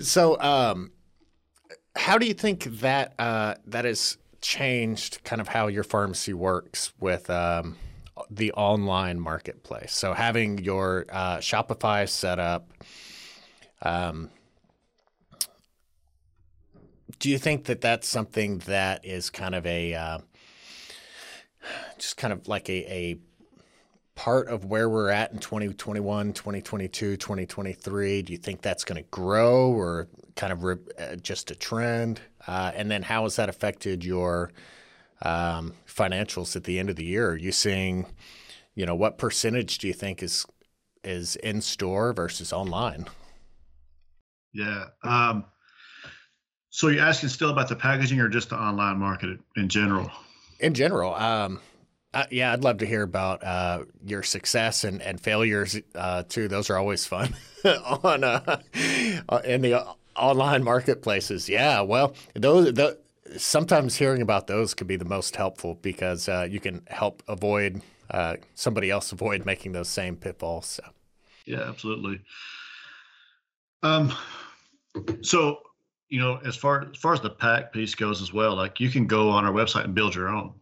So, 0.00 0.40
um, 0.40 0.92
how 1.94 2.16
do 2.16 2.26
you 2.26 2.34
think 2.34 2.64
that 2.80 3.14
uh, 3.18 3.56
that 3.66 3.84
has 3.84 4.16
changed 4.40 5.22
kind 5.24 5.40
of 5.40 5.48
how 5.48 5.66
your 5.66 5.84
pharmacy 5.84 6.32
works 6.32 6.92
with 6.98 7.28
um, 7.28 7.76
the 8.30 8.52
online 8.52 9.20
marketplace? 9.20 9.92
So, 9.92 10.14
having 10.14 10.58
your 10.58 11.06
uh, 11.10 11.38
Shopify 11.38 12.08
set 12.08 12.38
up. 12.38 12.72
Um, 13.82 14.30
do 17.20 17.28
you 17.30 17.38
think 17.38 17.66
that 17.66 17.82
that's 17.82 18.08
something 18.08 18.58
that 18.60 19.04
is 19.04 19.30
kind 19.30 19.54
of 19.54 19.64
a 19.66 19.94
uh, 19.94 20.18
just 21.98 22.16
kind 22.16 22.32
of 22.32 22.48
like 22.48 22.68
a, 22.68 22.92
a 22.92 23.18
part 24.14 24.48
of 24.48 24.64
where 24.64 24.88
we're 24.88 25.10
at 25.10 25.30
in 25.30 25.38
2021, 25.38 26.32
2022, 26.32 27.16
2023? 27.16 28.22
Do 28.22 28.32
you 28.32 28.38
think 28.38 28.62
that's 28.62 28.84
going 28.84 29.02
to 29.02 29.08
grow 29.10 29.70
or 29.70 30.08
kind 30.34 30.52
of 30.52 30.64
re- 30.64 30.76
uh, 30.98 31.16
just 31.16 31.50
a 31.50 31.54
trend? 31.54 32.22
Uh, 32.46 32.72
and 32.74 32.90
then 32.90 33.02
how 33.02 33.24
has 33.24 33.36
that 33.36 33.50
affected 33.50 34.02
your 34.02 34.50
um, 35.22 35.74
financials 35.86 36.56
at 36.56 36.64
the 36.64 36.78
end 36.78 36.88
of 36.88 36.96
the 36.96 37.04
year? 37.04 37.30
Are 37.32 37.36
you 37.36 37.52
seeing, 37.52 38.06
you 38.74 38.86
know, 38.86 38.94
what 38.94 39.18
percentage 39.18 39.78
do 39.78 39.86
you 39.86 39.94
think 39.94 40.22
is 40.22 40.46
is 41.04 41.36
in 41.36 41.60
store 41.60 42.12
versus 42.14 42.52
online? 42.52 43.06
Yeah. 44.52 44.86
Um, 45.02 45.44
so 46.70 46.88
you're 46.88 47.04
asking 47.04 47.28
still 47.28 47.50
about 47.50 47.68
the 47.68 47.76
packaging 47.76 48.20
or 48.20 48.28
just 48.28 48.50
the 48.50 48.56
online 48.56 48.98
market 48.98 49.38
in 49.56 49.68
general? 49.68 50.10
In 50.60 50.74
general, 50.74 51.14
um, 51.14 51.60
uh, 52.12 52.24
yeah, 52.30 52.52
I'd 52.52 52.64
love 52.64 52.78
to 52.78 52.86
hear 52.86 53.02
about 53.02 53.42
uh, 53.44 53.84
your 54.04 54.22
success 54.22 54.84
and, 54.84 55.00
and 55.02 55.20
failures 55.20 55.78
uh, 55.94 56.22
too. 56.28 56.48
Those 56.48 56.70
are 56.70 56.76
always 56.76 57.06
fun 57.06 57.34
on 58.02 58.24
uh, 58.24 58.60
in 59.44 59.62
the 59.62 59.84
online 60.16 60.64
marketplaces. 60.64 61.48
Yeah, 61.48 61.80
well, 61.82 62.14
those 62.34 62.74
the, 62.74 62.98
sometimes 63.36 63.96
hearing 63.96 64.22
about 64.22 64.46
those 64.46 64.74
could 64.74 64.86
be 64.86 64.96
the 64.96 65.04
most 65.04 65.36
helpful 65.36 65.78
because 65.82 66.28
uh, 66.28 66.46
you 66.50 66.60
can 66.60 66.82
help 66.88 67.22
avoid 67.28 67.80
uh, 68.10 68.36
somebody 68.54 68.90
else 68.90 69.12
avoid 69.12 69.46
making 69.46 69.72
those 69.72 69.88
same 69.88 70.16
pitfalls. 70.16 70.66
So. 70.66 70.84
Yeah, 71.46 71.62
absolutely. 71.62 72.20
Um, 73.82 74.12
so 75.22 75.60
you 76.10 76.20
know, 76.20 76.40
as 76.44 76.56
far 76.56 76.90
as 76.90 76.98
far 76.98 77.14
as 77.14 77.20
the 77.20 77.30
pack 77.30 77.72
piece 77.72 77.94
goes 77.94 78.20
as 78.20 78.32
well, 78.32 78.56
like 78.56 78.80
you 78.80 78.90
can 78.90 79.06
go 79.06 79.30
on 79.30 79.44
our 79.44 79.52
website 79.52 79.84
and 79.84 79.94
build 79.94 80.14
your 80.14 80.28
own. 80.28 80.52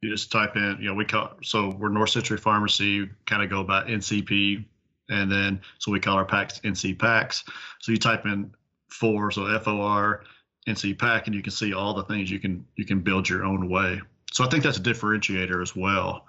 You 0.00 0.10
just 0.10 0.30
type 0.30 0.56
in, 0.56 0.78
you 0.80 0.86
know, 0.86 0.94
we 0.94 1.04
call 1.04 1.32
so 1.42 1.70
we're 1.70 1.88
North 1.88 2.10
Century 2.10 2.38
Pharmacy, 2.38 3.10
kind 3.26 3.42
of 3.42 3.50
go 3.50 3.64
by 3.64 3.82
NCP, 3.84 4.64
and 5.10 5.30
then 5.30 5.60
so 5.78 5.90
we 5.90 5.98
call 5.98 6.16
our 6.16 6.24
packs 6.24 6.60
NC 6.60 6.98
packs. 6.98 7.44
So 7.80 7.90
you 7.90 7.98
type 7.98 8.26
in 8.26 8.54
four, 8.88 9.32
so 9.32 9.46
F 9.46 9.66
O 9.66 9.80
R 9.80 10.22
NC 10.68 10.98
pack, 10.98 11.26
and 11.26 11.34
you 11.34 11.42
can 11.42 11.52
see 11.52 11.74
all 11.74 11.92
the 11.92 12.04
things 12.04 12.30
you 12.30 12.38
can 12.38 12.64
you 12.76 12.84
can 12.84 13.00
build 13.00 13.28
your 13.28 13.44
own 13.44 13.68
way. 13.68 14.00
So 14.32 14.44
I 14.44 14.48
think 14.48 14.62
that's 14.62 14.78
a 14.78 14.82
differentiator 14.82 15.62
as 15.62 15.74
well, 15.74 16.26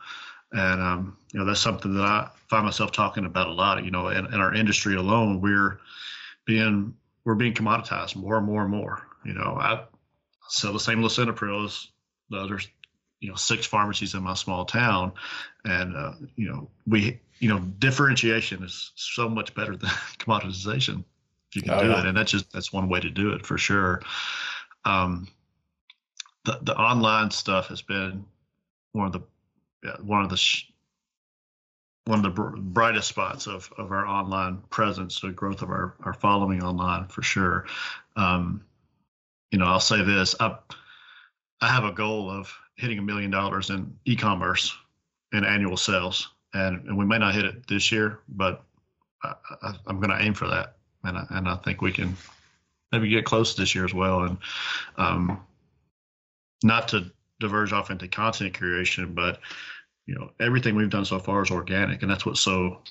and 0.51 0.81
um, 0.81 1.17
you 1.31 1.39
know 1.39 1.45
that's 1.45 1.59
something 1.59 1.93
that 1.93 2.03
I 2.03 2.29
find 2.49 2.65
myself 2.65 2.91
talking 2.91 3.25
about 3.25 3.47
a 3.47 3.53
lot. 3.53 3.83
You 3.83 3.91
know, 3.91 4.07
in, 4.07 4.25
in 4.25 4.39
our 4.39 4.53
industry 4.55 4.95
alone, 4.95 5.41
we're 5.41 5.79
being 6.45 6.95
we're 7.25 7.35
being 7.35 7.53
commoditized 7.53 8.15
more 8.15 8.37
and 8.37 8.45
more 8.45 8.61
and 8.61 8.71
more. 8.71 9.05
You 9.25 9.33
know, 9.33 9.57
I 9.59 9.83
sell 10.47 10.71
the 10.71 10.79
same 10.79 10.99
lisinopril 10.99 11.65
as 11.65 11.87
the 12.29 12.37
other, 12.37 12.59
you 13.19 13.29
know, 13.29 13.35
six 13.35 13.65
pharmacies 13.65 14.13
in 14.13 14.23
my 14.23 14.35
small 14.35 14.65
town, 14.65 15.13
and 15.65 15.95
uh, 15.97 16.13
you 16.35 16.47
know, 16.47 16.69
we, 16.85 17.19
you 17.39 17.49
know, 17.49 17.59
differentiation 17.59 18.63
is 18.63 18.91
so 18.95 19.27
much 19.27 19.53
better 19.55 19.75
than 19.75 19.89
commoditization. 20.19 21.03
If 21.49 21.55
you 21.55 21.61
can 21.63 21.71
oh, 21.71 21.83
do 21.83 21.89
yeah. 21.89 21.99
it, 22.01 22.05
and 22.05 22.17
that's 22.17 22.31
just 22.31 22.51
that's 22.53 22.71
one 22.71 22.87
way 22.87 22.99
to 22.99 23.09
do 23.09 23.31
it 23.31 23.45
for 23.45 23.57
sure. 23.57 24.01
Um, 24.85 25.27
the 26.45 26.59
the 26.61 26.77
online 26.77 27.31
stuff 27.31 27.67
has 27.67 27.81
been 27.81 28.25
one 28.91 29.07
of 29.07 29.13
the 29.13 29.21
yeah, 29.83 29.97
one 30.01 30.23
of 30.23 30.29
the 30.29 30.37
sh- 30.37 30.71
one 32.05 32.19
of 32.19 32.23
the 32.23 32.29
br- 32.29 32.57
brightest 32.57 33.07
spots 33.07 33.47
of, 33.47 33.71
of 33.77 33.91
our 33.91 34.05
online 34.05 34.61
presence, 34.69 35.19
the 35.19 35.31
growth 35.31 35.61
of 35.61 35.69
our, 35.69 35.95
our 36.03 36.13
following 36.13 36.63
online 36.63 37.07
for 37.07 37.21
sure. 37.21 37.65
Um, 38.15 38.63
you 39.51 39.59
know, 39.59 39.65
I'll 39.65 39.79
say 39.79 40.03
this: 40.03 40.35
I 40.39 40.57
I 41.61 41.67
have 41.67 41.83
a 41.83 41.91
goal 41.91 42.29
of 42.29 42.53
hitting 42.75 42.99
a 42.99 43.01
million 43.01 43.31
dollars 43.31 43.69
in 43.69 43.95
e-commerce 44.05 44.75
in 45.31 45.43
annual 45.43 45.77
sales, 45.77 46.29
and, 46.53 46.87
and 46.87 46.97
we 46.97 47.05
may 47.05 47.17
not 47.17 47.33
hit 47.33 47.45
it 47.45 47.67
this 47.67 47.91
year, 47.91 48.19
but 48.27 48.63
I, 49.23 49.73
am 49.87 49.99
going 49.99 50.09
to 50.09 50.23
aim 50.23 50.33
for 50.33 50.47
that, 50.47 50.75
and 51.03 51.17
I, 51.17 51.25
and 51.31 51.47
I 51.47 51.55
think 51.55 51.81
we 51.81 51.91
can 51.91 52.15
maybe 52.91 53.09
get 53.09 53.25
close 53.25 53.55
this 53.55 53.73
year 53.73 53.85
as 53.85 53.93
well. 53.93 54.23
And 54.23 54.37
um, 54.97 55.45
not 56.63 56.89
to 56.89 57.11
diverge 57.39 57.73
off 57.73 57.89
into 57.89 58.07
content 58.07 58.53
creation, 58.53 59.13
but 59.13 59.39
you 60.05 60.15
know 60.15 60.31
everything 60.39 60.75
we've 60.75 60.89
done 60.89 61.05
so 61.05 61.19
far 61.19 61.41
is 61.41 61.51
organic 61.51 62.01
and 62.01 62.11
that's 62.11 62.25
what's 62.25 62.41
so 62.41 62.81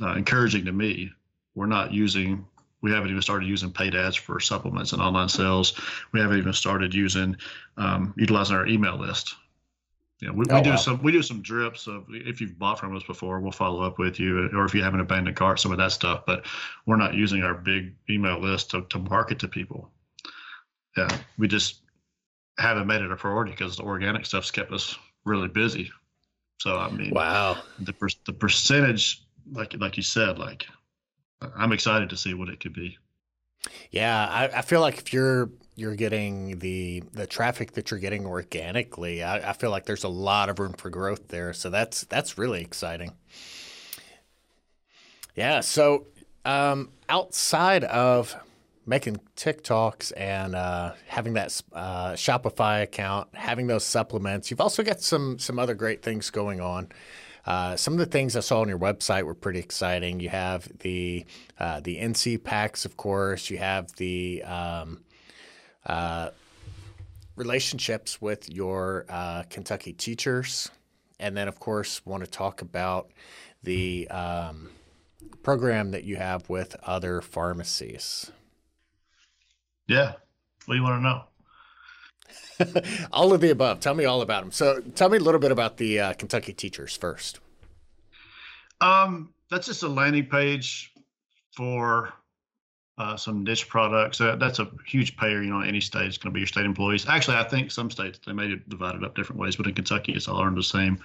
uh, 0.00 0.14
encouraging 0.14 0.64
to 0.64 0.72
me 0.72 1.10
we're 1.54 1.66
not 1.66 1.92
using 1.92 2.44
we 2.82 2.90
haven't 2.90 3.10
even 3.10 3.22
started 3.22 3.48
using 3.48 3.70
paid 3.70 3.94
ads 3.94 4.16
for 4.16 4.40
supplements 4.40 4.92
and 4.92 5.02
online 5.02 5.28
sales 5.28 5.80
we 6.12 6.20
haven't 6.20 6.38
even 6.38 6.52
started 6.52 6.94
using 6.94 7.36
um, 7.76 8.14
utilizing 8.16 8.56
our 8.56 8.66
email 8.66 8.98
list 8.98 9.34
you 10.22 10.28
know, 10.28 10.34
we, 10.34 10.44
oh, 10.50 10.54
we 10.54 10.62
do 10.62 10.70
wow. 10.70 10.76
some 10.76 11.02
we 11.02 11.10
do 11.10 11.20
some 11.20 11.42
drips 11.42 11.88
of 11.88 12.06
if 12.10 12.40
you've 12.40 12.56
bought 12.56 12.78
from 12.78 12.96
us 12.96 13.02
before, 13.02 13.40
we'll 13.40 13.50
follow 13.50 13.82
up 13.82 13.98
with 13.98 14.20
you, 14.20 14.48
or 14.52 14.64
if 14.64 14.72
you 14.72 14.80
have 14.80 14.94
an 14.94 15.00
abandoned 15.00 15.36
cart, 15.36 15.58
some 15.58 15.72
of 15.72 15.78
that 15.78 15.90
stuff. 15.90 16.22
But 16.24 16.46
we're 16.86 16.96
not 16.96 17.14
using 17.14 17.42
our 17.42 17.54
big 17.54 17.92
email 18.08 18.38
list 18.38 18.70
to, 18.70 18.82
to 18.82 19.00
market 19.00 19.40
to 19.40 19.48
people. 19.48 19.90
Yeah, 20.96 21.08
we 21.38 21.48
just 21.48 21.80
haven't 22.56 22.86
made 22.86 23.02
it 23.02 23.10
a 23.10 23.16
priority 23.16 23.50
because 23.50 23.76
the 23.76 23.82
organic 23.82 24.24
stuff's 24.24 24.52
kept 24.52 24.70
us 24.70 24.96
really 25.24 25.48
busy. 25.48 25.90
So 26.62 26.78
I 26.78 26.88
mean, 26.90 27.10
wow, 27.10 27.60
the 27.80 27.92
per, 27.92 28.06
the 28.24 28.32
percentage, 28.32 29.24
like 29.50 29.74
like 29.80 29.96
you 29.96 30.04
said, 30.04 30.38
like 30.38 30.64
I'm 31.56 31.72
excited 31.72 32.08
to 32.10 32.16
see 32.16 32.34
what 32.34 32.48
it 32.48 32.60
could 32.60 32.72
be. 32.72 32.96
Yeah, 33.90 34.28
I, 34.28 34.58
I 34.58 34.62
feel 34.62 34.80
like 34.80 34.96
if 34.96 35.12
you're 35.12 35.50
you're 35.74 35.96
getting 35.96 36.60
the 36.60 37.02
the 37.14 37.26
traffic 37.26 37.72
that 37.72 37.90
you're 37.90 37.98
getting 37.98 38.26
organically, 38.26 39.24
I, 39.24 39.50
I 39.50 39.52
feel 39.54 39.70
like 39.70 39.86
there's 39.86 40.04
a 40.04 40.08
lot 40.08 40.48
of 40.50 40.60
room 40.60 40.74
for 40.74 40.88
growth 40.88 41.26
there. 41.26 41.52
So 41.52 41.68
that's 41.68 42.04
that's 42.04 42.38
really 42.38 42.60
exciting. 42.60 43.14
Yeah. 45.34 45.62
So 45.62 46.06
um, 46.44 46.90
outside 47.08 47.82
of 47.82 48.36
making 48.84 49.20
TikToks 49.36 50.12
and 50.16 50.54
uh, 50.54 50.92
having 51.06 51.34
that 51.34 51.60
uh, 51.72 52.12
Shopify 52.12 52.82
account, 52.82 53.28
having 53.34 53.66
those 53.66 53.84
supplements. 53.84 54.50
You've 54.50 54.60
also 54.60 54.82
got 54.82 55.00
some 55.00 55.38
some 55.38 55.58
other 55.58 55.74
great 55.74 56.02
things 56.02 56.30
going 56.30 56.60
on. 56.60 56.88
Uh, 57.44 57.74
some 57.74 57.94
of 57.94 57.98
the 57.98 58.06
things 58.06 58.36
I 58.36 58.40
saw 58.40 58.60
on 58.60 58.68
your 58.68 58.78
website 58.78 59.24
were 59.24 59.34
pretty 59.34 59.58
exciting. 59.58 60.20
You 60.20 60.28
have 60.28 60.68
the 60.78 61.24
uh, 61.58 61.80
the 61.80 61.98
NC 61.98 62.42
packs, 62.42 62.84
of 62.84 62.96
course. 62.96 63.50
You 63.50 63.58
have 63.58 63.92
the 63.96 64.42
um, 64.44 65.02
uh, 65.86 66.30
relationships 67.36 68.20
with 68.20 68.48
your 68.48 69.06
uh, 69.08 69.42
Kentucky 69.50 69.92
teachers, 69.92 70.70
and 71.18 71.36
then, 71.36 71.48
of 71.48 71.58
course, 71.58 72.04
want 72.06 72.24
to 72.24 72.30
talk 72.30 72.62
about 72.62 73.10
the 73.62 74.08
um, 74.08 74.70
program 75.42 75.90
that 75.92 76.04
you 76.04 76.16
have 76.16 76.48
with 76.48 76.76
other 76.84 77.20
pharmacies. 77.20 78.30
Yeah. 79.86 80.12
What 80.66 80.74
do 80.74 80.76
you 80.76 80.82
want 80.82 80.98
to 80.98 81.08
know? 81.08 81.22
all 83.12 83.32
of 83.32 83.40
the 83.40 83.50
above. 83.50 83.80
Tell 83.80 83.94
me 83.94 84.04
all 84.04 84.22
about 84.22 84.42
them. 84.42 84.52
So, 84.52 84.80
tell 84.94 85.08
me 85.08 85.18
a 85.18 85.20
little 85.20 85.40
bit 85.40 85.52
about 85.52 85.76
the 85.76 86.00
uh, 86.00 86.12
Kentucky 86.14 86.52
teachers 86.52 86.96
first. 86.96 87.40
Um, 88.80 89.32
that's 89.50 89.66
just 89.66 89.82
a 89.82 89.88
landing 89.88 90.26
page 90.26 90.92
for 91.56 92.12
uh, 92.98 93.16
some 93.16 93.44
niche 93.44 93.68
products. 93.68 94.20
Uh, 94.20 94.36
that's 94.36 94.58
a 94.58 94.70
huge 94.86 95.16
payer. 95.16 95.42
You 95.42 95.50
know, 95.50 95.60
any 95.60 95.80
state 95.80 96.08
is 96.08 96.18
going 96.18 96.32
to 96.32 96.34
be 96.34 96.40
your 96.40 96.46
state 96.46 96.64
employees. 96.64 97.06
Actually, 97.08 97.38
I 97.38 97.44
think 97.44 97.70
some 97.70 97.90
states 97.90 98.20
they 98.24 98.32
may 98.32 98.56
divide 98.68 98.96
it 98.96 99.04
up 99.04 99.14
different 99.14 99.40
ways, 99.40 99.56
but 99.56 99.66
in 99.66 99.74
Kentucky, 99.74 100.12
it's 100.12 100.28
all 100.28 100.42
under 100.42 100.60
the 100.60 100.64
same 100.64 101.00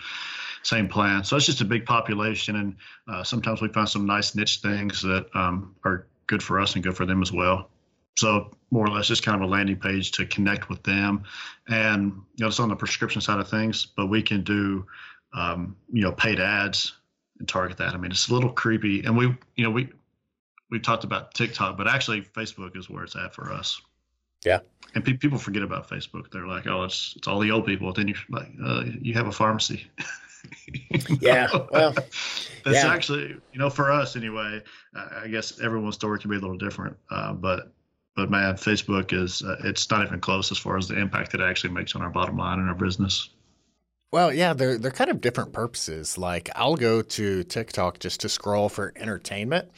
same 0.63 0.87
plan. 0.87 1.23
So 1.23 1.37
it's 1.37 1.45
just 1.45 1.61
a 1.61 1.65
big 1.65 1.85
population, 1.85 2.55
and 2.55 2.75
uh, 3.07 3.23
sometimes 3.23 3.61
we 3.61 3.69
find 3.69 3.87
some 3.87 4.05
nice 4.05 4.35
niche 4.35 4.57
things 4.57 5.01
that 5.03 5.27
um, 5.33 5.75
are 5.85 6.07
good 6.25 6.43
for 6.43 6.59
us 6.59 6.75
and 6.75 6.83
good 6.83 6.95
for 6.95 7.05
them 7.05 7.21
as 7.21 7.31
well 7.31 7.69
so 8.17 8.51
more 8.71 8.85
or 8.85 8.89
less 8.89 9.07
just 9.07 9.23
kind 9.23 9.41
of 9.41 9.47
a 9.47 9.51
landing 9.51 9.77
page 9.77 10.11
to 10.13 10.25
connect 10.25 10.69
with 10.69 10.83
them. 10.83 11.23
And 11.67 12.13
you 12.35 12.43
know 12.43 12.47
it's 12.47 12.59
on 12.59 12.69
the 12.69 12.75
prescription 12.75 13.21
side 13.21 13.39
of 13.39 13.47
things 13.47 13.85
but 13.85 14.07
we 14.07 14.21
can 14.21 14.43
do 14.43 14.85
um, 15.33 15.77
you 15.91 16.01
know 16.01 16.11
paid 16.11 16.39
ads 16.39 16.93
and 17.39 17.47
target 17.47 17.77
that. 17.77 17.93
I 17.93 17.97
mean 17.97 18.11
it's 18.11 18.27
a 18.27 18.33
little 18.33 18.49
creepy. 18.49 19.03
And 19.03 19.15
we 19.15 19.35
you 19.55 19.63
know 19.63 19.71
we 19.71 19.89
we've 20.69 20.81
talked 20.81 21.03
about 21.03 21.33
tiktok 21.33 21.77
but 21.77 21.87
actually 21.87 22.21
facebook 22.21 22.75
is 22.75 22.89
where 22.89 23.03
it's 23.03 23.15
at 23.15 23.33
for 23.33 23.53
us. 23.53 23.81
Yeah. 24.43 24.59
And 24.95 25.03
pe- 25.03 25.13
people 25.13 25.37
forget 25.37 25.63
about 25.63 25.89
facebook. 25.89 26.31
They're 26.31 26.47
like 26.47 26.67
oh 26.67 26.83
it's 26.83 27.13
it's 27.15 27.27
all 27.27 27.39
the 27.39 27.51
old 27.51 27.65
people. 27.65 27.93
Then 27.93 28.07
you're 28.07 28.17
like 28.29 28.49
uh, 28.63 28.83
you 29.01 29.13
have 29.13 29.27
a 29.27 29.31
pharmacy. 29.31 29.89
Yeah 31.19 31.49
well 31.71 31.91
that's 31.91 32.83
yeah. 32.83 32.87
actually 32.87 33.35
you 33.51 33.59
know 33.59 33.69
for 33.69 33.91
us 33.91 34.15
anyway 34.15 34.61
i 34.93 35.27
guess 35.27 35.59
everyone's 35.59 35.95
story 35.95 36.19
can 36.19 36.29
be 36.29 36.37
a 36.37 36.39
little 36.39 36.57
different 36.57 36.95
uh, 37.09 37.33
but 37.33 37.73
but 38.17 38.31
man, 38.31 38.55
Facebook 38.55 39.13
is 39.13 39.43
uh, 39.43 39.57
it's 39.63 39.89
not 39.91 40.05
even 40.05 40.19
close 40.19 40.51
as 40.51 40.57
far 40.57 40.75
as 40.75 40.87
the 40.87 40.99
impact 40.99 41.31
that 41.31 41.39
it 41.39 41.43
actually 41.43 41.71
makes 41.71 41.95
on 41.95 42.01
our 42.01 42.09
bottom 42.09 42.35
line 42.35 42.59
and 42.59 42.67
our 42.67 42.75
business. 42.75 43.29
Well, 44.11 44.33
yeah, 44.33 44.53
they're 44.53 44.79
they're 44.79 44.91
kind 44.91 45.11
of 45.11 45.21
different 45.21 45.53
purposes. 45.53 46.17
Like 46.17 46.49
I'll 46.55 46.75
go 46.75 47.03
to 47.03 47.43
TikTok 47.43 47.99
just 47.99 48.21
to 48.21 48.29
scroll 48.29 48.69
for 48.69 48.91
entertainment, 48.95 49.69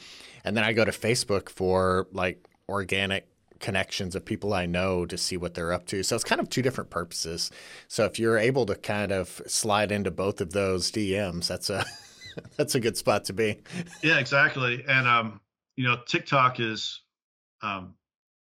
and 0.42 0.56
then 0.56 0.64
I 0.64 0.72
go 0.72 0.86
to 0.86 0.90
Facebook 0.90 1.50
for 1.50 2.08
like 2.12 2.42
organic 2.66 3.26
connections 3.58 4.14
of 4.14 4.24
people 4.24 4.54
I 4.54 4.64
know 4.64 5.04
to 5.04 5.18
see 5.18 5.36
what 5.36 5.52
they're 5.52 5.74
up 5.74 5.84
to. 5.88 6.02
So 6.02 6.14
it's 6.14 6.24
kind 6.24 6.40
of 6.40 6.48
two 6.48 6.62
different 6.62 6.88
purposes. 6.88 7.50
So 7.88 8.06
if 8.06 8.18
you're 8.18 8.38
able 8.38 8.64
to 8.66 8.74
kind 8.74 9.12
of 9.12 9.42
slide 9.46 9.92
into 9.92 10.10
both 10.10 10.40
of 10.40 10.54
those 10.54 10.90
DMs, 10.90 11.46
that's 11.46 11.68
a 11.68 11.84
that's 12.56 12.74
a 12.74 12.80
good 12.80 12.96
spot 12.96 13.26
to 13.26 13.34
be. 13.34 13.58
Yeah, 14.02 14.18
exactly. 14.18 14.82
And 14.88 15.06
um, 15.06 15.42
you 15.76 15.84
know, 15.84 15.98
TikTok 16.06 16.58
is 16.58 17.02
um 17.60 17.96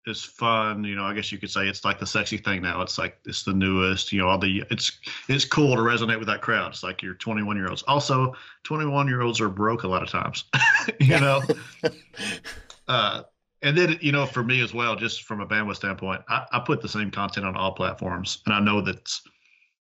is 0.06 0.22
fun. 0.22 0.84
You 0.84 0.96
know, 0.96 1.04
I 1.04 1.14
guess 1.14 1.32
you 1.32 1.38
could 1.38 1.50
say 1.50 1.66
it's 1.68 1.84
like 1.84 1.98
the 1.98 2.06
sexy 2.06 2.36
thing 2.36 2.62
now. 2.62 2.82
It's 2.82 2.98
like 2.98 3.18
it's 3.24 3.42
the 3.42 3.52
newest. 3.52 4.12
You 4.12 4.20
know, 4.20 4.28
all 4.28 4.38
the 4.38 4.64
it's 4.70 4.92
it's 5.28 5.44
cool 5.44 5.76
to 5.76 5.82
resonate 5.82 6.18
with 6.18 6.28
that 6.28 6.42
crowd. 6.42 6.72
It's 6.72 6.82
like 6.82 7.02
you're 7.02 7.14
21 7.14 7.56
year 7.56 7.68
olds. 7.68 7.82
Also, 7.82 8.34
21 8.64 9.08
year 9.08 9.22
olds 9.22 9.40
are 9.40 9.48
broke 9.48 9.82
a 9.82 9.88
lot 9.88 10.02
of 10.02 10.10
times. 10.10 10.44
you 11.00 11.20
know. 11.20 11.42
uh, 12.88 13.22
and 13.62 13.76
then 13.76 13.98
you 14.00 14.12
know, 14.12 14.26
for 14.26 14.44
me 14.44 14.60
as 14.60 14.74
well, 14.74 14.94
just 14.94 15.22
from 15.22 15.40
a 15.40 15.46
bandwidth 15.46 15.76
standpoint, 15.76 16.22
I, 16.28 16.44
I 16.52 16.60
put 16.60 16.82
the 16.82 16.88
same 16.88 17.10
content 17.10 17.46
on 17.46 17.56
all 17.56 17.72
platforms, 17.72 18.42
and 18.46 18.54
I 18.54 18.60
know 18.60 18.80
that 18.82 19.10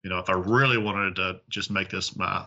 you 0.03 0.09
know 0.09 0.19
if 0.19 0.29
I 0.29 0.33
really 0.33 0.77
wanted 0.77 1.15
to 1.15 1.39
just 1.49 1.71
make 1.71 1.89
this 1.89 2.15
my 2.15 2.45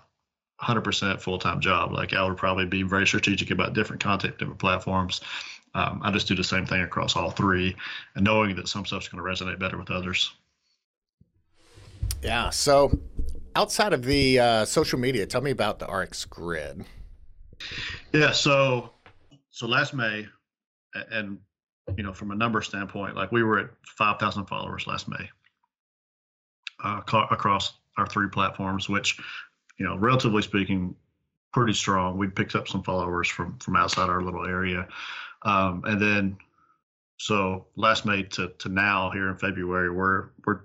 100% 0.63 1.21
full-time 1.21 1.61
job 1.61 1.93
like 1.93 2.15
i 2.15 2.25
would 2.25 2.37
probably 2.37 2.65
be 2.65 2.85
very 2.85 3.05
strategic 3.05 3.51
about 3.51 3.73
different 3.73 4.01
content 4.01 4.39
different 4.39 4.61
platforms 4.61 5.21
um, 5.75 6.01
I 6.03 6.11
just 6.11 6.29
do 6.29 6.35
the 6.35 6.45
same 6.45 6.67
thing 6.67 6.83
across 6.83 7.17
all 7.17 7.31
three, 7.31 7.77
and 8.15 8.25
knowing 8.25 8.55
that 8.57 8.69
some 8.69 8.87
stuff's 8.87 9.09
going 9.09 9.23
to 9.23 9.29
resonate 9.29 9.59
better 9.59 9.77
with 9.77 9.91
others. 9.91 10.33
Yeah. 12.23 12.51
So, 12.51 12.99
outside 13.57 13.93
of 13.93 14.05
the 14.05 14.39
uh, 14.39 14.65
social 14.65 14.99
media, 14.99 15.27
tell 15.27 15.41
me 15.41 15.51
about 15.51 15.79
the 15.79 15.87
RX 15.87 16.25
Grid. 16.27 16.85
Yeah. 18.13 18.33
So, 18.33 18.91
so 19.51 19.67
last 19.67 19.95
May, 19.95 20.27
and 21.11 21.39
you 21.97 22.03
know, 22.03 22.13
from 22.13 22.31
a 22.31 22.35
number 22.35 22.63
standpoint, 22.63 23.17
like 23.17 23.33
we 23.33 23.43
were 23.43 23.59
at 23.59 23.71
five 23.99 24.19
thousand 24.19 24.47
followers 24.47 24.87
last 24.87 25.09
May 25.09 25.29
uh, 26.83 27.01
across 27.31 27.75
our 27.97 28.07
three 28.07 28.29
platforms, 28.29 28.89
which, 28.89 29.19
you 29.79 29.87
know, 29.87 29.97
relatively 29.97 30.43
speaking, 30.43 30.95
pretty 31.53 31.73
strong. 31.73 32.19
We 32.19 32.29
picked 32.29 32.55
up 32.55 32.69
some 32.69 32.83
followers 32.83 33.29
from 33.29 33.59
from 33.59 33.77
outside 33.77 34.09
our 34.09 34.23
little 34.23 34.47
area. 34.47 34.87
Um, 35.45 35.83
and 35.85 36.01
then, 36.01 36.37
so 37.19 37.67
last 37.77 38.05
May 38.07 38.23
to, 38.23 38.49
to 38.59 38.69
now 38.69 39.11
here 39.11 39.29
in 39.29 39.37
February, 39.37 39.91
we're 39.91 40.29
we're 40.47 40.61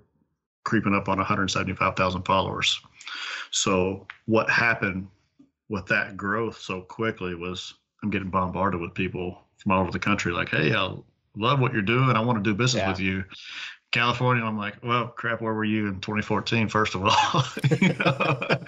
creeping 0.64 0.94
up 0.94 1.08
on 1.08 1.18
175,000 1.18 2.22
followers. 2.22 2.80
So 3.50 4.06
what 4.26 4.48
happened 4.50 5.08
with 5.68 5.86
that 5.86 6.16
growth 6.16 6.60
so 6.60 6.82
quickly 6.82 7.34
was 7.34 7.74
I'm 8.02 8.10
getting 8.10 8.30
bombarded 8.30 8.80
with 8.80 8.94
people 8.94 9.42
from 9.58 9.72
all 9.72 9.80
over 9.80 9.90
the 9.90 9.98
country 9.98 10.32
like, 10.32 10.50
hey, 10.50 10.74
I 10.74 10.94
love 11.36 11.60
what 11.60 11.72
you're 11.72 11.82
doing. 11.82 12.10
I 12.10 12.20
want 12.20 12.42
to 12.42 12.50
do 12.50 12.54
business 12.54 12.82
yeah. 12.82 12.90
with 12.90 13.00
you. 13.00 13.24
California, 13.92 14.44
I'm 14.44 14.56
like, 14.56 14.76
well, 14.84 15.08
crap, 15.08 15.40
where 15.40 15.52
were 15.52 15.64
you 15.64 15.88
in 15.88 16.00
2014, 16.00 16.68
first 16.68 16.94
of 16.94 17.04
all? 17.04 17.44
you 17.80 17.94
know? 17.94 18.64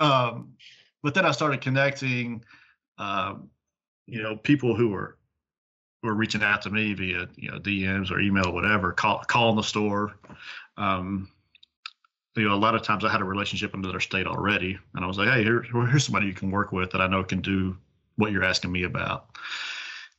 um, 0.00 0.54
but 1.02 1.14
then 1.14 1.24
I 1.24 1.30
started 1.30 1.60
connecting, 1.60 2.44
um, 2.98 3.48
you 4.06 4.22
know, 4.22 4.36
people 4.36 4.76
who 4.76 4.88
were 4.88 5.16
were 6.02 6.14
reaching 6.14 6.42
out 6.42 6.62
to 6.62 6.70
me 6.70 6.94
via 6.94 7.28
you 7.36 7.50
know 7.50 7.58
DMs 7.58 8.10
or 8.10 8.20
email, 8.20 8.48
or 8.48 8.52
whatever, 8.52 8.92
call 8.92 9.22
calling 9.26 9.56
the 9.56 9.62
store. 9.62 10.14
Um, 10.76 11.28
you 12.36 12.46
know, 12.46 12.54
a 12.54 12.56
lot 12.56 12.74
of 12.74 12.82
times 12.82 13.04
I 13.04 13.10
had 13.10 13.22
a 13.22 13.24
relationship 13.24 13.72
in 13.72 13.80
another 13.80 14.00
state 14.00 14.26
already, 14.26 14.78
and 14.94 15.04
I 15.04 15.08
was 15.08 15.16
like, 15.16 15.28
hey, 15.28 15.42
here, 15.42 15.62
here's 15.62 16.04
somebody 16.04 16.26
you 16.26 16.34
can 16.34 16.50
work 16.50 16.70
with 16.70 16.90
that 16.90 17.00
I 17.00 17.06
know 17.06 17.24
can 17.24 17.40
do 17.40 17.76
what 18.16 18.30
you're 18.30 18.44
asking 18.44 18.72
me 18.72 18.84
about. 18.84 19.30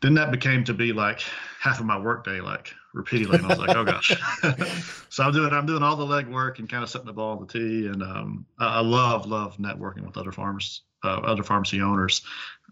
Then 0.02 0.14
that 0.16 0.32
became 0.32 0.64
to 0.66 0.74
be 0.74 0.94
like 0.94 1.22
half 1.60 1.80
of 1.80 1.86
my 1.86 1.98
workday, 1.98 2.40
like 2.40 2.74
repeatedly, 2.94 3.38
and 3.38 3.46
I 3.46 3.50
was 3.50 3.60
like, 3.60 3.76
oh 3.76 3.84
gosh. 3.84 4.16
so 5.10 5.24
I'm 5.24 5.34
doing 5.34 5.52
I'm 5.54 5.66
doing 5.66 5.84
all 5.84 5.96
the 5.96 6.06
legwork 6.06 6.60
and 6.60 6.70
kind 6.70 6.84
of 6.84 6.90
setting 6.90 7.08
the 7.08 7.14
ball 7.14 7.38
on 7.38 7.46
the 7.46 7.52
tee, 7.52 7.88
and 7.88 8.02
um, 8.04 8.46
I, 8.60 8.78
I, 8.78 8.80
love 8.82 9.26
love 9.26 9.58
networking 9.58 10.06
with 10.06 10.18
other 10.18 10.32
farmers, 10.32 10.82
uh, 11.04 11.18
other 11.18 11.44
pharmacy 11.44 11.82
owners, 11.82 12.22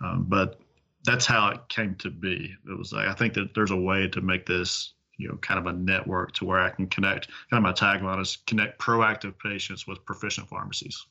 um, 0.04 0.26
but 0.28 0.60
that's 1.06 1.26
how 1.26 1.50
it 1.50 1.60
came 1.70 1.96
to 1.96 2.10
be. 2.10 2.56
It 2.68 2.78
was 2.78 2.92
like 2.92 3.08
I 3.08 3.14
think 3.14 3.34
that 3.36 3.54
there's 3.54 3.72
a 3.72 3.76
way 3.76 4.08
to 4.10 4.22
make 4.22 4.46
this 4.46 4.94
you 5.18 5.28
know 5.28 5.38
kind 5.38 5.60
of 5.60 5.68
a 5.68 5.78
network 5.78 6.34
to 6.34 6.46
where 6.46 6.60
I 6.60 6.70
can 6.70 6.88
connect. 6.88 7.28
Kind 7.50 7.64
of 7.64 7.64
my 7.64 7.74
tagline 7.74 8.22
is 8.22 8.38
connect 8.48 8.80
proactive 8.80 9.34
patients 9.40 9.88
with 9.88 10.04
proficient 10.06 10.50
pharmacies. 10.50 11.06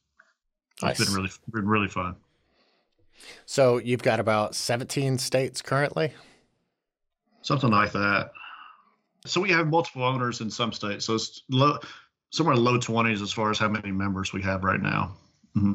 Nice. 0.82 0.98
It's 0.98 1.08
been 1.08 1.16
really 1.16 1.30
been 1.52 1.68
really 1.68 1.88
fun. 1.88 2.16
So 3.46 3.78
you've 3.78 4.02
got 4.02 4.20
about 4.20 4.54
17 4.54 5.18
states 5.18 5.62
currently. 5.62 6.12
Something 7.42 7.70
like 7.70 7.92
that. 7.92 8.32
So 9.26 9.40
we 9.40 9.50
have 9.50 9.68
multiple 9.68 10.02
owners 10.02 10.40
in 10.40 10.50
some 10.50 10.72
states. 10.72 11.04
So 11.06 11.14
it's 11.14 11.42
low, 11.48 11.78
somewhere 12.30 12.56
low 12.56 12.78
20s 12.78 13.22
as 13.22 13.32
far 13.32 13.50
as 13.50 13.58
how 13.58 13.68
many 13.68 13.90
members 13.90 14.32
we 14.32 14.42
have 14.42 14.64
right 14.64 14.80
now. 14.80 15.16
Mm-hmm. 15.56 15.74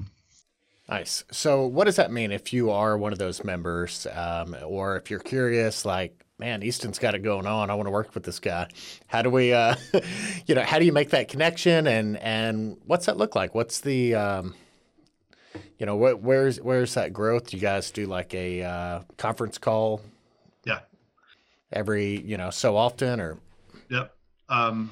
Nice. 0.89 1.23
So, 1.31 1.67
what 1.67 1.85
does 1.85 1.97
that 1.97 2.11
mean 2.11 2.31
if 2.31 2.51
you 2.51 2.71
are 2.71 2.97
one 2.97 3.13
of 3.13 3.19
those 3.19 3.43
members, 3.43 4.07
um, 4.11 4.55
or 4.65 4.97
if 4.97 5.11
you're 5.11 5.19
curious, 5.19 5.85
like, 5.85 6.25
man, 6.39 6.63
Easton's 6.63 6.97
got 6.97 7.13
it 7.13 7.19
going 7.19 7.45
on. 7.45 7.69
I 7.69 7.75
want 7.75 7.85
to 7.85 7.91
work 7.91 8.15
with 8.15 8.23
this 8.23 8.39
guy. 8.39 8.67
How 9.05 9.21
do 9.21 9.29
we, 9.29 9.53
uh, 9.53 9.75
you 10.47 10.55
know, 10.55 10.63
how 10.63 10.79
do 10.79 10.85
you 10.85 10.91
make 10.91 11.11
that 11.11 11.27
connection, 11.27 11.85
and 11.85 12.17
and 12.17 12.77
what's 12.85 13.05
that 13.05 13.17
look 13.17 13.35
like? 13.35 13.53
What's 13.53 13.81
the, 13.81 14.15
um, 14.15 14.55
you 15.77 15.85
know, 15.85 15.95
wh- 15.95 16.23
where's 16.23 16.59
where's 16.59 16.95
that 16.95 17.13
growth? 17.13 17.51
Do 17.51 17.57
you 17.57 17.61
guys 17.61 17.91
do 17.91 18.07
like 18.07 18.33
a 18.33 18.63
uh, 18.63 19.01
conference 19.17 19.59
call? 19.59 20.01
Yeah. 20.65 20.79
Every 21.71 22.19
you 22.19 22.37
know 22.37 22.49
so 22.49 22.75
often, 22.75 23.19
or. 23.19 23.37
Yep. 23.89 24.11
Um, 24.49 24.89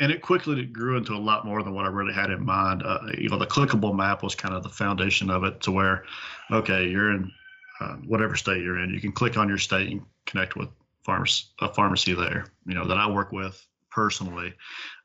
and 0.00 0.10
it 0.10 0.22
quickly 0.22 0.64
grew 0.64 0.96
into 0.96 1.12
a 1.12 1.18
lot 1.18 1.44
more 1.44 1.62
than 1.62 1.74
what 1.74 1.84
I 1.84 1.88
really 1.88 2.14
had 2.14 2.30
in 2.30 2.44
mind. 2.44 2.82
Uh, 2.82 3.00
you 3.16 3.28
know, 3.28 3.38
the 3.38 3.46
clickable 3.46 3.94
map 3.94 4.22
was 4.22 4.34
kind 4.34 4.54
of 4.54 4.62
the 4.62 4.68
foundation 4.68 5.30
of 5.30 5.44
it, 5.44 5.60
to 5.60 5.70
where, 5.70 6.04
okay, 6.50 6.88
you're 6.88 7.12
in 7.12 7.30
uh, 7.80 7.96
whatever 8.06 8.34
state 8.34 8.62
you're 8.62 8.78
in, 8.78 8.90
you 8.90 9.00
can 9.00 9.12
click 9.12 9.36
on 9.36 9.48
your 9.48 9.58
state 9.58 9.90
and 9.90 10.02
connect 10.26 10.56
with 10.56 10.68
a 11.08 11.72
pharmacy 11.74 12.14
there, 12.14 12.46
you 12.66 12.74
know, 12.74 12.86
that 12.86 12.96
I 12.96 13.10
work 13.10 13.32
with 13.32 13.66
personally. 13.90 14.54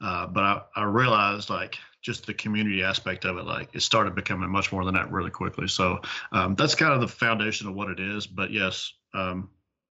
Uh, 0.01 0.27
but 0.27 0.43
I, 0.43 0.61
I 0.75 0.83
realized 0.83 1.49
like 1.49 1.77
just 2.01 2.27
the 2.27 2.33
community 2.33 2.83
aspect 2.83 3.25
of 3.25 3.37
it, 3.37 3.45
like 3.45 3.73
it 3.73 3.81
started 3.81 4.13
becoming 4.13 4.49
much 4.49 4.71
more 4.71 4.85
than 4.85 4.93
that 4.93 5.11
really 5.11 5.31
quickly. 5.31 5.67
So 5.67 5.99
um, 6.31 6.53
that's 6.55 6.75
kind 6.75 6.93
of 6.93 7.01
the 7.01 7.07
foundation 7.07 7.67
of 7.67 7.73
what 7.73 7.89
it 7.89 7.99
is. 7.99 8.27
But 8.27 8.51
yes, 8.51 8.93
um, 9.13 9.49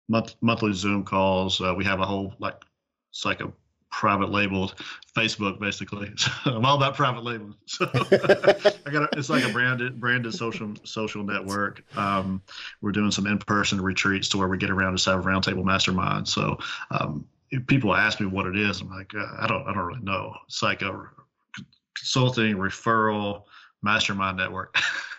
month, 0.08 0.34
monthly 0.42 0.74
Zoom 0.74 1.02
calls. 1.04 1.60
Uh, 1.60 1.74
we 1.74 1.84
have 1.84 2.00
a 2.00 2.04
whole 2.04 2.34
like 2.38 2.62
it's 3.10 3.24
like 3.24 3.40
a 3.40 3.52
private 3.92 4.30
labeled 4.30 4.74
Facebook 5.14 5.60
basically. 5.60 6.10
So 6.16 6.56
I'm 6.56 6.64
all 6.64 6.76
about 6.76 6.96
private 6.96 7.22
labels. 7.22 7.54
So 7.66 7.86
I 8.86 8.90
got 8.90 9.16
it's 9.16 9.28
like 9.28 9.44
a 9.44 9.52
branded 9.52 10.00
branded 10.00 10.34
social 10.34 10.74
social 10.82 11.22
network. 11.22 11.84
Um, 11.96 12.42
we're 12.80 12.92
doing 12.92 13.10
some 13.10 13.26
in 13.26 13.38
person 13.38 13.80
retreats 13.80 14.28
to 14.30 14.38
where 14.38 14.48
we 14.48 14.58
get 14.58 14.70
around 14.70 14.98
to 14.98 15.10
have 15.10 15.24
a 15.24 15.28
roundtable 15.28 15.64
mastermind. 15.64 16.26
So 16.26 16.58
um, 16.90 17.26
people 17.66 17.94
ask 17.94 18.18
me 18.18 18.26
what 18.26 18.46
it 18.46 18.56
is, 18.56 18.80
I'm 18.80 18.90
like 18.90 19.12
uh, 19.14 19.26
I 19.38 19.46
don't 19.46 19.62
I 19.68 19.74
don't 19.74 19.84
really 19.84 20.02
know. 20.02 20.34
It's 20.46 20.62
like 20.62 20.82
a 20.82 21.08
consulting 21.96 22.56
referral 22.56 23.44
mastermind 23.82 24.38
network. 24.38 24.76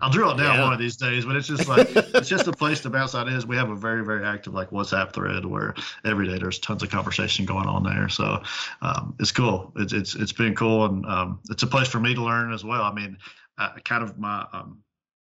I'll 0.00 0.10
drill 0.10 0.30
it 0.30 0.38
down 0.38 0.56
yeah. 0.56 0.62
one 0.62 0.72
of 0.72 0.78
these 0.78 0.96
days, 0.96 1.24
but 1.24 1.36
it's 1.36 1.46
just 1.46 1.68
like 1.68 1.88
it's 1.94 2.28
just 2.28 2.46
a 2.46 2.52
place 2.52 2.80
to 2.80 2.90
bounce 2.90 3.14
ideas. 3.14 3.46
We 3.46 3.56
have 3.56 3.70
a 3.70 3.76
very 3.76 4.04
very 4.04 4.24
active 4.24 4.54
like 4.54 4.70
WhatsApp 4.70 5.12
thread 5.12 5.44
where 5.44 5.74
every 6.04 6.26
day 6.26 6.38
there's 6.38 6.58
tons 6.58 6.82
of 6.82 6.90
conversation 6.90 7.44
going 7.44 7.66
on 7.66 7.82
there. 7.82 8.08
So 8.08 8.42
um, 8.82 9.14
it's 9.20 9.32
cool. 9.32 9.72
It's 9.76 9.92
it's 9.92 10.14
it's 10.14 10.32
been 10.32 10.54
cool, 10.54 10.84
and 10.86 11.06
um, 11.06 11.40
it's 11.50 11.62
a 11.62 11.66
place 11.66 11.88
for 11.88 12.00
me 12.00 12.14
to 12.14 12.22
learn 12.22 12.52
as 12.52 12.64
well. 12.64 12.82
I 12.82 12.92
mean, 12.92 13.16
I, 13.58 13.78
kind 13.84 14.02
of 14.02 14.18
my 14.18 14.46
um, 14.52 14.82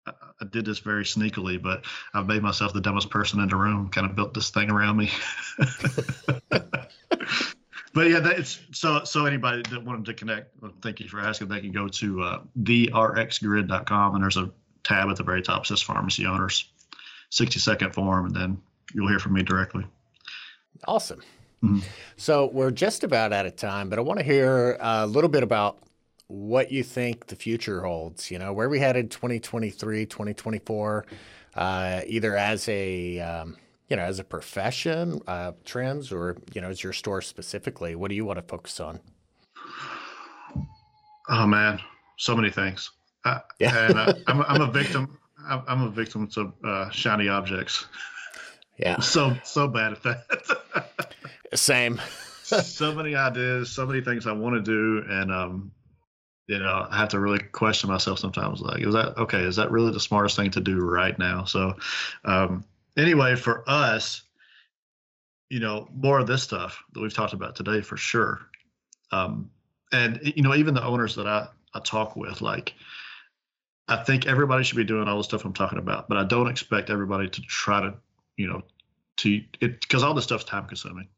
I 0.07 0.45
did 0.51 0.64
this 0.64 0.79
very 0.79 1.05
sneakily, 1.05 1.61
but 1.61 1.85
I've 2.14 2.27
made 2.27 2.43
myself 2.43 2.73
the 2.73 2.81
dumbest 2.81 3.11
person 3.11 3.41
in 3.41 3.49
the 3.49 3.57
room. 3.57 3.89
Kind 3.89 4.09
of 4.09 4.17
built 4.17 4.35
this 4.35 4.51
thing 4.51 4.71
around 4.71 4.97
me. 4.97 5.11
but 7.97 8.11
yeah, 8.11 8.21
it's 8.25 8.61
so 8.73 9.05
so 9.05 9.25
anybody 9.25 9.63
that 9.71 9.83
wanted 9.83 10.05
to 10.05 10.13
connect, 10.13 10.51
thank 10.83 11.01
you 11.01 11.09
for 11.09 11.19
asking. 11.19 11.49
They 11.49 11.61
can 11.61 11.73
go 11.73 11.89
to 11.89 12.23
uh, 12.23 12.41
therxgrid.com 12.61 14.15
and 14.15 14.23
there's 14.23 14.37
a 14.37 14.51
tab 14.85 15.09
at 15.09 15.17
the 15.17 15.23
very 15.23 15.41
top 15.41 15.63
that 15.63 15.69
says 15.69 15.81
pharmacy 15.81 16.27
owners, 16.27 16.71
60 17.31 17.59
second 17.59 17.95
form, 17.95 18.27
and 18.27 18.37
then 18.37 18.61
you'll 18.93 19.09
hear 19.09 19.19
from 19.19 19.33
me 19.33 19.43
directly. 19.43 19.87
Awesome. 20.87 21.23
Mm-hmm. 21.65 21.79
So 22.19 22.51
we're 22.53 22.71
just 22.71 23.03
about 23.03 23.33
out 23.33 23.47
of 23.47 23.57
time, 23.57 23.89
but 23.89 23.99
I 23.99 24.03
want 24.03 24.19
to 24.19 24.27
hear 24.27 24.77
a 24.79 25.07
little 25.07 25.31
bit 25.31 25.43
about 25.43 25.79
what 26.27 26.71
you 26.71 26.83
think 26.83 27.29
the 27.29 27.37
future 27.37 27.81
holds. 27.81 28.31
You 28.31 28.39
know, 28.39 28.53
where 28.53 28.69
we 28.69 28.79
headed 28.79 29.11
2023, 29.11 30.05
2024, 30.05 31.07
uh, 31.55 32.03
either 32.07 32.37
as 32.37 32.69
a 32.69 33.21
um, 33.21 33.57
you 33.89 33.97
know, 33.97 34.03
as 34.03 34.18
a 34.18 34.24
profession, 34.24 35.20
uh, 35.26 35.53
trends, 35.64 36.12
or 36.12 36.37
you 36.53 36.61
know, 36.61 36.68
as 36.68 36.82
your 36.82 36.93
store 36.93 37.22
specifically, 37.22 37.95
what 37.95 38.09
do 38.09 38.14
you 38.14 38.24
want 38.24 38.39
to 38.39 38.43
focus 38.43 38.80
on? 38.80 39.01
Oh 41.28 41.47
man, 41.47 41.80
so 42.16 42.37
many 42.37 42.51
things. 42.51 42.91
Uh, 43.24 43.39
yeah. 43.59 43.87
and 43.87 43.99
uh, 43.99 44.12
I'm, 44.26 44.43
I'm 44.43 44.62
a 44.62 44.70
victim. 44.70 45.18
I'm 45.49 45.82
a 45.82 45.91
victim 45.91 46.26
to 46.28 46.53
uh, 46.64 46.91
shiny 46.91 47.28
objects. 47.28 47.87
Yeah. 48.78 48.99
so 49.01 49.37
so 49.45 49.68
bad 49.68 49.93
at 49.93 50.03
that. 50.03 51.14
Same. 51.55 52.01
so 52.43 52.95
many 52.95 53.14
ideas, 53.14 53.70
so 53.70 53.87
many 53.87 54.01
things 54.01 54.26
I 54.26 54.32
want 54.32 54.57
to 54.57 54.62
do, 54.62 55.05
and 55.09 55.32
um, 55.32 55.72
you 56.49 56.59
know, 56.59 56.87
I 56.89 56.97
have 56.97 57.09
to 57.11 57.20
really 57.20 57.39
question 57.39 57.91
myself 57.91 58.18
sometimes. 58.18 58.61
Like, 58.61 58.82
is 58.82 58.95
that 58.95 59.16
okay? 59.16 59.41
Is 59.41 59.57
that 59.57 59.70
really 59.70 59.93
the 59.93 60.01
smartest 60.01 60.37
thing 60.37 60.51
to 60.53 60.61
do 60.61 60.78
right 60.78 61.18
now? 61.18 61.45
So, 61.45 61.74
um, 62.24 62.64
anyway, 62.97 63.37
for 63.37 63.65
us, 63.69 64.23
you 65.49 65.61
know, 65.61 65.89
more 65.95 66.19
of 66.19 66.27
this 66.27 66.43
stuff 66.43 66.83
that 66.93 67.01
we've 67.01 67.15
talked 67.15 67.33
about 67.33 67.55
today 67.55 67.81
for 67.81 67.97
sure. 67.97 68.41
Um, 69.13 69.51
and 69.93 70.21
you 70.23 70.43
know, 70.43 70.55
even 70.55 70.75
the 70.75 70.85
owners 70.85 71.15
that 71.15 71.27
I 71.27 71.49
I 71.75 71.81
talk 71.81 72.17
with, 72.17 72.41
like, 72.41 72.75
I 73.89 73.97
think 73.97 74.27
everybody 74.27 74.65
should 74.65 74.77
be 74.77 74.85
doing 74.85 75.07
all 75.07 75.19
the 75.19 75.25
stuff 75.25 75.45
I'm 75.45 75.53
talking 75.53 75.79
about, 75.79 76.09
but 76.09 76.19
I 76.19 76.25
don't 76.25 76.49
expect 76.49 76.91
everybody 76.91 77.29
to 77.29 77.41
try 77.43 77.81
to, 77.81 77.95
you 78.37 78.49
know, 78.49 78.63
to 79.19 79.43
it 79.61 79.81
because 79.81 80.03
all 80.03 80.15
this 80.15 80.25
stuff's 80.25 80.45
time 80.45 80.67
consuming. 80.67 81.09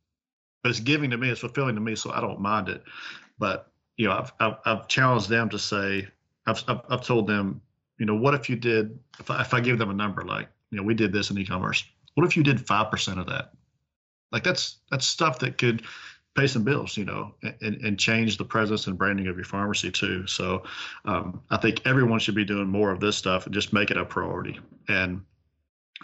But 0.62 0.70
it's 0.70 0.80
giving 0.80 1.10
to 1.10 1.16
me, 1.16 1.30
it's 1.30 1.40
fulfilling 1.40 1.76
to 1.76 1.80
me, 1.80 1.94
so 1.94 2.10
I 2.10 2.20
don't 2.20 2.40
mind 2.40 2.68
it. 2.68 2.82
But 3.38 3.70
you 3.96 4.06
know, 4.06 4.12
I've 4.12 4.32
I've, 4.40 4.56
I've 4.66 4.88
challenged 4.88 5.28
them 5.28 5.48
to 5.50 5.58
say, 5.58 6.06
I've, 6.46 6.62
I've 6.68 6.80
I've 6.90 7.06
told 7.06 7.26
them, 7.26 7.62
you 7.98 8.06
know, 8.06 8.16
what 8.16 8.34
if 8.34 8.50
you 8.50 8.56
did 8.56 8.98
if 9.18 9.30
I, 9.30 9.40
if 9.40 9.54
I 9.54 9.60
give 9.60 9.78
them 9.78 9.90
a 9.90 9.94
number 9.94 10.22
like, 10.22 10.48
you 10.70 10.76
know, 10.76 10.82
we 10.82 10.94
did 10.94 11.12
this 11.12 11.30
in 11.30 11.38
e-commerce. 11.38 11.84
What 12.14 12.26
if 12.26 12.36
you 12.36 12.42
did 12.42 12.66
five 12.66 12.90
percent 12.90 13.20
of 13.20 13.26
that? 13.26 13.52
Like 14.32 14.44
that's 14.44 14.78
that's 14.90 15.06
stuff 15.06 15.38
that 15.40 15.58
could 15.58 15.82
pay 16.36 16.46
some 16.46 16.62
bills, 16.62 16.96
you 16.96 17.04
know, 17.04 17.34
and, 17.42 17.76
and 17.84 17.98
change 17.98 18.36
the 18.36 18.44
presence 18.44 18.86
and 18.86 18.96
branding 18.96 19.26
of 19.26 19.36
your 19.36 19.44
pharmacy 19.44 19.90
too. 19.90 20.26
So 20.26 20.62
um, 21.04 21.42
I 21.50 21.56
think 21.56 21.84
everyone 21.84 22.20
should 22.20 22.36
be 22.36 22.44
doing 22.44 22.68
more 22.68 22.92
of 22.92 23.00
this 23.00 23.16
stuff 23.16 23.46
and 23.46 23.54
just 23.54 23.72
make 23.72 23.90
it 23.90 23.96
a 23.96 24.04
priority. 24.04 24.60
And 24.88 25.22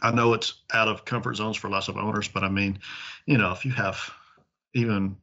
I 0.02 0.10
know 0.10 0.34
it's 0.34 0.62
out 0.72 0.88
of 0.88 1.04
comfort 1.04 1.36
zones 1.36 1.56
for 1.56 1.70
lots 1.70 1.88
of 1.88 1.96
owners, 1.96 2.26
but 2.26 2.42
I 2.42 2.48
mean, 2.48 2.78
you 3.26 3.38
know, 3.38 3.52
if 3.52 3.64
you 3.64 3.70
have 3.72 4.10
even 4.74 5.16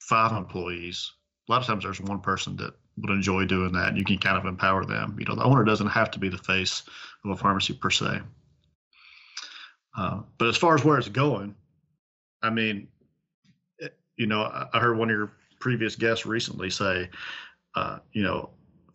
five 0.00 0.32
employees, 0.32 1.12
a 1.48 1.52
lot 1.52 1.60
of 1.60 1.66
times 1.66 1.84
there's 1.84 2.00
one 2.00 2.20
person 2.20 2.56
that 2.56 2.72
would 2.96 3.10
enjoy 3.10 3.44
doing 3.44 3.72
that. 3.72 3.96
You 3.96 4.04
can 4.04 4.18
kind 4.18 4.38
of 4.38 4.46
empower 4.46 4.86
them. 4.86 5.16
You 5.18 5.26
know, 5.26 5.34
the 5.34 5.44
owner 5.44 5.64
doesn't 5.64 5.88
have 5.88 6.10
to 6.12 6.18
be 6.18 6.30
the 6.30 6.38
face 6.38 6.82
of 7.24 7.30
a 7.30 7.36
pharmacy 7.36 7.74
per 7.74 7.90
se. 7.90 8.20
Uh, 9.96 10.20
but 10.38 10.48
as 10.48 10.56
far 10.56 10.74
as 10.74 10.84
where 10.84 10.98
it's 10.98 11.08
going, 11.08 11.54
I 12.42 12.50
mean, 12.50 12.88
it, 13.78 13.96
you 14.16 14.26
know, 14.26 14.42
I, 14.42 14.68
I, 14.72 14.78
heard 14.78 14.96
one 14.96 15.10
of 15.10 15.16
your 15.16 15.32
previous 15.58 15.96
guests 15.96 16.26
recently 16.26 16.70
say, 16.70 17.10
uh, 17.74 17.98
you 18.12 18.22
know, 18.22 18.50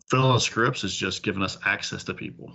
filling 0.08 0.40
scripts 0.40 0.84
is 0.84 0.96
just 0.96 1.22
giving 1.22 1.42
us 1.42 1.58
access 1.64 2.04
to 2.04 2.14
people. 2.14 2.52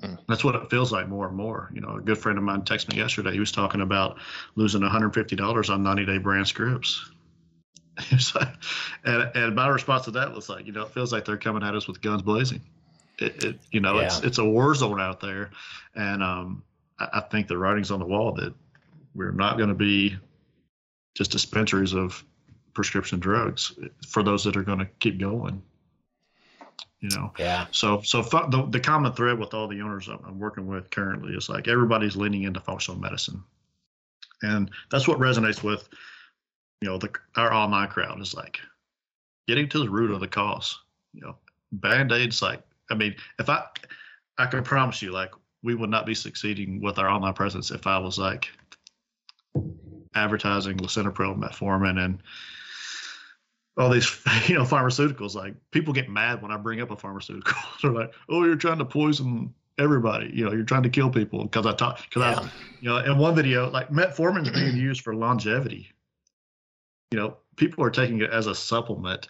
Mm. 0.00 0.18
That's 0.28 0.44
what 0.44 0.54
it 0.54 0.70
feels 0.70 0.92
like 0.92 1.08
more 1.08 1.28
and 1.28 1.36
more. 1.36 1.70
You 1.74 1.80
know, 1.80 1.96
a 1.96 2.00
good 2.00 2.18
friend 2.18 2.38
of 2.38 2.44
mine 2.44 2.62
texted 2.62 2.92
me 2.92 2.98
yesterday. 2.98 3.32
He 3.32 3.40
was 3.40 3.52
talking 3.52 3.80
about 3.80 4.18
losing 4.56 4.80
$150 4.82 5.70
on 5.70 5.82
90 5.82 6.06
day 6.06 6.18
brand 6.18 6.46
scripts. 6.46 7.10
and, 9.04 9.30
and 9.34 9.54
my 9.54 9.68
response 9.68 10.04
to 10.06 10.12
that 10.12 10.32
was 10.32 10.48
like, 10.48 10.66
you 10.66 10.72
know, 10.72 10.82
it 10.82 10.90
feels 10.90 11.12
like 11.12 11.24
they're 11.24 11.36
coming 11.36 11.62
at 11.62 11.74
us 11.74 11.86
with 11.86 12.00
guns 12.00 12.22
blazing. 12.22 12.62
It, 13.18 13.44
it 13.44 13.58
you 13.70 13.80
know, 13.80 14.00
yeah. 14.00 14.06
it's 14.06 14.20
it's 14.20 14.38
a 14.38 14.44
war 14.44 14.74
zone 14.74 15.00
out 15.00 15.20
there, 15.20 15.50
and 15.94 16.22
um, 16.22 16.62
I, 17.12 17.20
think 17.20 17.48
the 17.48 17.58
writing's 17.58 17.90
on 17.90 18.00
the 18.00 18.06
wall 18.06 18.32
that 18.32 18.54
we're 19.14 19.32
not 19.32 19.56
going 19.56 19.68
to 19.68 19.74
be 19.74 20.16
just 21.14 21.30
dispensaries 21.30 21.92
of 21.92 22.24
prescription 22.74 23.20
drugs 23.20 23.72
for 24.08 24.22
those 24.22 24.44
that 24.44 24.56
are 24.56 24.62
going 24.62 24.78
to 24.78 24.88
keep 24.98 25.18
going 25.18 25.62
you 27.02 27.10
know? 27.10 27.32
Yeah. 27.38 27.66
So 27.72 28.00
so 28.02 28.22
the, 28.22 28.66
the 28.70 28.80
common 28.80 29.12
thread 29.12 29.38
with 29.38 29.52
all 29.52 29.68
the 29.68 29.82
owners 29.82 30.08
i'm 30.08 30.38
working 30.38 30.66
with 30.66 30.88
currently 30.90 31.34
is 31.34 31.48
like 31.48 31.68
everybody's 31.68 32.16
leaning 32.16 32.44
into 32.44 32.60
functional 32.60 32.98
medicine. 32.98 33.42
And 34.42 34.70
that's 34.90 35.06
what 35.06 35.18
resonates 35.18 35.62
with 35.62 35.88
you 36.80 36.88
know 36.88 36.98
the 36.98 37.10
our 37.36 37.52
online 37.52 37.88
crowd 37.88 38.20
is 38.20 38.34
like 38.34 38.60
getting 39.46 39.68
to 39.68 39.80
the 39.80 39.90
root 39.90 40.10
of 40.10 40.20
the 40.20 40.28
cause 40.28 40.78
you 41.12 41.20
know? 41.20 41.36
Band-aids 41.72 42.40
like 42.40 42.62
i 42.90 42.94
mean 42.94 43.14
if 43.38 43.48
i 43.48 43.64
i 44.38 44.46
can 44.46 44.62
promise 44.62 45.02
you 45.02 45.10
like 45.10 45.30
we 45.62 45.74
would 45.74 45.90
not 45.90 46.06
be 46.06 46.14
succeeding 46.14 46.80
with 46.80 46.98
our 46.98 47.08
online 47.08 47.34
presence 47.34 47.70
if 47.70 47.86
i 47.86 47.98
was 47.98 48.18
like 48.18 48.48
advertising 50.14 50.76
lisinopril 50.78 51.38
metformin 51.38 52.04
and 52.04 52.22
all 53.76 53.90
these 53.90 54.20
you 54.48 54.54
know 54.54 54.64
pharmaceuticals. 54.64 55.34
Like 55.34 55.54
people 55.70 55.92
get 55.92 56.08
mad 56.08 56.42
when 56.42 56.50
i 56.50 56.56
bring 56.56 56.80
up 56.80 56.90
a 56.90 56.96
pharmaceutical. 56.96 57.56
They're 57.82 57.92
like 57.92 58.12
oh 58.28 58.44
you're 58.44 58.56
trying 58.56 58.78
to 58.78 58.84
poison 58.84 59.52
everybody. 59.78 60.30
You 60.32 60.44
know 60.44 60.52
you're 60.52 60.64
trying 60.64 60.82
to 60.84 60.90
kill 60.90 61.10
people. 61.10 61.44
Because 61.44 61.66
i 61.66 61.74
talk 61.74 62.02
because 62.02 62.22
yeah. 62.22 62.40
i 62.40 62.50
you 62.80 62.88
know 62.88 62.98
in 62.98 63.18
one 63.18 63.34
video 63.34 63.70
like 63.70 63.88
metformin 63.88 64.42
is 64.42 64.50
being 64.50 64.76
used 64.76 65.02
for 65.02 65.14
longevity. 65.14 65.90
You 67.10 67.18
know 67.18 67.36
people 67.56 67.84
are 67.84 67.90
taking 67.90 68.20
it 68.20 68.30
as 68.30 68.46
a 68.46 68.54
supplement. 68.54 69.28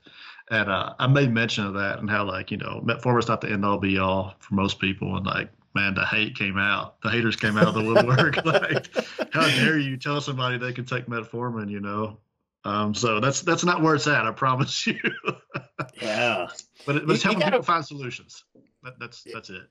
And 0.50 0.68
uh, 0.68 0.94
i 0.98 1.06
made 1.06 1.32
mention 1.32 1.66
of 1.66 1.74
that 1.74 2.00
and 2.00 2.10
how 2.10 2.24
like 2.24 2.50
you 2.50 2.56
know 2.56 2.82
metformin 2.84 3.20
is 3.20 3.28
not 3.28 3.40
the 3.40 3.50
end 3.50 3.64
all 3.64 3.78
be 3.78 3.98
all 3.98 4.34
for 4.40 4.54
most 4.54 4.80
people. 4.80 5.16
And 5.16 5.26
like 5.26 5.50
man 5.74 5.94
the 5.94 6.04
hate 6.04 6.36
came 6.36 6.58
out 6.58 7.00
the 7.02 7.10
haters 7.10 7.36
came 7.36 7.56
out 7.56 7.68
of 7.68 7.74
the 7.74 7.82
woodwork 7.82 8.36
like 8.44 8.88
how 9.32 9.46
dare 9.46 9.78
you 9.78 9.96
tell 9.96 10.20
somebody 10.20 10.58
they 10.58 10.72
can 10.72 10.84
take 10.84 11.06
metformin 11.06 11.70
you 11.70 11.80
know 11.80 12.18
um, 12.64 12.94
so 12.94 13.20
that's 13.20 13.40
that's 13.40 13.64
not 13.64 13.82
where 13.82 13.94
it's 13.94 14.06
at. 14.06 14.24
I 14.24 14.30
promise 14.30 14.86
you. 14.86 14.98
yeah, 16.00 16.46
but, 16.86 16.96
it, 16.96 17.06
but 17.06 17.14
it's 17.14 17.22
helping 17.22 17.40
gotta, 17.40 17.52
people 17.52 17.64
find 17.64 17.84
solutions. 17.84 18.44
That, 18.82 18.94
that's 19.00 19.24
that's 19.32 19.50
it. 19.50 19.68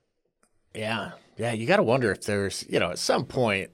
Yeah, 0.74 1.12
yeah. 1.38 1.52
You 1.52 1.66
got 1.66 1.78
to 1.78 1.82
wonder 1.82 2.10
if 2.12 2.24
there's 2.24 2.66
you 2.68 2.78
know 2.78 2.90
at 2.90 2.98
some 2.98 3.24
point 3.24 3.70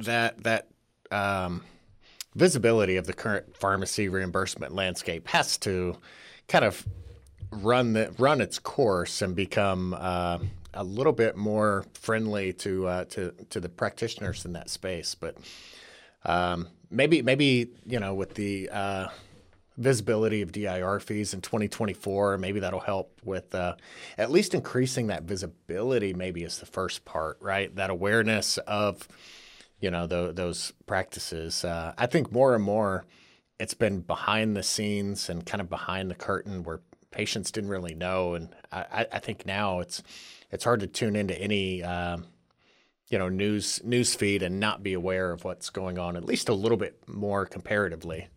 that 0.00 0.42
that 0.42 0.66
um, 1.12 1.62
visibility 2.34 2.96
of 2.96 3.06
the 3.06 3.12
current 3.12 3.56
pharmacy 3.56 4.08
reimbursement 4.08 4.74
landscape 4.74 5.28
has 5.28 5.56
to 5.58 5.96
kind 6.48 6.64
of 6.64 6.84
run 7.52 7.92
the 7.92 8.12
run 8.18 8.40
its 8.40 8.58
course 8.58 9.22
and 9.22 9.36
become 9.36 9.94
uh, 9.96 10.38
a 10.74 10.84
little 10.84 11.12
bit 11.12 11.36
more 11.36 11.84
friendly 11.94 12.52
to 12.54 12.86
uh, 12.86 13.04
to 13.06 13.32
to 13.50 13.60
the 13.60 13.68
practitioners 13.68 14.44
in 14.44 14.52
that 14.52 14.70
space. 14.70 15.14
But 15.14 15.36
um, 16.24 16.68
maybe 16.90 17.22
maybe 17.22 17.70
you 17.86 18.00
know 18.00 18.14
with 18.14 18.34
the 18.34 18.68
uh, 18.70 19.08
visibility 19.76 20.42
of 20.42 20.52
DIR 20.52 21.00
fees 21.00 21.32
in 21.32 21.40
2024, 21.40 22.38
maybe 22.38 22.60
that'll 22.60 22.80
help 22.80 23.18
with 23.24 23.54
uh, 23.54 23.76
at 24.18 24.30
least 24.30 24.54
increasing 24.54 25.08
that 25.08 25.22
visibility. 25.24 26.12
Maybe 26.12 26.42
is 26.42 26.58
the 26.58 26.66
first 26.66 27.04
part, 27.04 27.38
right? 27.40 27.74
That 27.74 27.90
awareness 27.90 28.58
of 28.58 29.08
you 29.80 29.90
know 29.90 30.06
the, 30.06 30.32
those 30.32 30.72
practices. 30.86 31.64
Uh, 31.64 31.94
I 31.96 32.06
think 32.06 32.30
more 32.30 32.54
and 32.54 32.62
more 32.62 33.04
it's 33.58 33.74
been 33.74 34.00
behind 34.00 34.56
the 34.56 34.62
scenes 34.62 35.28
and 35.28 35.44
kind 35.44 35.60
of 35.60 35.68
behind 35.68 36.10
the 36.10 36.14
curtain 36.14 36.62
where 36.62 36.80
patients 37.10 37.50
didn't 37.50 37.68
really 37.70 37.94
know, 37.94 38.34
and 38.34 38.48
I, 38.72 39.06
I 39.12 39.18
think 39.18 39.44
now 39.44 39.80
it's 39.80 40.02
it's 40.50 40.64
hard 40.64 40.80
to 40.80 40.86
tune 40.86 41.16
into 41.16 41.40
any. 41.40 41.82
Uh, 41.82 42.18
you 43.10 43.18
know 43.18 43.28
news 43.28 43.82
news 43.84 44.14
feed 44.14 44.42
and 44.42 44.60
not 44.60 44.82
be 44.82 44.92
aware 44.92 45.32
of 45.32 45.44
what's 45.44 45.68
going 45.68 45.98
on 45.98 46.16
at 46.16 46.24
least 46.24 46.48
a 46.48 46.54
little 46.54 46.78
bit 46.78 46.96
more 47.08 47.44
comparatively. 47.44 48.28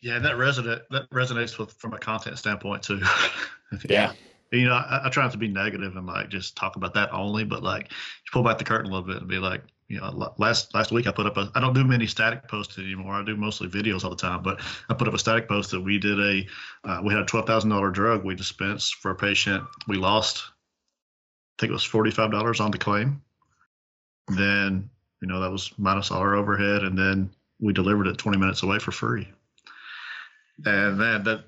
Yeah, 0.00 0.18
that 0.20 0.36
resonate 0.36 0.82
that 0.90 1.10
resonates 1.10 1.58
with 1.58 1.72
from 1.72 1.92
a 1.92 1.98
content 1.98 2.38
standpoint 2.38 2.84
too. 2.84 3.02
yeah. 3.88 4.12
You 4.52 4.64
know, 4.64 4.74
I, 4.74 5.02
I, 5.04 5.08
try 5.10 5.22
not 5.22 5.32
to 5.32 5.38
be 5.38 5.46
negative 5.46 5.94
and 5.94 6.06
like 6.06 6.28
just 6.28 6.56
talk 6.56 6.74
about 6.74 6.94
that 6.94 7.12
only, 7.12 7.44
but 7.44 7.62
like 7.62 7.92
pull 8.32 8.42
back 8.42 8.58
the 8.58 8.64
curtain 8.64 8.90
a 8.90 8.94
little 8.94 9.06
bit 9.06 9.18
and 9.18 9.28
be 9.28 9.38
like, 9.38 9.62
you 9.86 10.00
know, 10.00 10.34
last 10.38 10.74
last 10.74 10.90
week 10.90 11.06
I 11.06 11.12
put 11.12 11.26
up 11.26 11.36
a 11.36 11.52
I 11.54 11.60
don't 11.60 11.74
do 11.74 11.84
many 11.84 12.06
static 12.06 12.48
posts 12.48 12.78
anymore. 12.78 13.14
I 13.14 13.24
do 13.24 13.36
mostly 13.36 13.68
videos 13.68 14.04
all 14.04 14.10
the 14.10 14.16
time, 14.16 14.42
but 14.42 14.60
I 14.88 14.94
put 14.94 15.06
up 15.06 15.14
a 15.14 15.18
static 15.18 15.48
post 15.48 15.70
that 15.72 15.80
we 15.80 15.98
did 15.98 16.18
a 16.18 16.46
uh, 16.88 17.00
we 17.04 17.12
had 17.12 17.22
a 17.22 17.26
twelve 17.26 17.46
thousand 17.46 17.70
dollar 17.70 17.90
drug 17.90 18.24
we 18.24 18.34
dispensed 18.34 18.96
for 18.96 19.10
a 19.10 19.16
patient. 19.16 19.64
We 19.86 19.96
lost, 19.96 20.44
think 21.60 21.70
it 21.70 21.74
was 21.74 21.84
forty 21.84 22.10
five 22.10 22.30
dollars 22.30 22.60
on 22.60 22.70
the 22.70 22.78
claim 22.78 23.22
then 24.36 24.90
you 25.20 25.28
know 25.28 25.40
that 25.40 25.50
was 25.50 25.72
minus 25.78 26.10
all 26.10 26.20
our 26.20 26.34
overhead, 26.34 26.82
and 26.82 26.96
then 26.96 27.30
we 27.60 27.72
delivered 27.72 28.06
it 28.06 28.16
20 28.16 28.38
minutes 28.38 28.62
away 28.62 28.78
for 28.78 28.90
free. 28.90 29.28
And 30.64 31.00
then 31.00 31.24
that 31.24 31.44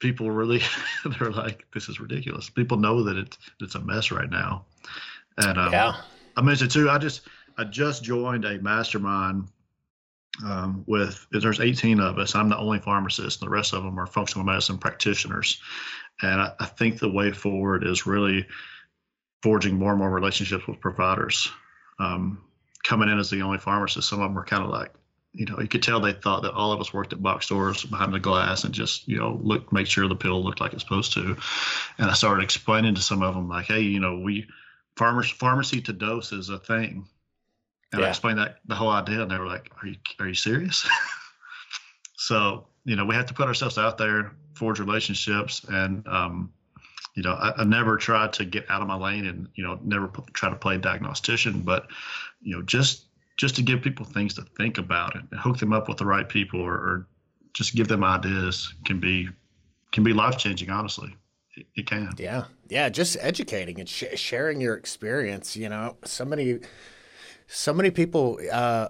people 0.00 0.30
really 0.30 0.60
they're 1.18 1.30
like, 1.30 1.66
this 1.72 1.88
is 1.88 2.00
ridiculous. 2.00 2.50
People 2.50 2.76
know 2.76 3.02
that 3.04 3.16
it's 3.16 3.38
it's 3.60 3.74
a 3.74 3.80
mess 3.80 4.10
right 4.10 4.30
now. 4.30 4.64
And 5.38 5.58
um, 5.58 5.72
yeah, 5.72 5.96
I 6.36 6.42
mentioned 6.42 6.70
too. 6.70 6.90
I 6.90 6.98
just 6.98 7.22
I 7.56 7.64
just 7.64 8.02
joined 8.02 8.44
a 8.44 8.58
mastermind 8.58 9.48
um, 10.44 10.82
with 10.86 11.26
there's 11.30 11.60
18 11.60 12.00
of 12.00 12.18
us. 12.18 12.34
I'm 12.34 12.48
the 12.48 12.58
only 12.58 12.80
pharmacist, 12.80 13.40
and 13.40 13.46
the 13.46 13.54
rest 13.54 13.72
of 13.72 13.84
them 13.84 13.98
are 13.98 14.06
functional 14.06 14.44
medicine 14.44 14.78
practitioners. 14.78 15.60
And 16.22 16.40
I, 16.40 16.52
I 16.60 16.66
think 16.66 16.98
the 16.98 17.10
way 17.10 17.32
forward 17.32 17.84
is 17.84 18.06
really 18.06 18.46
forging 19.44 19.78
more 19.78 19.90
and 19.90 19.98
more 19.98 20.08
relationships 20.08 20.66
with 20.66 20.80
providers 20.80 21.50
um, 21.98 22.42
coming 22.82 23.10
in 23.10 23.18
as 23.18 23.28
the 23.28 23.42
only 23.42 23.58
pharmacist, 23.58 24.08
some 24.08 24.22
of 24.22 24.24
them 24.24 24.34
were 24.34 24.42
kind 24.42 24.64
of 24.64 24.70
like, 24.70 24.90
you 25.34 25.44
know, 25.44 25.60
you 25.60 25.68
could 25.68 25.82
tell 25.82 26.00
they 26.00 26.14
thought 26.14 26.44
that 26.44 26.54
all 26.54 26.72
of 26.72 26.80
us 26.80 26.94
worked 26.94 27.12
at 27.12 27.22
box 27.22 27.44
stores 27.44 27.84
behind 27.84 28.14
the 28.14 28.18
glass 28.18 28.64
and 28.64 28.72
just, 28.72 29.06
you 29.06 29.18
know, 29.18 29.38
look, 29.42 29.70
make 29.70 29.86
sure 29.86 30.08
the 30.08 30.16
pill 30.16 30.42
looked 30.42 30.62
like 30.62 30.72
it's 30.72 30.82
supposed 30.82 31.12
to. 31.12 31.36
And 31.98 32.10
I 32.10 32.14
started 32.14 32.42
explaining 32.42 32.94
to 32.94 33.02
some 33.02 33.22
of 33.22 33.34
them, 33.34 33.50
like, 33.50 33.66
hey, 33.66 33.80
you 33.80 34.00
know, 34.00 34.18
we 34.18 34.46
pharmacy 34.96 35.34
pharmacy 35.34 35.82
to 35.82 35.92
dose 35.92 36.32
is 36.32 36.48
a 36.48 36.58
thing. 36.58 37.06
And 37.92 38.00
yeah. 38.00 38.06
I 38.06 38.10
explained 38.10 38.38
that 38.38 38.60
the 38.64 38.76
whole 38.76 38.88
idea, 38.88 39.20
and 39.20 39.30
they 39.30 39.38
were 39.38 39.46
like, 39.46 39.70
"Are 39.82 39.86
you 39.86 39.96
are 40.20 40.26
you 40.26 40.34
serious?" 40.34 40.88
So 42.16 42.68
you 42.86 42.96
know 42.96 43.04
we 43.04 43.14
have 43.16 43.26
to 43.26 43.34
put 43.34 43.48
ourselves 43.48 43.76
out 43.76 43.98
there, 43.98 44.32
forge 44.54 44.80
relationships, 44.80 45.62
and 45.68 46.06
um, 46.06 46.53
you 47.14 47.22
know 47.22 47.32
I, 47.32 47.62
I 47.62 47.64
never 47.64 47.96
try 47.96 48.28
to 48.28 48.44
get 48.44 48.68
out 48.70 48.82
of 48.82 48.88
my 48.88 48.96
lane 48.96 49.26
and 49.26 49.48
you 49.54 49.64
know 49.64 49.78
never 49.82 50.08
p- 50.08 50.22
try 50.32 50.50
to 50.50 50.56
play 50.56 50.78
diagnostician, 50.78 51.60
but 51.60 51.86
you 52.42 52.54
know 52.54 52.62
just 52.62 53.06
just 53.36 53.56
to 53.56 53.62
give 53.62 53.82
people 53.82 54.04
things 54.04 54.34
to 54.34 54.42
think 54.56 54.78
about 54.78 55.14
and 55.16 55.28
hook 55.40 55.58
them 55.58 55.72
up 55.72 55.88
with 55.88 55.98
the 55.98 56.06
right 56.06 56.28
people 56.28 56.60
or, 56.60 56.74
or 56.74 57.06
just 57.52 57.74
give 57.74 57.88
them 57.88 58.04
ideas 58.04 58.74
can 58.84 59.00
be 59.00 59.28
can 59.92 60.04
be 60.04 60.12
life 60.12 60.36
changing 60.36 60.70
honestly. 60.70 61.14
It, 61.56 61.66
it, 61.76 61.86
can. 61.86 62.10
Yeah. 62.18 62.44
Yeah 62.68 62.88
just 62.88 63.16
educating 63.20 63.78
and 63.78 63.88
sh- 63.88 64.16
sharing 64.16 64.60
your 64.60 64.74
experience 64.74 65.56
you 65.56 65.68
know 65.68 65.96
so 66.04 66.24
many 66.24 66.58
so 67.46 67.72
many 67.72 67.90
people 67.90 68.40
uh, 68.50 68.88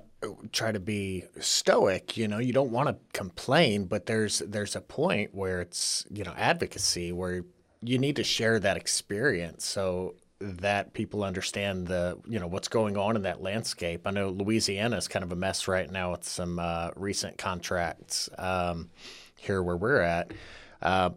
try 0.53 0.72
to 0.72 0.81
be 0.81 1.25
stoic 1.41 2.16
you 2.16 2.27
know 2.27 2.39
you 2.39 2.55
don't 2.55 2.70
want 2.70 2.89
to 2.89 2.97
complain 3.12 3.85
but 3.85 4.07
there's 4.07 4.39
there's 4.39 4.75
a 4.75 4.81
point 4.81 5.35
where 5.35 5.61
it's 5.61 6.07
you 6.11 6.25
know 6.25 6.33
advocacy 6.39 7.12
where 7.12 7.45
you 7.85 7.99
need 7.99 8.16
to 8.16 8.24
share 8.24 8.59
that 8.61 8.76
experience 8.76 9.64
so 9.64 10.14
that 10.41 10.93
people 10.93 11.24
understand 11.24 11.87
the 11.87 12.18
you 12.26 12.39
know 12.39 12.47
what's 12.47 12.68
going 12.68 12.97
on 12.97 13.16
in 13.16 13.22
that 13.22 13.43
landscape. 13.43 14.07
I 14.07 14.11
know 14.11 14.30
Louisiana 14.30 14.97
is 14.97 15.09
kind 15.09 15.22
of 15.22 15.32
a 15.32 15.37
mess 15.37 15.68
right 15.68 15.91
now 15.91 16.12
with 16.12 16.24
some 16.24 16.59
uh, 16.59 16.91
recent 16.97 17.39
contracts 17.39 18.28
um, 18.39 18.91
here 19.37 19.62
where 19.62 19.76
we're 19.76 20.01
at, 20.01 20.32
uh, 20.82 21.11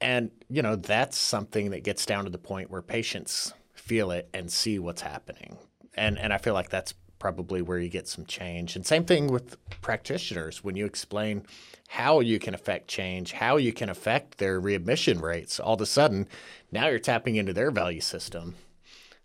and 0.00 0.30
you 0.48 0.62
know 0.62 0.76
that's 0.76 1.16
something 1.16 1.70
that 1.70 1.84
gets 1.84 2.06
down 2.06 2.24
to 2.24 2.30
the 2.30 2.38
point 2.38 2.70
where 2.70 2.82
patients 2.82 3.52
feel 3.74 4.10
it 4.10 4.28
and 4.34 4.50
see 4.50 4.78
what's 4.78 5.02
happening, 5.02 5.56
and 5.94 6.18
and 6.18 6.32
I 6.32 6.38
feel 6.38 6.54
like 6.54 6.68
that's 6.68 6.94
probably 7.18 7.62
where 7.62 7.78
you 7.78 7.88
get 7.88 8.08
some 8.08 8.24
change. 8.24 8.76
And 8.76 8.86
same 8.86 9.04
thing 9.04 9.26
with 9.28 9.56
practitioners 9.80 10.62
when 10.62 10.76
you 10.76 10.86
explain 10.86 11.44
how 11.88 12.20
you 12.20 12.38
can 12.38 12.54
affect 12.54 12.88
change, 12.88 13.32
how 13.32 13.56
you 13.56 13.72
can 13.72 13.88
affect 13.88 14.38
their 14.38 14.60
readmission 14.60 15.20
rates. 15.20 15.58
All 15.58 15.74
of 15.74 15.80
a 15.80 15.86
sudden, 15.86 16.28
now 16.70 16.88
you're 16.88 16.98
tapping 16.98 17.36
into 17.36 17.52
their 17.52 17.70
value 17.70 18.00
system, 18.00 18.54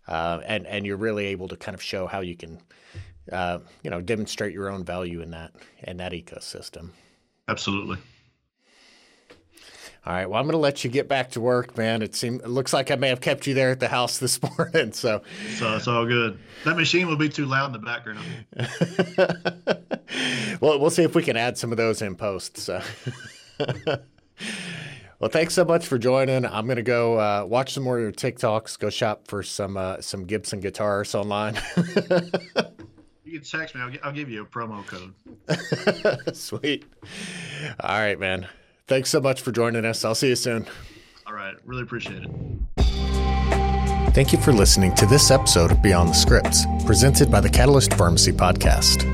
uh, 0.08 0.40
and 0.46 0.66
and 0.66 0.86
you're 0.86 0.96
really 0.96 1.26
able 1.26 1.48
to 1.48 1.56
kind 1.56 1.74
of 1.74 1.82
show 1.82 2.06
how 2.06 2.20
you 2.20 2.36
can, 2.36 2.60
uh, 3.30 3.58
you 3.82 3.90
know, 3.90 4.00
demonstrate 4.00 4.54
your 4.54 4.70
own 4.70 4.84
value 4.84 5.20
in 5.20 5.30
that 5.30 5.52
in 5.82 5.98
that 5.98 6.12
ecosystem. 6.12 6.90
Absolutely. 7.48 7.98
All 10.06 10.12
right. 10.12 10.28
Well, 10.28 10.38
I'm 10.38 10.44
going 10.44 10.52
to 10.52 10.58
let 10.58 10.84
you 10.84 10.90
get 10.90 11.08
back 11.08 11.30
to 11.30 11.40
work, 11.40 11.78
man. 11.78 12.02
It 12.02 12.14
seems 12.14 12.42
it 12.42 12.48
looks 12.48 12.74
like 12.74 12.90
I 12.90 12.96
may 12.96 13.08
have 13.08 13.22
kept 13.22 13.46
you 13.46 13.54
there 13.54 13.70
at 13.70 13.80
the 13.80 13.88
house 13.88 14.18
this 14.20 14.38
morning. 14.42 14.92
So, 14.92 15.22
so 15.56 15.76
it's 15.76 15.88
all 15.88 16.04
good. 16.04 16.38
That 16.64 16.76
machine 16.76 17.06
will 17.06 17.16
be 17.16 17.30
too 17.30 17.46
loud 17.46 17.66
in 17.66 17.72
the 17.72 17.78
background. 17.78 18.20
well, 20.60 20.78
we'll 20.78 20.90
see 20.90 21.04
if 21.04 21.14
we 21.14 21.22
can 21.22 21.38
add 21.38 21.56
some 21.56 21.70
of 21.72 21.78
those 21.78 22.02
in 22.02 22.16
post. 22.16 22.58
So. 22.58 22.82
well, 25.18 25.30
thanks 25.30 25.54
so 25.54 25.64
much 25.64 25.86
for 25.86 25.96
joining. 25.96 26.44
I'm 26.44 26.66
going 26.66 26.76
to 26.76 26.82
go 26.82 27.18
uh, 27.18 27.46
watch 27.46 27.72
some 27.72 27.82
more 27.82 27.96
of 27.96 28.02
your 28.02 28.12
TikToks. 28.12 28.78
Go 28.78 28.90
shop 28.90 29.26
for 29.26 29.42
some 29.42 29.78
uh, 29.78 30.02
some 30.02 30.24
Gibson 30.26 30.60
guitars 30.60 31.14
online. 31.14 31.56
you 33.24 33.40
can 33.40 33.42
text 33.42 33.74
me. 33.74 33.80
I'll, 33.80 33.90
I'll 34.02 34.12
give 34.12 34.28
you 34.28 34.42
a 34.42 34.46
promo 34.46 34.84
code. 34.86 35.14
Sweet. 36.36 36.84
All 37.80 37.98
right, 37.98 38.20
man. 38.20 38.46
Thanks 38.86 39.08
so 39.10 39.20
much 39.20 39.40
for 39.40 39.50
joining 39.50 39.84
us. 39.84 40.04
I'll 40.04 40.14
see 40.14 40.28
you 40.28 40.36
soon. 40.36 40.66
All 41.26 41.32
right. 41.32 41.54
Really 41.64 41.82
appreciate 41.82 42.22
it. 42.22 42.30
Thank 44.14 44.32
you 44.32 44.38
for 44.38 44.52
listening 44.52 44.94
to 44.96 45.06
this 45.06 45.30
episode 45.30 45.72
of 45.72 45.82
Beyond 45.82 46.10
the 46.10 46.14
Scripts, 46.14 46.66
presented 46.84 47.30
by 47.30 47.40
the 47.40 47.48
Catalyst 47.48 47.94
Pharmacy 47.94 48.30
Podcast. 48.30 49.10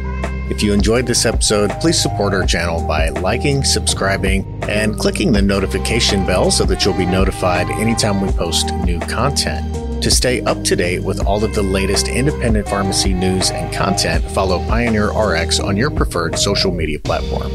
If 0.51 0.63
you 0.63 0.73
enjoyed 0.73 1.07
this 1.07 1.25
episode, 1.25 1.71
please 1.81 2.03
support 2.03 2.35
our 2.35 2.45
channel 2.45 2.87
by 2.87 3.11
liking, 3.11 3.63
subscribing, 3.63 4.63
and 4.69 4.99
clicking 4.99 5.31
the 5.31 5.41
notification 5.41 6.27
bell 6.27 6.51
so 6.51 6.65
that 6.65 6.85
you'll 6.85 6.99
be 6.99 7.07
notified 7.07 7.71
anytime 7.71 8.21
we 8.21 8.31
post 8.33 8.75
new 8.85 8.99
content. 8.99 10.03
To 10.03 10.11
stay 10.11 10.41
up 10.43 10.65
to 10.65 10.75
date 10.75 11.05
with 11.05 11.25
all 11.25 11.45
of 11.45 11.55
the 11.55 11.63
latest 11.63 12.09
independent 12.09 12.69
pharmacy 12.69 13.15
news 13.15 13.51
and 13.51 13.73
content, 13.73 14.25
follow 14.33 14.59
PioneerRx 14.65 15.65
on 15.65 15.77
your 15.77 15.91
preferred 15.91 16.39
social 16.39 16.73
media 16.73 16.99
platform. 16.99 17.51